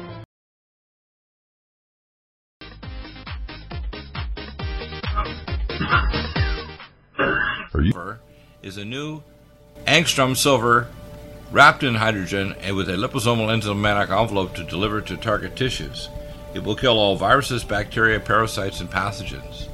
is 8.63 8.77
a 8.77 8.85
new 8.85 9.23
angstrom 9.87 10.37
silver 10.37 10.89
wrapped 11.53 11.83
in 11.83 11.95
hydrogen 11.95 12.55
and 12.61 12.77
with 12.77 12.89
a 12.89 12.95
liposomal 12.95 13.49
enzymatic 13.49 14.11
envelope 14.11 14.55
to 14.55 14.65
deliver 14.65 15.01
to 15.01 15.17
target 15.17 15.55
tissues. 15.55 16.09
It 16.55 16.65
will 16.65 16.75
kill 16.75 16.99
all 16.99 17.15
viruses, 17.15 17.63
bacteria, 17.63 18.19
parasites, 18.19 18.81
and 18.81 18.91
pathogens. 18.91 19.69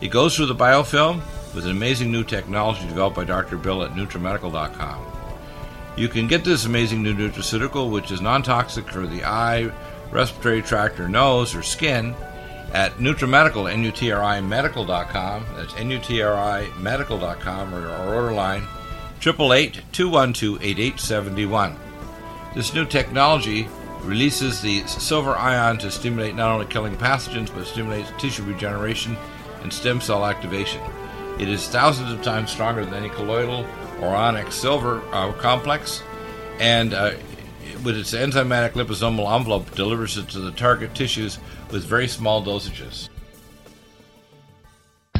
It 0.00 0.08
goes 0.12 0.36
through 0.36 0.46
the 0.46 0.54
biofilm 0.54 1.20
with 1.54 1.64
an 1.64 1.72
amazing 1.72 2.12
new 2.12 2.24
technology 2.24 2.86
developed 2.86 3.16
by 3.16 3.24
Dr. 3.24 3.56
Bill 3.56 3.82
at 3.82 3.92
NutriMedical.com. 3.92 5.06
You 5.96 6.08
can 6.08 6.28
get 6.28 6.44
this 6.44 6.64
amazing 6.64 7.02
new 7.02 7.14
nutraceutical, 7.14 7.90
which 7.90 8.10
is 8.10 8.20
non 8.20 8.42
toxic 8.42 8.88
for 8.88 9.06
the 9.06 9.24
eye, 9.24 9.70
respiratory 10.10 10.62
tract, 10.62 11.00
or 11.00 11.08
nose, 11.08 11.54
or 11.54 11.62
skin, 11.62 12.14
at 12.72 12.94
NutriMedical, 12.94 13.70
N-U-T-R-I 13.70 14.40
medical.com. 14.40 15.46
That's 15.56 15.76
N-U-T-R-I 15.76 16.70
medical.com 16.78 17.74
or 17.74 17.88
our 17.88 18.14
order 18.14 18.32
line 18.32 18.62
888-212-8871. 19.20 21.76
This 22.54 22.74
new 22.74 22.84
technology 22.84 23.68
releases 24.02 24.60
the 24.60 24.86
silver 24.86 25.34
ion 25.36 25.78
to 25.78 25.90
stimulate 25.90 26.34
not 26.34 26.50
only 26.50 26.66
killing 26.66 26.94
pathogens 26.96 27.54
but 27.54 27.66
stimulates 27.66 28.12
tissue 28.18 28.42
regeneration 28.42 29.16
and 29.62 29.72
stem 29.72 30.00
cell 30.00 30.26
activation. 30.26 30.82
It 31.38 31.48
is 31.48 31.68
thousands 31.68 32.12
of 32.12 32.20
times 32.22 32.50
stronger 32.50 32.84
than 32.84 32.94
any 32.94 33.10
colloidal 33.10 33.64
or 34.00 34.08
ionic 34.08 34.50
silver 34.50 35.00
uh, 35.12 35.32
complex, 35.34 36.02
and 36.58 36.92
uh, 36.92 37.12
with 37.84 37.96
its 37.96 38.12
enzymatic 38.12 38.72
liposomal 38.72 39.34
envelope 39.34 39.74
delivers 39.74 40.16
it 40.16 40.28
to 40.28 40.40
the 40.40 40.52
target 40.52 40.94
tissues 40.94 41.38
with 41.70 41.84
very 41.84 42.08
small 42.08 42.44
dosages. 42.44 43.08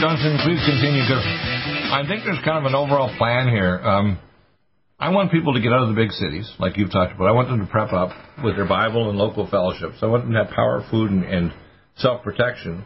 Johnson, 0.00 0.40
please 0.40 0.64
continue 0.64 1.04
because 1.04 1.20
I 1.92 2.08
think 2.08 2.24
there's 2.24 2.40
kind 2.40 2.56
of 2.56 2.64
an 2.64 2.74
overall 2.74 3.12
plan 3.18 3.48
here. 3.52 3.76
Um, 3.84 4.18
I 4.98 5.10
want 5.10 5.30
people 5.30 5.52
to 5.52 5.60
get 5.60 5.72
out 5.72 5.82
of 5.82 5.88
the 5.88 5.94
big 5.94 6.10
cities, 6.12 6.50
like 6.58 6.78
you've 6.78 6.90
talked 6.90 7.12
about. 7.12 7.28
I 7.28 7.32
want 7.32 7.48
them 7.48 7.60
to 7.60 7.66
prep 7.66 7.92
up 7.92 8.08
with 8.42 8.56
their 8.56 8.66
Bible 8.66 9.10
and 9.10 9.18
local 9.18 9.46
fellowships. 9.46 9.98
I 10.00 10.06
want 10.06 10.24
them 10.24 10.32
to 10.32 10.44
have 10.44 10.54
power, 10.56 10.86
food, 10.90 11.10
and, 11.10 11.24
and 11.24 11.52
self 11.96 12.24
protection. 12.24 12.84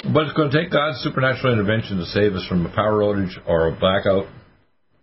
But 0.00 0.24
it's 0.24 0.32
going 0.32 0.50
to 0.50 0.56
take 0.56 0.72
God's 0.72 1.04
supernatural 1.04 1.52
intervention 1.52 1.98
to 1.98 2.06
save 2.06 2.32
us 2.32 2.46
from 2.48 2.64
a 2.64 2.72
power 2.74 3.04
outage 3.04 3.36
or 3.46 3.68
a 3.68 3.76
blackout. 3.76 4.24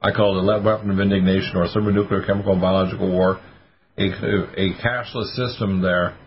I 0.01 0.13
call 0.13 0.39
it 0.39 0.41
a 0.41 0.61
weapon 0.63 0.89
of 0.89 0.99
indignation 0.99 1.51
or 1.53 1.65
a 1.65 1.69
thermonuclear, 1.69 2.25
chemical, 2.25 2.53
and 2.53 2.61
biological 2.61 3.11
war. 3.11 3.39
A, 3.99 4.09
a 4.09 4.73
cashless 4.81 5.35
system 5.37 5.83
there 5.83 6.17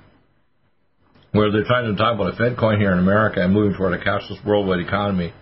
where 1.32 1.52
they're 1.52 1.64
trying 1.64 1.90
to 1.90 1.96
talk 1.96 2.14
about 2.14 2.34
a 2.34 2.36
Fed 2.36 2.56
coin 2.58 2.78
here 2.78 2.92
in 2.92 2.98
America 2.98 3.40
and 3.40 3.52
moving 3.52 3.76
toward 3.76 3.94
a 3.94 4.04
cashless 4.04 4.44
worldwide 4.44 4.80
economy 4.80 5.32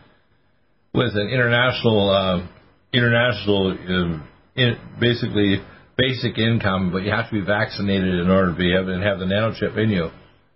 with 0.92 1.14
an 1.14 1.28
international 1.28 2.10
uh, 2.10 2.46
international 2.92 3.72
uh, 3.72 4.22
in, 4.56 4.78
basically 5.00 5.56
basic 5.96 6.38
income, 6.38 6.92
but 6.92 7.02
you 7.02 7.10
have 7.10 7.28
to 7.28 7.40
be 7.40 7.44
vaccinated 7.44 8.20
in 8.20 8.30
order 8.30 8.52
to 8.52 8.58
be 8.58 8.74
able 8.74 8.86
to 8.86 9.04
have 9.04 9.18
the 9.18 9.24
nanochip 9.24 9.76
in 9.76 9.90
you 9.90 10.10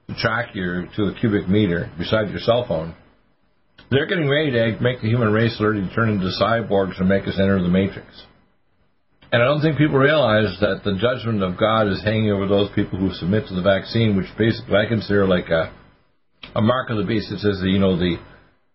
to 0.09 0.14
track 0.16 0.55
you 0.55 0.87
to 0.97 1.05
a 1.05 1.14
cubic 1.18 1.49
meter 1.49 1.91
beside 1.99 2.30
your 2.30 2.39
cell 2.41 2.64
phone. 2.66 2.95
They're 3.91 4.07
getting 4.07 4.28
ready 4.28 4.51
to 4.53 4.78
make 4.80 5.03
the 5.03 5.09
human 5.09 5.33
race 5.33 5.57
literally 5.59 5.89
turn 5.95 6.11
into 6.11 6.30
cyborgs 6.41 6.99
and 6.99 7.09
make 7.09 7.26
us 7.26 7.39
enter 7.39 7.61
the 7.61 7.68
matrix. 7.68 8.07
And 9.33 9.43
I 9.43 9.47
don't 9.47 9.62
think 9.62 9.78
people 9.78 9.97
realize 9.97 10.61
that 10.61 10.85
the 10.85 11.01
judgment 11.01 11.43
of 11.43 11.59
God 11.59 11.89
is 11.89 12.05
hanging 12.05 12.30
over 12.30 12.47
those 12.47 12.68
people 12.74 12.99
who 12.99 13.14
submit 13.14 13.49
to 13.49 13.55
the 13.55 13.62
vaccine, 13.62 14.14
which 14.14 14.28
basically 14.37 14.76
I 14.76 14.85
consider 14.85 15.26
like 15.26 15.49
a, 15.49 15.72
a 16.55 16.61
mark 16.61 16.91
of 16.91 16.99
the 16.99 17.05
beast. 17.09 17.33
It 17.33 17.41
says 17.41 17.62
you 17.64 17.78
know, 17.78 17.97
the 17.97 18.20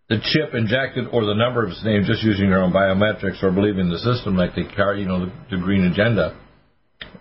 the 0.08 0.18
chip 0.18 0.54
injected 0.54 1.06
or 1.12 1.24
the 1.26 1.34
number 1.34 1.62
of 1.62 1.70
his 1.70 1.84
name 1.84 2.02
just 2.04 2.24
using 2.24 2.48
your 2.48 2.64
own 2.64 2.72
biometrics 2.72 3.42
or 3.42 3.52
believing 3.52 3.88
the 3.88 3.98
system 3.98 4.36
like 4.36 4.56
they 4.56 4.64
carry, 4.64 5.02
you 5.02 5.06
know, 5.06 5.26
the, 5.26 5.32
the 5.50 5.58
green 5.62 5.84
agenda. 5.84 6.34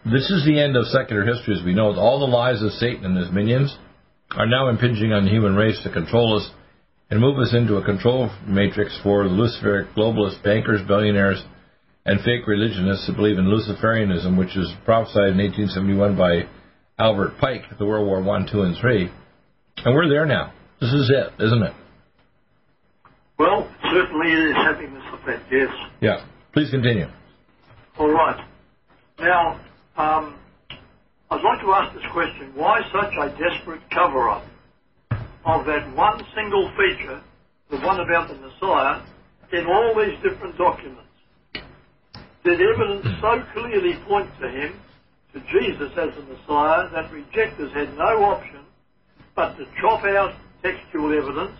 This 0.06 0.32
is 0.32 0.46
the 0.46 0.58
end 0.60 0.76
of 0.76 0.88
secular 0.88 1.26
history 1.26 1.60
as 1.60 1.66
we 1.66 1.76
know 1.76 1.92
it. 1.92 1.98
All 1.98 2.20
the 2.20 2.32
lies 2.32 2.64
of 2.64 2.72
Satan 2.72 3.06
and 3.06 3.18
his 3.18 3.30
minions 3.30 3.76
are 4.32 4.48
now 4.48 4.70
impinging 4.70 5.12
on 5.12 5.26
the 5.26 5.32
human 5.32 5.54
race 5.54 5.80
to 5.84 5.92
control 5.92 6.40
us 6.40 6.50
and 7.12 7.20
move 7.20 7.38
us 7.40 7.54
into 7.54 7.76
a 7.76 7.86
control 7.86 8.32
matrix 8.48 8.98
for 9.04 9.26
the 9.26 9.30
Luciferic 9.30 9.94
globalists, 9.94 10.42
bankers, 10.44 10.82
billionaires, 10.88 11.44
and 12.08 12.22
fake 12.22 12.48
religionists 12.48 13.06
who 13.06 13.14
believe 13.14 13.38
in 13.38 13.46
Luciferianism, 13.46 14.38
which 14.38 14.56
was 14.56 14.74
prophesied 14.86 15.36
in 15.36 15.44
1871 15.44 16.16
by 16.16 16.48
Albert 16.98 17.38
Pike, 17.40 17.64
the 17.78 17.86
World 17.86 18.08
War 18.08 18.24
One, 18.24 18.48
Two, 18.50 18.62
and 18.62 18.76
Three. 18.80 19.12
And 19.84 19.94
we're 19.94 20.08
there 20.10 20.26
now. 20.26 20.54
This 20.80 20.94
is 20.94 21.12
it, 21.14 21.44
isn't 21.44 21.64
it? 21.64 21.74
Well, 23.38 23.70
certainly 23.92 24.32
it 24.32 24.50
is 24.50 24.56
having 24.56 24.94
this 24.94 25.04
effect, 25.14 25.44
yes. 25.52 25.70
Yeah. 26.02 26.26
Please 26.54 26.72
continue. 26.72 27.08
All 28.00 28.10
right. 28.10 28.48
Now, 29.20 29.60
um, 29.98 30.40
I'd 31.30 31.42
like 31.42 31.60
to 31.62 31.72
ask 31.74 31.94
this 31.94 32.06
question. 32.14 32.54
Why 32.56 32.82
such 32.92 33.14
a 33.20 33.30
desperate 33.38 33.82
cover-up 33.92 34.46
of 35.46 35.66
that 35.66 35.94
one 35.94 36.22
single 36.34 36.72
feature, 36.78 37.22
the 37.70 37.78
one 37.86 38.00
about 38.00 38.30
the 38.30 38.36
Messiah, 38.36 39.04
in 39.52 39.66
all 39.68 39.94
these 39.94 40.16
different 40.24 40.58
documents? 40.58 41.07
Did 42.48 42.62
evidence 42.62 43.06
so 43.20 43.44
clearly 43.52 43.96
point 44.08 44.30
to 44.40 44.48
him, 44.48 44.80
to 45.34 45.42
Jesus 45.52 45.92
as 45.98 46.16
the 46.16 46.24
Messiah, 46.24 46.88
that 46.94 47.12
rejectors 47.12 47.74
had 47.74 47.94
no 47.98 48.24
option 48.24 48.62
but 49.36 49.58
to 49.58 49.66
chop 49.82 50.06
out 50.06 50.34
textual 50.64 51.12
evidence 51.12 51.60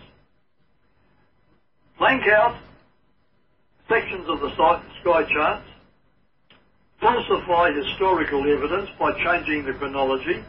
blank 1.98 2.22
out 2.28 2.56
sections 3.86 4.30
of 4.30 4.40
the 4.40 4.50
sky 4.54 5.24
charts, 5.30 5.68
falsify 7.02 7.70
historical 7.72 8.50
evidence 8.50 8.88
by 8.98 9.12
changing 9.22 9.66
the 9.66 9.74
chronology, 9.74 10.42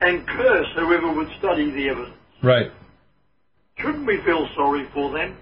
and 0.00 0.26
curse 0.26 0.66
whoever 0.74 1.12
would 1.12 1.30
study 1.38 1.70
the 1.70 1.88
evidence. 1.88 2.16
Right. 2.42 2.72
Shouldn't 3.78 4.06
we 4.06 4.20
feel 4.24 4.48
sorry 4.56 4.88
for 4.92 5.12
them? 5.12 5.36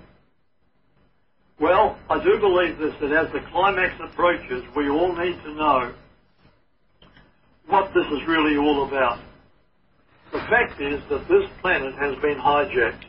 Well, 1.61 1.99
I 2.09 2.23
do 2.23 2.39
believe 2.39 2.79
this, 2.79 2.95
that 3.01 3.13
as 3.13 3.33
the 3.33 3.41
climax 3.51 3.95
approaches, 4.01 4.63
we 4.77 4.89
all 4.89 5.15
need 5.17 5.43
to 5.43 5.55
know 5.55 5.93
what 7.67 7.93
this 7.95 8.07
is 8.07 8.29
really 8.29 8.57
all 8.57 8.87
about. 8.87 9.19
The 10.33 10.39
fact 10.39 10.81
is 10.81 11.01
that 11.11 11.27
this 11.29 11.45
planet 11.61 11.95
has 11.95 12.15
been 12.23 12.39
hijacked. 12.39 13.05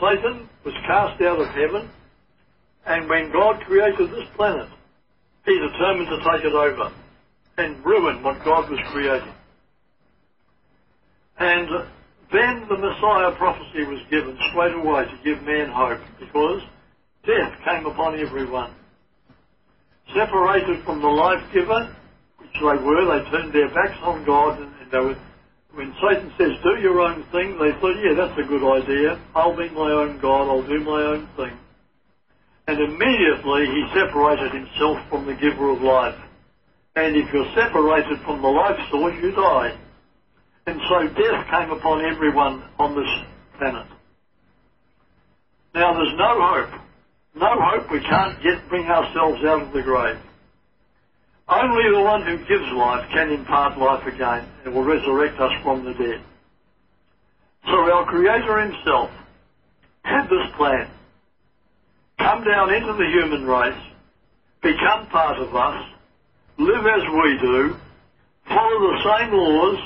Satan 0.00 0.48
was 0.64 0.74
cast 0.86 1.22
out 1.22 1.40
of 1.40 1.48
heaven, 1.48 1.88
and 2.86 3.08
when 3.08 3.30
God 3.32 3.62
created 3.64 4.10
this 4.10 4.28
planet, 4.34 4.68
he 5.44 5.54
determined 5.54 6.08
to 6.08 6.18
take 6.18 6.44
it 6.44 6.52
over 6.52 6.92
and 7.58 7.84
ruin 7.84 8.22
what 8.22 8.44
God 8.44 8.68
was 8.68 8.80
creating. 8.90 9.32
And 11.38 11.68
then 12.32 12.66
the 12.68 12.76
Messiah 12.76 13.30
prophecy 13.36 13.84
was 13.84 14.00
given 14.10 14.36
straight 14.50 14.74
away 14.74 15.04
to 15.04 15.18
give 15.24 15.44
man 15.44 15.70
hope 15.70 16.00
because 16.18 16.62
death 17.26 17.52
came 17.64 17.86
upon 17.86 18.18
everyone. 18.18 18.74
Separated 20.14 20.84
from 20.84 21.00
the 21.00 21.08
life 21.08 21.42
giver, 21.52 21.94
which 22.38 22.54
they 22.54 22.60
were, 22.62 23.04
they 23.04 23.30
turned 23.30 23.52
their 23.52 23.68
backs 23.68 23.98
on 24.02 24.24
God 24.24 24.60
and, 24.60 24.72
and 24.80 24.90
they 24.90 24.98
were 24.98 25.16
when 25.74 25.92
Satan 25.98 26.30
says, 26.38 26.54
do 26.62 26.78
your 26.80 27.00
own 27.00 27.24
thing, 27.32 27.58
they 27.58 27.74
thought, 27.80 27.98
yeah, 27.98 28.14
that's 28.14 28.38
a 28.38 28.46
good 28.46 28.62
idea. 28.62 29.20
I'll 29.34 29.56
be 29.56 29.68
my 29.70 29.90
own 29.90 30.20
God. 30.22 30.46
I'll 30.46 30.66
do 30.66 30.78
my 30.80 31.02
own 31.02 31.28
thing. 31.36 31.58
And 32.68 32.78
immediately 32.78 33.66
he 33.66 33.82
separated 33.92 34.54
himself 34.54 34.98
from 35.10 35.26
the 35.26 35.34
giver 35.34 35.70
of 35.70 35.82
life. 35.82 36.18
And 36.96 37.16
if 37.16 37.26
you're 37.32 37.52
separated 37.56 38.20
from 38.24 38.40
the 38.40 38.48
life 38.48 38.78
source, 38.90 39.14
you 39.20 39.32
die. 39.32 39.76
And 40.66 40.80
so 40.88 41.08
death 41.08 41.50
came 41.50 41.70
upon 41.70 42.04
everyone 42.04 42.62
on 42.78 42.94
this 42.94 43.10
planet. 43.58 43.86
Now 45.74 45.92
there's 45.92 46.16
no 46.16 46.38
hope. 46.38 46.83
No 47.34 47.50
hope. 47.58 47.90
We 47.90 48.00
can't 48.00 48.38
yet 48.44 48.68
bring 48.68 48.86
ourselves 48.86 49.42
out 49.44 49.62
of 49.62 49.72
the 49.72 49.82
grave. 49.82 50.18
Only 51.48 51.90
the 51.92 52.02
one 52.02 52.22
who 52.22 52.38
gives 52.38 52.72
life 52.72 53.10
can 53.12 53.30
impart 53.30 53.78
life 53.78 54.06
again 54.06 54.48
and 54.64 54.74
will 54.74 54.84
resurrect 54.84 55.38
us 55.40 55.52
from 55.62 55.84
the 55.84 55.92
dead. 55.92 56.22
So 57.66 57.92
our 57.92 58.06
Creator 58.06 58.60
Himself 58.60 59.10
had 60.04 60.24
this 60.24 60.46
plan. 60.56 60.90
Come 62.18 62.44
down 62.44 62.72
into 62.72 62.92
the 62.92 63.06
human 63.06 63.44
race, 63.46 63.82
become 64.62 65.08
part 65.08 65.38
of 65.38 65.54
us, 65.54 65.84
live 66.58 66.86
as 66.86 67.02
we 67.02 67.38
do, 67.40 67.76
follow 68.48 68.80
the 68.80 69.18
same 69.18 69.32
laws, 69.32 69.78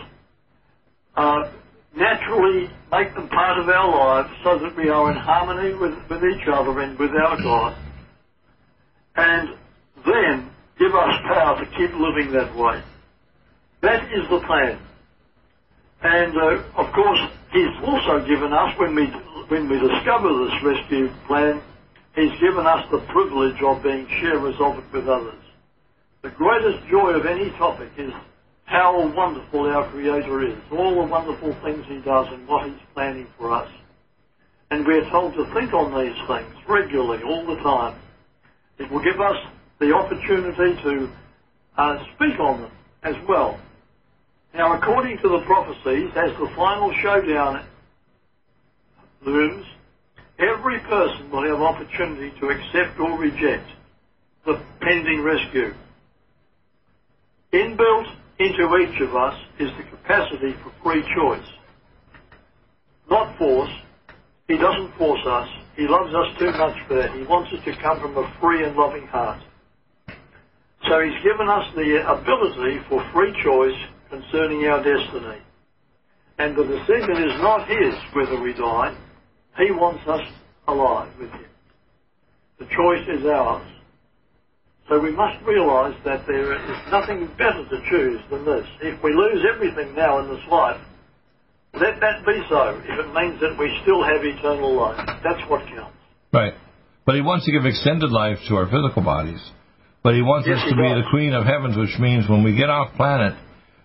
uh, 1.17 1.51
naturally 1.97 2.71
make 2.93 3.15
them 3.15 3.29
part 3.29 3.59
of 3.59 3.69
our 3.69 3.91
lives 3.91 4.31
so 4.45 4.59
that 4.59 4.77
we 4.77 4.89
are 4.89 5.11
in 5.11 5.17
harmony 5.17 5.75
with, 5.75 5.95
with 6.09 6.23
each 6.25 6.47
other 6.49 6.81
and 6.81 6.99
with 6.99 7.11
our 7.11 7.37
God. 7.43 7.77
And 9.17 9.49
then 10.07 10.51
give 10.79 10.95
us 10.95 11.15
power 11.27 11.59
to 11.59 11.67
keep 11.77 11.93
living 11.99 12.33
that 12.33 12.55
way. 12.55 12.83
That 13.83 14.05
is 14.13 14.29
the 14.31 14.41
plan. 14.47 14.79
And 16.03 16.37
uh, 16.37 16.63
of 16.77 16.93
course, 16.95 17.21
He's 17.53 17.75
also 17.83 18.27
given 18.27 18.53
us, 18.53 18.79
when 18.79 18.95
we, 18.95 19.07
when 19.49 19.69
we 19.69 19.79
discover 19.81 20.29
this 20.45 20.63
rescue 20.63 21.09
plan, 21.27 21.63
He's 22.15 22.39
given 22.41 22.67
us 22.67 22.87
the 22.91 23.01
privilege 23.13 23.61
of 23.63 23.83
being 23.83 24.07
sharers 24.21 24.57
of 24.61 24.79
it 24.79 24.85
with 24.93 25.09
others. 25.09 25.43
The 26.23 26.31
greatest 26.31 26.87
joy 26.91 27.11
of 27.13 27.27
any 27.27 27.51
topic 27.51 27.91
is 27.97 28.13
how 28.69 29.09
wonderful 29.17 29.61
our 29.63 29.89
Creator 29.91 30.47
is, 30.47 30.59
all 30.71 30.95
the 30.95 31.11
wonderful 31.11 31.55
things 31.65 31.85
He 31.89 31.99
does 32.01 32.27
and 32.31 32.47
what 32.47 32.69
He's 32.69 32.79
planning 32.95 33.27
for 33.39 33.51
us. 33.51 33.69
And 34.71 34.87
we're 34.87 35.09
told 35.11 35.33
to 35.35 35.45
think 35.55 35.73
on 35.73 35.91
these 36.05 36.17
things 36.29 36.55
regularly, 36.69 37.23
all 37.25 37.47
the 37.47 37.57
time. 37.63 37.99
It 38.79 38.91
will 38.91 39.03
give 39.03 39.21
us 39.21 39.37
the 39.81 39.95
opportunity 39.95 40.83
to 40.83 41.11
uh, 41.79 42.05
speak 42.15 42.39
on 42.39 42.61
them 42.61 42.71
as 43.03 43.15
well. 43.27 43.59
Now, 44.53 44.75
according 44.77 45.17
to 45.23 45.29
the 45.29 45.41
prophecies, 45.47 46.11
as 46.15 46.31
the 46.39 46.51
final 46.55 46.93
showdown 47.03 47.65
looms, 49.25 49.65
every 50.39 50.79
person 50.81 51.31
will 51.31 51.45
have 51.45 51.61
opportunity 51.61 52.39
to 52.41 52.49
accept 52.49 53.01
or 53.01 53.19
reject 53.19 53.67
the 54.45 54.61
pending 54.81 55.23
rescue. 55.23 55.73
Inbuilt 57.53 58.07
into 58.39 58.77
each 58.77 59.01
of 59.01 59.15
us 59.17 59.35
is 59.59 59.71
the 59.77 59.85
capacity 59.85 60.55
for 60.63 60.73
free 60.83 61.03
choice. 61.17 61.47
Not 63.11 63.37
force. 63.39 63.71
He 64.47 64.57
doesn't 64.57 64.97
force 64.97 65.21
us. 65.27 65.49
He 65.77 65.87
loves 65.89 66.15
us 66.15 66.39
too 66.39 66.53
much 66.53 66.77
for 66.87 66.95
that. 66.95 67.15
He 67.17 67.25
wants 67.25 67.51
it 67.53 67.65
to 67.65 67.83
come 67.83 68.01
from 68.01 68.17
a 68.17 68.35
free 68.41 68.65
and 68.65 68.77
loving 68.77 69.07
heart. 69.07 69.43
So 70.89 71.01
he's 71.01 71.23
given 71.23 71.49
us 71.49 71.67
the 71.75 72.05
ability 72.09 72.79
for 72.89 73.05
free 73.13 73.35
choice 73.43 73.77
concerning 74.11 74.67
our 74.67 74.83
destiny. 74.83 75.39
And 76.39 76.57
the 76.57 76.65
decision 76.65 77.23
is 77.23 77.41
not 77.43 77.69
his 77.69 77.95
whether 78.15 78.41
we 78.41 78.53
die. 78.55 78.97
He 79.59 79.73
wants 79.73 80.07
us 80.07 80.23
alive 80.69 81.11
with 81.19 81.31
him. 81.31 81.47
The 82.59 82.67
choice 82.67 83.07
is 83.09 83.27
ours. 83.27 83.67
So 84.89 84.99
we 84.99 85.13
must 85.13 85.45
realise 85.45 85.95
that 86.07 86.25
there 86.27 86.57
is 86.57 86.79
nothing 86.91 87.29
better 87.37 87.61
to 87.69 87.79
choose 87.91 88.21
than 88.31 88.45
this. 88.47 88.65
If 88.81 89.03
we 89.05 89.13
lose 89.13 89.45
everything 89.45 89.95
now 89.95 90.21
in 90.21 90.29
this 90.33 90.45
life, 90.51 90.81
let 91.75 92.01
that 92.01 92.25
be 92.25 92.41
so, 92.49 92.81
if 92.81 92.97
it 92.97 93.13
means 93.13 93.39
that 93.41 93.53
we 93.61 93.69
still 93.83 94.03
have 94.03 94.25
eternal 94.25 94.73
life. 94.73 94.97
That's 95.23 95.45
what 95.51 95.61
counts. 95.69 95.93
Right. 96.33 96.55
But 97.05 97.17
he 97.17 97.21
wants 97.21 97.45
to 97.45 97.53
give 97.53 97.67
extended 97.67 98.11
life 98.11 98.39
to 98.49 98.57
our 98.57 98.65
physical 98.65 99.05
bodies. 99.05 99.41
But 100.03 100.15
he 100.15 100.23
wants 100.23 100.49
yes, 100.49 100.57
us 100.57 100.73
to 100.73 100.77
be 100.77 100.89
the 100.89 101.05
queen 101.11 101.35
of 101.35 101.45
heavens, 101.45 101.77
which 101.77 101.93
means 102.01 102.25
when 102.25 102.43
we 102.43 102.57
get 102.57 102.71
off 102.71 102.97
planet, 102.97 103.37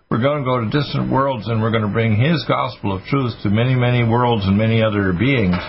we're 0.10 0.24
going 0.24 0.40
to 0.40 0.48
go 0.48 0.64
to 0.64 0.72
distant 0.72 1.12
worlds 1.12 1.48
and 1.52 1.62
we're 1.62 1.72
going 1.72 1.84
to 1.84 1.92
bring 1.92 2.16
his 2.16 2.40
gospel 2.48 2.96
of 2.96 3.04
truth 3.12 3.34
to 3.44 3.50
many, 3.50 3.76
many 3.76 4.08
worlds 4.08 4.46
and 4.46 4.56
many 4.56 4.82
other 4.82 5.12
beings. 5.12 5.60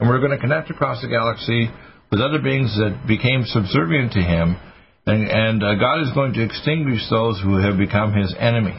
And 0.00 0.08
we're 0.10 0.18
going 0.18 0.34
to 0.34 0.42
connect 0.42 0.70
across 0.70 1.00
the 1.02 1.08
galaxy 1.08 1.70
with 2.10 2.18
other 2.20 2.42
beings 2.42 2.74
that 2.82 3.06
became 3.06 3.46
subservient 3.46 4.18
to 4.18 4.22
him 4.22 4.58
and, 5.06 5.28
and 5.28 5.62
uh, 5.62 5.74
God 5.74 6.02
is 6.02 6.12
going 6.14 6.34
to 6.34 6.44
extinguish 6.44 7.02
those 7.10 7.40
who 7.42 7.58
have 7.58 7.76
become 7.78 8.12
His 8.14 8.34
enemy. 8.38 8.78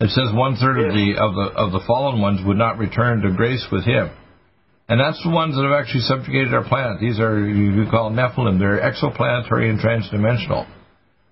It 0.00 0.10
says 0.10 0.34
one 0.34 0.56
third 0.56 0.80
of 0.80 0.94
the 0.94 1.14
of 1.14 1.34
the 1.34 1.46
of 1.54 1.72
the 1.72 1.84
fallen 1.86 2.20
ones 2.20 2.40
would 2.44 2.56
not 2.56 2.78
return 2.78 3.22
to 3.22 3.36
grace 3.36 3.64
with 3.70 3.84
Him, 3.84 4.10
and 4.88 4.98
that's 4.98 5.22
the 5.22 5.30
ones 5.30 5.54
that 5.54 5.62
have 5.62 5.78
actually 5.78 6.02
subjugated 6.02 6.52
our 6.54 6.66
planet. 6.66 6.98
These 7.00 7.20
are 7.20 7.38
you 7.46 7.84
call 7.90 8.10
Nephilim. 8.10 8.58
They're 8.58 8.80
exoplanetary 8.80 9.70
and 9.70 9.78
transdimensional. 9.78 10.66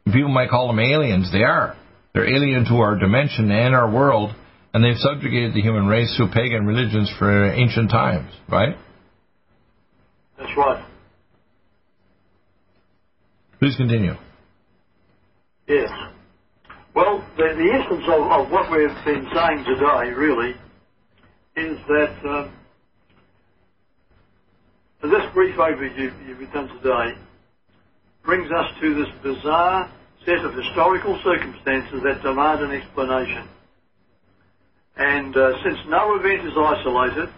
People 0.05 0.29
might 0.31 0.51
call 0.51 0.69
them 0.69 0.79
aliens. 0.79 1.33
They 1.33 1.43
are. 1.43 1.77
They're 2.15 2.29
alien 2.29 2.65
to 2.67 2.75
our 2.77 2.99
dimension 2.99 3.51
and 3.51 3.75
our 3.75 3.91
world, 3.91 4.35
and 4.73 4.85
they've 4.85 4.99
subjugated 4.99 5.55
the 5.55 5.63
human 5.63 5.87
race 5.87 6.15
through 6.17 6.31
pagan 6.31 6.67
religions 6.67 7.13
for 7.19 7.53
ancient 7.53 7.91
times. 7.91 8.31
Right? 8.49 8.77
That's 10.39 10.57
right. 10.57 10.85
Please 13.61 13.77
continue. 13.77 14.15
Yes. 15.69 15.91
Well, 16.95 17.23
the, 17.37 17.45
the 17.45 17.71
essence 17.77 18.05
of, 18.09 18.23
of, 18.33 18.51
what 18.51 18.71
we've 18.71 18.89
been 19.05 19.29
saying 19.35 19.65
today, 19.69 20.11
really, 20.17 20.55
is 21.57 21.77
that 21.87 22.17
um, 22.27 22.53
this 25.03 25.23
brief 25.35 25.55
overview 25.57 26.11
you've 26.27 26.53
done 26.55 26.69
today 26.79 27.21
brings 28.25 28.51
us 28.51 28.67
to 28.81 28.95
this 28.95 29.09
bizarre 29.23 29.93
set 30.25 30.39
of 30.39 30.55
historical 30.55 31.21
circumstances 31.23 32.01
that 32.03 32.23
demand 32.23 32.63
an 32.63 32.71
explanation. 32.71 33.47
And 34.97 35.37
uh, 35.37 35.63
since 35.63 35.79
no 35.87 36.17
event 36.17 36.47
is 36.47 36.55
isolated, 36.57 37.29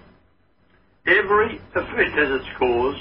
every 1.05 1.57
effect 1.75 2.15
has 2.15 2.41
its 2.41 2.49
cause, 2.61 2.97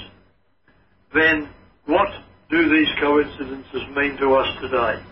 then 1.14 1.48
what 1.86 2.08
do 2.52 2.68
these 2.68 2.94
coincidences 3.00 3.82
mean 3.96 4.18
to 4.18 4.34
us 4.34 4.60
today? 4.60 5.02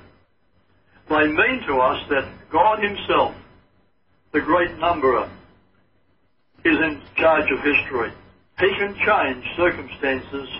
They 1.08 1.26
mean 1.26 1.62
to 1.66 1.78
us 1.78 2.06
that 2.10 2.28
God 2.50 2.84
Himself, 2.84 3.34
the 4.32 4.42
great 4.42 4.76
numberer, 4.78 5.28
is 6.64 6.76
in 6.76 7.00
charge 7.16 7.50
of 7.50 7.58
history. 7.60 8.12
He 8.58 8.68
can 8.76 8.94
change 8.94 9.56
circumstances 9.56 10.50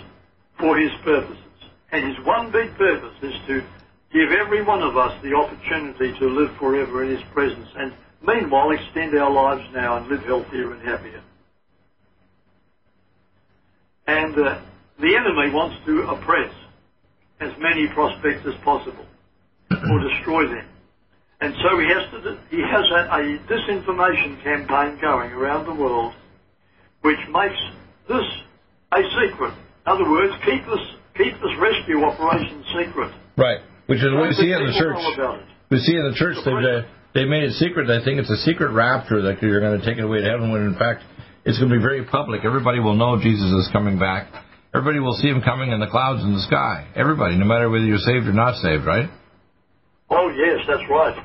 for 0.58 0.78
His 0.78 0.90
purposes. 1.04 1.36
And 1.92 2.16
His 2.16 2.26
one 2.26 2.50
big 2.50 2.74
purpose 2.76 3.14
is 3.22 3.34
to 3.46 3.62
give 4.10 4.32
every 4.32 4.62
one 4.62 4.82
of 4.82 4.96
us 4.96 5.12
the 5.22 5.34
opportunity 5.34 6.18
to 6.18 6.28
live 6.28 6.56
forever 6.56 7.04
in 7.04 7.10
His 7.10 7.22
presence 7.34 7.68
and 7.76 7.92
meanwhile 8.26 8.70
extend 8.70 9.14
our 9.18 9.30
lives 9.30 9.68
now 9.74 9.98
and 9.98 10.08
live 10.08 10.24
healthier 10.24 10.72
and 10.72 10.82
happier. 10.82 11.22
And 14.06 14.38
uh, 14.38 14.60
the 14.98 15.14
enemy 15.14 15.50
wants 15.50 15.76
to 15.84 16.08
oppress 16.08 16.54
as 17.40 17.52
many 17.58 17.88
prospects 17.94 18.46
as 18.46 18.54
possible 18.64 19.06
or 19.70 19.96
destroy 20.08 20.46
them. 20.46 20.66
And 21.40 21.54
so 21.64 21.78
he 21.80 21.88
has 21.88 22.04
to, 22.12 22.38
he 22.50 22.60
has 22.60 22.84
a, 22.92 23.00
a 23.16 23.22
disinformation 23.48 24.42
campaign 24.44 25.00
going 25.00 25.32
around 25.32 25.64
the 25.64 25.74
world, 25.74 26.12
which 27.00 27.20
makes 27.32 27.56
this 28.08 28.28
a 28.92 29.00
secret. 29.00 29.54
In 29.56 29.88
other 29.88 30.08
words, 30.10 30.34
keep 30.44 30.60
this 30.66 30.84
keep 31.16 31.32
this 31.40 31.54
rescue 31.58 32.04
operation 32.04 32.62
secret. 32.76 33.12
Right, 33.38 33.60
which 33.86 34.00
is 34.00 34.12
what 34.12 34.28
we 34.28 34.34
see 34.34 34.52
in 34.52 34.66
the 34.68 34.76
church. 34.76 35.00
We 35.70 35.78
see 35.78 35.96
in 35.96 36.04
the 36.12 36.16
church 36.16 36.36
they 36.44 36.52
uh, 36.52 36.84
they 37.14 37.24
made 37.24 37.44
it 37.44 37.54
secret. 37.56 37.88
I 37.88 38.04
think 38.04 38.20
it's 38.20 38.30
a 38.30 38.42
secret 38.44 38.72
rapture 38.72 39.22
that 39.22 39.40
you're 39.40 39.60
going 39.60 39.80
to 39.80 39.86
take 39.86 39.96
it 39.96 40.04
away 40.04 40.20
to 40.20 40.28
heaven. 40.28 40.52
When 40.52 40.60
in 40.62 40.76
fact 40.76 41.04
it's 41.46 41.58
going 41.58 41.70
to 41.70 41.76
be 41.76 41.82
very 41.82 42.04
public. 42.04 42.44
Everybody 42.44 42.80
will 42.80 42.96
know 42.96 43.16
Jesus 43.16 43.48
is 43.48 43.68
coming 43.72 43.98
back 43.98 44.28
Everybody 44.72 45.00
will 45.00 45.18
see 45.18 45.26
him 45.26 45.42
coming 45.42 45.72
in 45.72 45.80
the 45.80 45.90
clouds 45.90 46.22
in 46.22 46.32
the 46.32 46.44
sky. 46.46 46.86
Everybody, 46.94 47.36
no 47.36 47.44
matter 47.44 47.68
whether 47.68 47.84
you're 47.84 47.98
saved 47.98 48.26
or 48.30 48.32
not 48.32 48.54
saved, 48.62 48.86
right? 48.86 49.10
Oh 50.10 50.30
yes, 50.30 50.62
that's 50.66 50.86
right. 50.88 51.18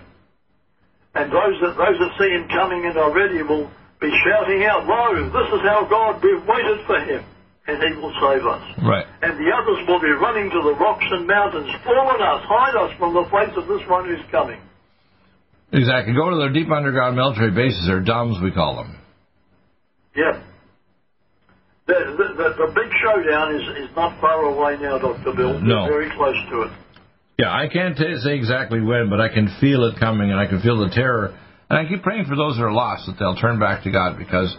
And 1.14 1.32
those 1.32 1.56
that 1.62 1.78
those 1.78 1.98
that 1.98 2.12
see 2.18 2.32
him 2.34 2.50
coming 2.50 2.90
in 2.90 2.98
already 2.98 3.46
will 3.46 3.70
be 4.02 4.10
shouting 4.26 4.66
out, 4.66 4.90
"Lo, 4.90 5.30
this 5.30 5.50
is 5.54 5.62
how 5.62 5.86
God 5.86 6.22
we've 6.26 6.42
waited 6.42 6.86
for 6.90 7.00
him, 7.00 7.24
and 7.70 7.78
he 7.78 7.94
will 8.02 8.14
save 8.18 8.46
us." 8.50 8.66
Right. 8.82 9.06
And 9.22 9.38
the 9.38 9.50
others 9.54 9.88
will 9.88 10.02
be 10.02 10.12
running 10.12 10.50
to 10.50 10.62
the 10.66 10.74
rocks 10.82 11.06
and 11.06 11.28
mountains, 11.28 11.70
fall 11.86 12.10
on 12.10 12.22
us, 12.22 12.42
hide 12.50 12.76
us 12.76 12.98
from 12.98 13.14
the 13.14 13.26
face 13.30 13.54
of 13.56 13.68
this 13.70 13.88
one 13.88 14.10
who's 14.10 14.26
coming. 14.32 14.60
Exactly. 15.72 16.14
Go 16.14 16.30
to 16.30 16.38
their 16.38 16.52
deep 16.52 16.72
underground 16.72 17.16
military 17.16 17.52
bases, 17.52 17.90
or 17.90 18.02
DUMBs, 18.02 18.42
we 18.42 18.52
call 18.52 18.78
them. 18.78 18.98
Yeah. 20.16 20.42
The, 21.88 21.94
the, 21.94 22.28
the, 22.34 22.50
the, 22.66 22.70
big 22.74 22.90
showdown 22.98 23.54
is, 23.54 23.62
is 23.78 23.96
not 23.96 24.20
far 24.20 24.42
away 24.42 24.82
now, 24.82 24.98
Dr. 24.98 25.38
Bill. 25.38 25.62
No. 25.62 25.86
We're 25.86 26.10
very 26.10 26.12
close 26.18 26.38
to 26.50 26.62
it. 26.64 26.72
Yeah, 27.38 27.54
I 27.54 27.68
can't 27.72 27.96
t- 27.96 28.18
say 28.24 28.34
exactly 28.36 28.82
when, 28.82 29.10
but 29.10 29.22
I 29.22 29.30
can 29.30 29.54
feel 29.62 29.86
it 29.86 30.00
coming, 30.00 30.32
and 30.32 30.40
I 30.40 30.48
can 30.48 30.62
feel 30.62 30.80
the 30.80 30.90
terror. 30.90 31.38
And 31.70 31.78
I 31.78 31.86
keep 31.88 32.02
praying 32.02 32.26
for 32.26 32.36
those 32.36 32.58
that 32.58 32.64
are 32.64 32.74
lost 32.74 33.06
that 33.06 33.18
they'll 33.20 33.36
turn 33.36 33.60
back 33.60 33.84
to 33.84 33.92
God 33.92 34.18
because 34.18 34.56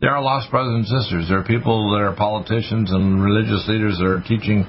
there 0.00 0.10
are 0.10 0.22
lost 0.22 0.50
brothers 0.50 0.72
and 0.72 0.86
sisters. 0.86 1.28
There 1.28 1.38
are 1.40 1.44
people 1.44 1.92
that 1.92 2.00
are 2.00 2.16
politicians 2.16 2.92
and 2.92 3.22
religious 3.22 3.68
leaders 3.68 3.98
that 3.98 4.06
are 4.06 4.24
teaching 4.24 4.64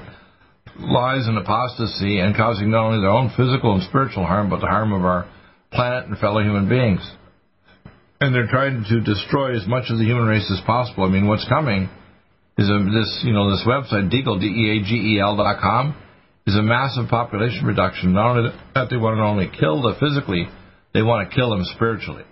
lies 0.76 1.24
and 1.24 1.38
apostasy 1.38 2.18
and 2.18 2.36
causing 2.36 2.70
not 2.70 2.92
only 2.92 3.00
their 3.00 3.10
own 3.10 3.32
physical 3.36 3.72
and 3.72 3.82
spiritual 3.84 4.26
harm, 4.26 4.50
but 4.50 4.60
the 4.60 4.68
harm 4.68 4.92
of 4.92 5.04
our 5.04 5.30
planet 5.72 6.06
and 6.08 6.18
fellow 6.18 6.42
human 6.42 6.68
beings. 6.68 7.00
And 8.20 8.34
they're 8.34 8.52
trying 8.52 8.84
to 8.90 9.00
destroy 9.00 9.56
as 9.56 9.66
much 9.66 9.88
of 9.88 9.96
the 9.96 10.04
human 10.04 10.26
race 10.26 10.50
as 10.52 10.60
possible. 10.66 11.04
I 11.04 11.08
mean, 11.08 11.26
what's 11.26 11.48
coming 11.48 11.88
is 12.58 12.68
a, 12.68 12.78
this, 12.92 13.22
you 13.24 13.32
know, 13.32 13.50
this 13.50 13.64
website, 13.66 14.12
Deagel, 14.12 14.40
D-E-A-G-E-L 14.40 15.36
dot 15.36 15.60
com, 15.60 15.96
is 16.46 16.56
a 16.56 16.62
massive 16.62 17.08
population 17.08 17.66
reduction. 17.66 18.12
Not 18.12 18.36
only 18.36 18.50
that 18.74 18.90
they 18.90 18.96
want 18.96 19.16
to 19.16 19.20
not 19.20 19.30
only 19.30 19.50
kill 19.58 19.82
the 19.82 19.94
physically, 20.00 20.48
they 20.92 21.02
want 21.02 21.28
to 21.28 21.34
kill 21.34 21.50
them 21.50 21.64
spiritually. 21.74 22.24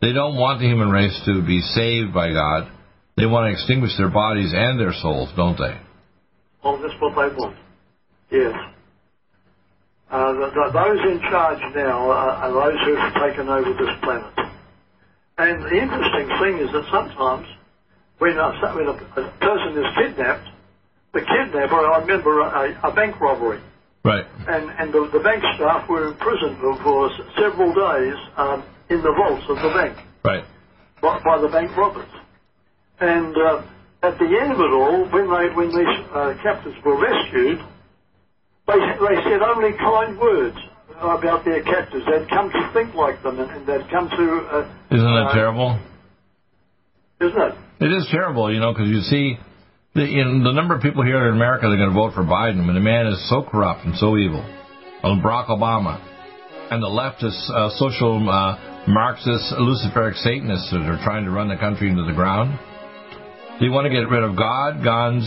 They 0.00 0.12
don't 0.12 0.36
want 0.36 0.60
the 0.60 0.66
human 0.66 0.90
race 0.90 1.18
to 1.26 1.44
be 1.46 1.60
saved 1.60 2.14
by 2.14 2.32
God. 2.32 2.70
They 3.16 3.26
want 3.26 3.50
to 3.50 3.52
extinguish 3.52 3.96
their 3.98 4.08
bodies 4.08 4.52
and 4.54 4.80
their 4.80 4.92
souls, 4.92 5.30
don't 5.36 5.56
they? 5.58 5.76
Oh, 6.64 6.80
that's 6.80 6.94
what 7.00 7.14
they 7.14 7.34
want. 7.36 7.56
Yes. 8.30 8.54
Uh, 10.10 10.32
the, 10.32 10.46
the, 10.52 10.64
those 10.72 11.00
in 11.12 11.20
charge 11.30 11.60
now 11.74 12.10
are, 12.10 12.30
are 12.30 12.52
those 12.52 12.80
who 12.84 12.96
have 12.96 13.14
taken 13.14 13.48
over 13.48 13.72
this 13.72 13.94
planet. 14.02 14.32
And 15.38 15.62
the 15.64 15.76
interesting 15.76 16.28
thing 16.40 16.58
is 16.60 16.72
that 16.72 16.84
sometimes 16.90 17.46
when 18.22 18.38
a, 18.38 18.50
when 18.78 18.86
a, 18.86 18.94
a 19.18 19.24
person 19.42 19.74
is 19.82 19.88
kidnapped, 19.98 20.46
the 21.12 21.20
kidnapper, 21.26 21.74
I 21.74 21.98
remember 21.98 22.38
a, 22.38 22.78
a 22.84 22.94
bank 22.94 23.18
robbery. 23.20 23.60
Right. 24.04 24.24
And, 24.46 24.70
and 24.78 24.94
the, 24.94 25.10
the 25.12 25.18
bank 25.18 25.42
staff 25.56 25.88
were 25.88 26.06
imprisoned 26.06 26.58
for, 26.62 26.78
for 26.86 27.10
several 27.34 27.74
days 27.74 28.16
um, 28.36 28.62
in 28.90 29.02
the 29.02 29.10
vaults 29.10 29.44
of 29.50 29.56
the 29.56 29.74
bank. 29.74 29.98
Right. 30.24 30.44
By, 31.02 31.18
by 31.24 31.38
the 31.40 31.48
bank 31.48 31.76
robbers. 31.76 32.08
And 33.00 33.36
uh, 33.36 33.66
at 34.04 34.18
the 34.18 34.30
end 34.30 34.52
of 34.54 34.60
it 34.60 34.70
all, 34.70 35.02
when 35.10 35.26
they 35.26 35.54
when 35.58 35.68
these 35.74 35.96
uh, 36.14 36.34
captives 36.42 36.76
were 36.84 36.94
rescued, 37.02 37.58
they 38.68 38.78
they 38.78 39.16
said 39.26 39.42
only 39.42 39.76
kind 39.78 40.18
words 40.20 40.58
about 41.00 41.44
their 41.44 41.62
captors. 41.64 42.04
They'd 42.06 42.28
come 42.30 42.50
to 42.50 42.70
think 42.72 42.94
like 42.94 43.20
them, 43.24 43.40
and, 43.40 43.50
and 43.50 43.66
they'd 43.66 43.90
come 43.90 44.08
to. 44.08 44.24
Uh, 44.46 44.94
Isn't 44.94 45.14
that 45.14 45.32
terrible? 45.34 45.80
Isn't 47.20 47.40
it? 47.40 47.54
It 47.82 47.90
is 47.90 48.06
terrible, 48.12 48.46
you 48.54 48.60
know, 48.60 48.72
because 48.72 48.86
you 48.86 49.00
see 49.10 49.34
the 49.94 50.06
in 50.06 50.44
the 50.44 50.52
number 50.52 50.76
of 50.76 50.82
people 50.82 51.02
here 51.02 51.26
in 51.26 51.34
America 51.34 51.66
that 51.66 51.74
are 51.74 51.82
going 51.82 51.90
to 51.90 51.98
vote 51.98 52.14
for 52.14 52.22
Biden, 52.22 52.62
when 52.62 52.78
the 52.78 52.80
man 52.80 53.08
is 53.08 53.18
so 53.28 53.42
corrupt 53.42 53.84
and 53.84 53.98
so 53.98 54.16
evil, 54.16 54.38
well, 55.02 55.18
Barack 55.18 55.50
Obama, 55.50 55.98
and 56.70 56.78
the 56.78 56.86
leftist 56.86 57.42
uh, 57.50 57.74
social 57.82 58.22
uh, 58.22 58.86
Marxist 58.86 59.50
Luciferic 59.58 60.14
Satanists 60.22 60.70
that 60.70 60.86
are 60.86 61.02
trying 61.02 61.24
to 61.24 61.32
run 61.32 61.48
the 61.48 61.56
country 61.56 61.90
into 61.90 62.04
the 62.04 62.14
ground. 62.14 62.54
They 63.58 63.68
want 63.68 63.90
to 63.90 63.90
get 63.90 64.06
rid 64.06 64.22
of 64.22 64.38
God, 64.38 64.84
guns, 64.86 65.26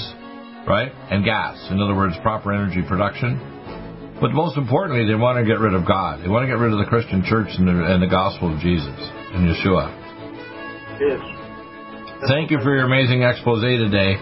right, 0.64 0.96
and 1.12 1.26
gas. 1.26 1.60
In 1.72 1.82
other 1.82 1.94
words, 1.94 2.16
proper 2.24 2.54
energy 2.54 2.88
production. 2.88 4.16
But 4.22 4.32
most 4.32 4.56
importantly, 4.56 5.04
they 5.04 5.20
want 5.20 5.38
to 5.40 5.44
get 5.44 5.60
rid 5.60 5.74
of 5.74 5.86
God. 5.86 6.24
They 6.24 6.32
want 6.32 6.44
to 6.44 6.48
get 6.48 6.56
rid 6.56 6.72
of 6.72 6.80
the 6.80 6.88
Christian 6.88 7.20
church 7.28 7.52
and 7.60 7.68
the, 7.68 7.76
and 7.84 8.02
the 8.02 8.08
gospel 8.08 8.48
of 8.48 8.64
Jesus 8.64 8.96
and 9.36 9.44
Yeshua. 9.44 9.92
Yes. 11.04 11.35
Thank 12.24 12.50
you 12.50 12.64
for 12.64 12.72
your 12.72 12.88
amazing 12.88 13.24
expose 13.24 13.60
today. 13.60 14.16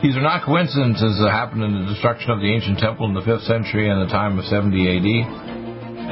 These 0.00 0.16
are 0.16 0.22
not 0.22 0.46
coincidences 0.46 1.18
that 1.18 1.30
happened 1.34 1.66
in 1.66 1.74
the 1.74 1.90
destruction 1.90 2.30
of 2.30 2.38
the 2.38 2.46
ancient 2.46 2.78
temple 2.78 3.04
in 3.10 3.18
the 3.18 3.26
5th 3.26 3.50
century 3.50 3.90
and 3.90 4.00
the 4.00 4.12
time 4.14 4.38
of 4.38 4.46
70 4.46 4.70
AD. 4.78 5.08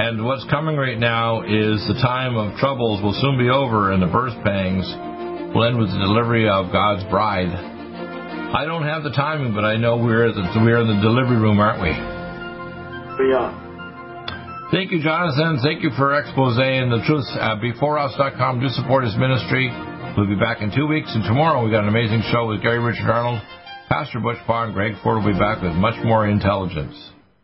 And 0.03 0.27
what's 0.27 0.45
coming 0.51 0.77
right 0.77 0.99
now 0.99 1.47
is 1.47 1.87
the 1.87 2.03
time 2.03 2.37
of 2.37 2.59
troubles 2.59 3.01
will 3.01 3.15
soon 3.15 3.39
be 3.39 3.49
over 3.49 3.95
and 3.95 4.03
the 4.03 4.11
birth 4.11 4.35
pangs 4.43 4.85
will 5.55 5.65
end 5.65 5.79
with 5.79 5.89
the 5.89 6.03
delivery 6.03 6.51
of 6.51 6.75
God's 6.75 7.07
bride. 7.09 7.49
I 7.49 8.67
don't 8.67 8.83
have 8.83 9.07
the 9.07 9.15
timing, 9.15 9.55
but 9.55 9.65
I 9.65 9.79
know 9.79 9.97
we're 9.97 10.35
the, 10.35 10.45
we're 10.61 10.83
in 10.83 10.89
the 10.91 11.01
delivery 11.01 11.39
room, 11.39 11.63
aren't 11.63 11.79
we? 11.79 11.95
We 13.23 13.33
are. 13.39 13.55
Thank 14.75 14.91
you, 14.91 15.01
Jonathan. 15.01 15.63
Thank 15.63 15.83
you 15.83 15.91
for 15.97 16.19
expose 16.19 16.59
and 16.59 16.91
the 16.91 17.01
truth. 17.07 17.25
Uh, 17.39 17.57
BeforeUs.com. 17.57 18.61
Do 18.61 18.69
support 18.69 19.05
his 19.05 19.17
ministry. 19.17 19.71
We'll 20.17 20.27
be 20.27 20.35
back 20.35 20.63
in 20.63 20.73
two 20.75 20.87
weeks, 20.87 21.11
and 21.15 21.23
tomorrow 21.25 21.65
we 21.65 21.71
got 21.71 21.83
an 21.83 21.89
amazing 21.89 22.23
show 22.33 22.49
with 22.49 22.63
Gary 22.63 22.81
Richard 22.81 23.09
Arnold, 23.09 23.41
Pastor 23.89 24.19
Butch 24.21 24.39
Barr, 24.47 24.67
and 24.67 24.75
Greg 24.75 24.95
Ford 25.03 25.23
will 25.23 25.33
be 25.33 25.39
back 25.39 25.63
with 25.63 25.73
much 25.73 25.95
more 26.05 26.27
intelligence. 26.27 26.97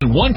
One 0.00 0.36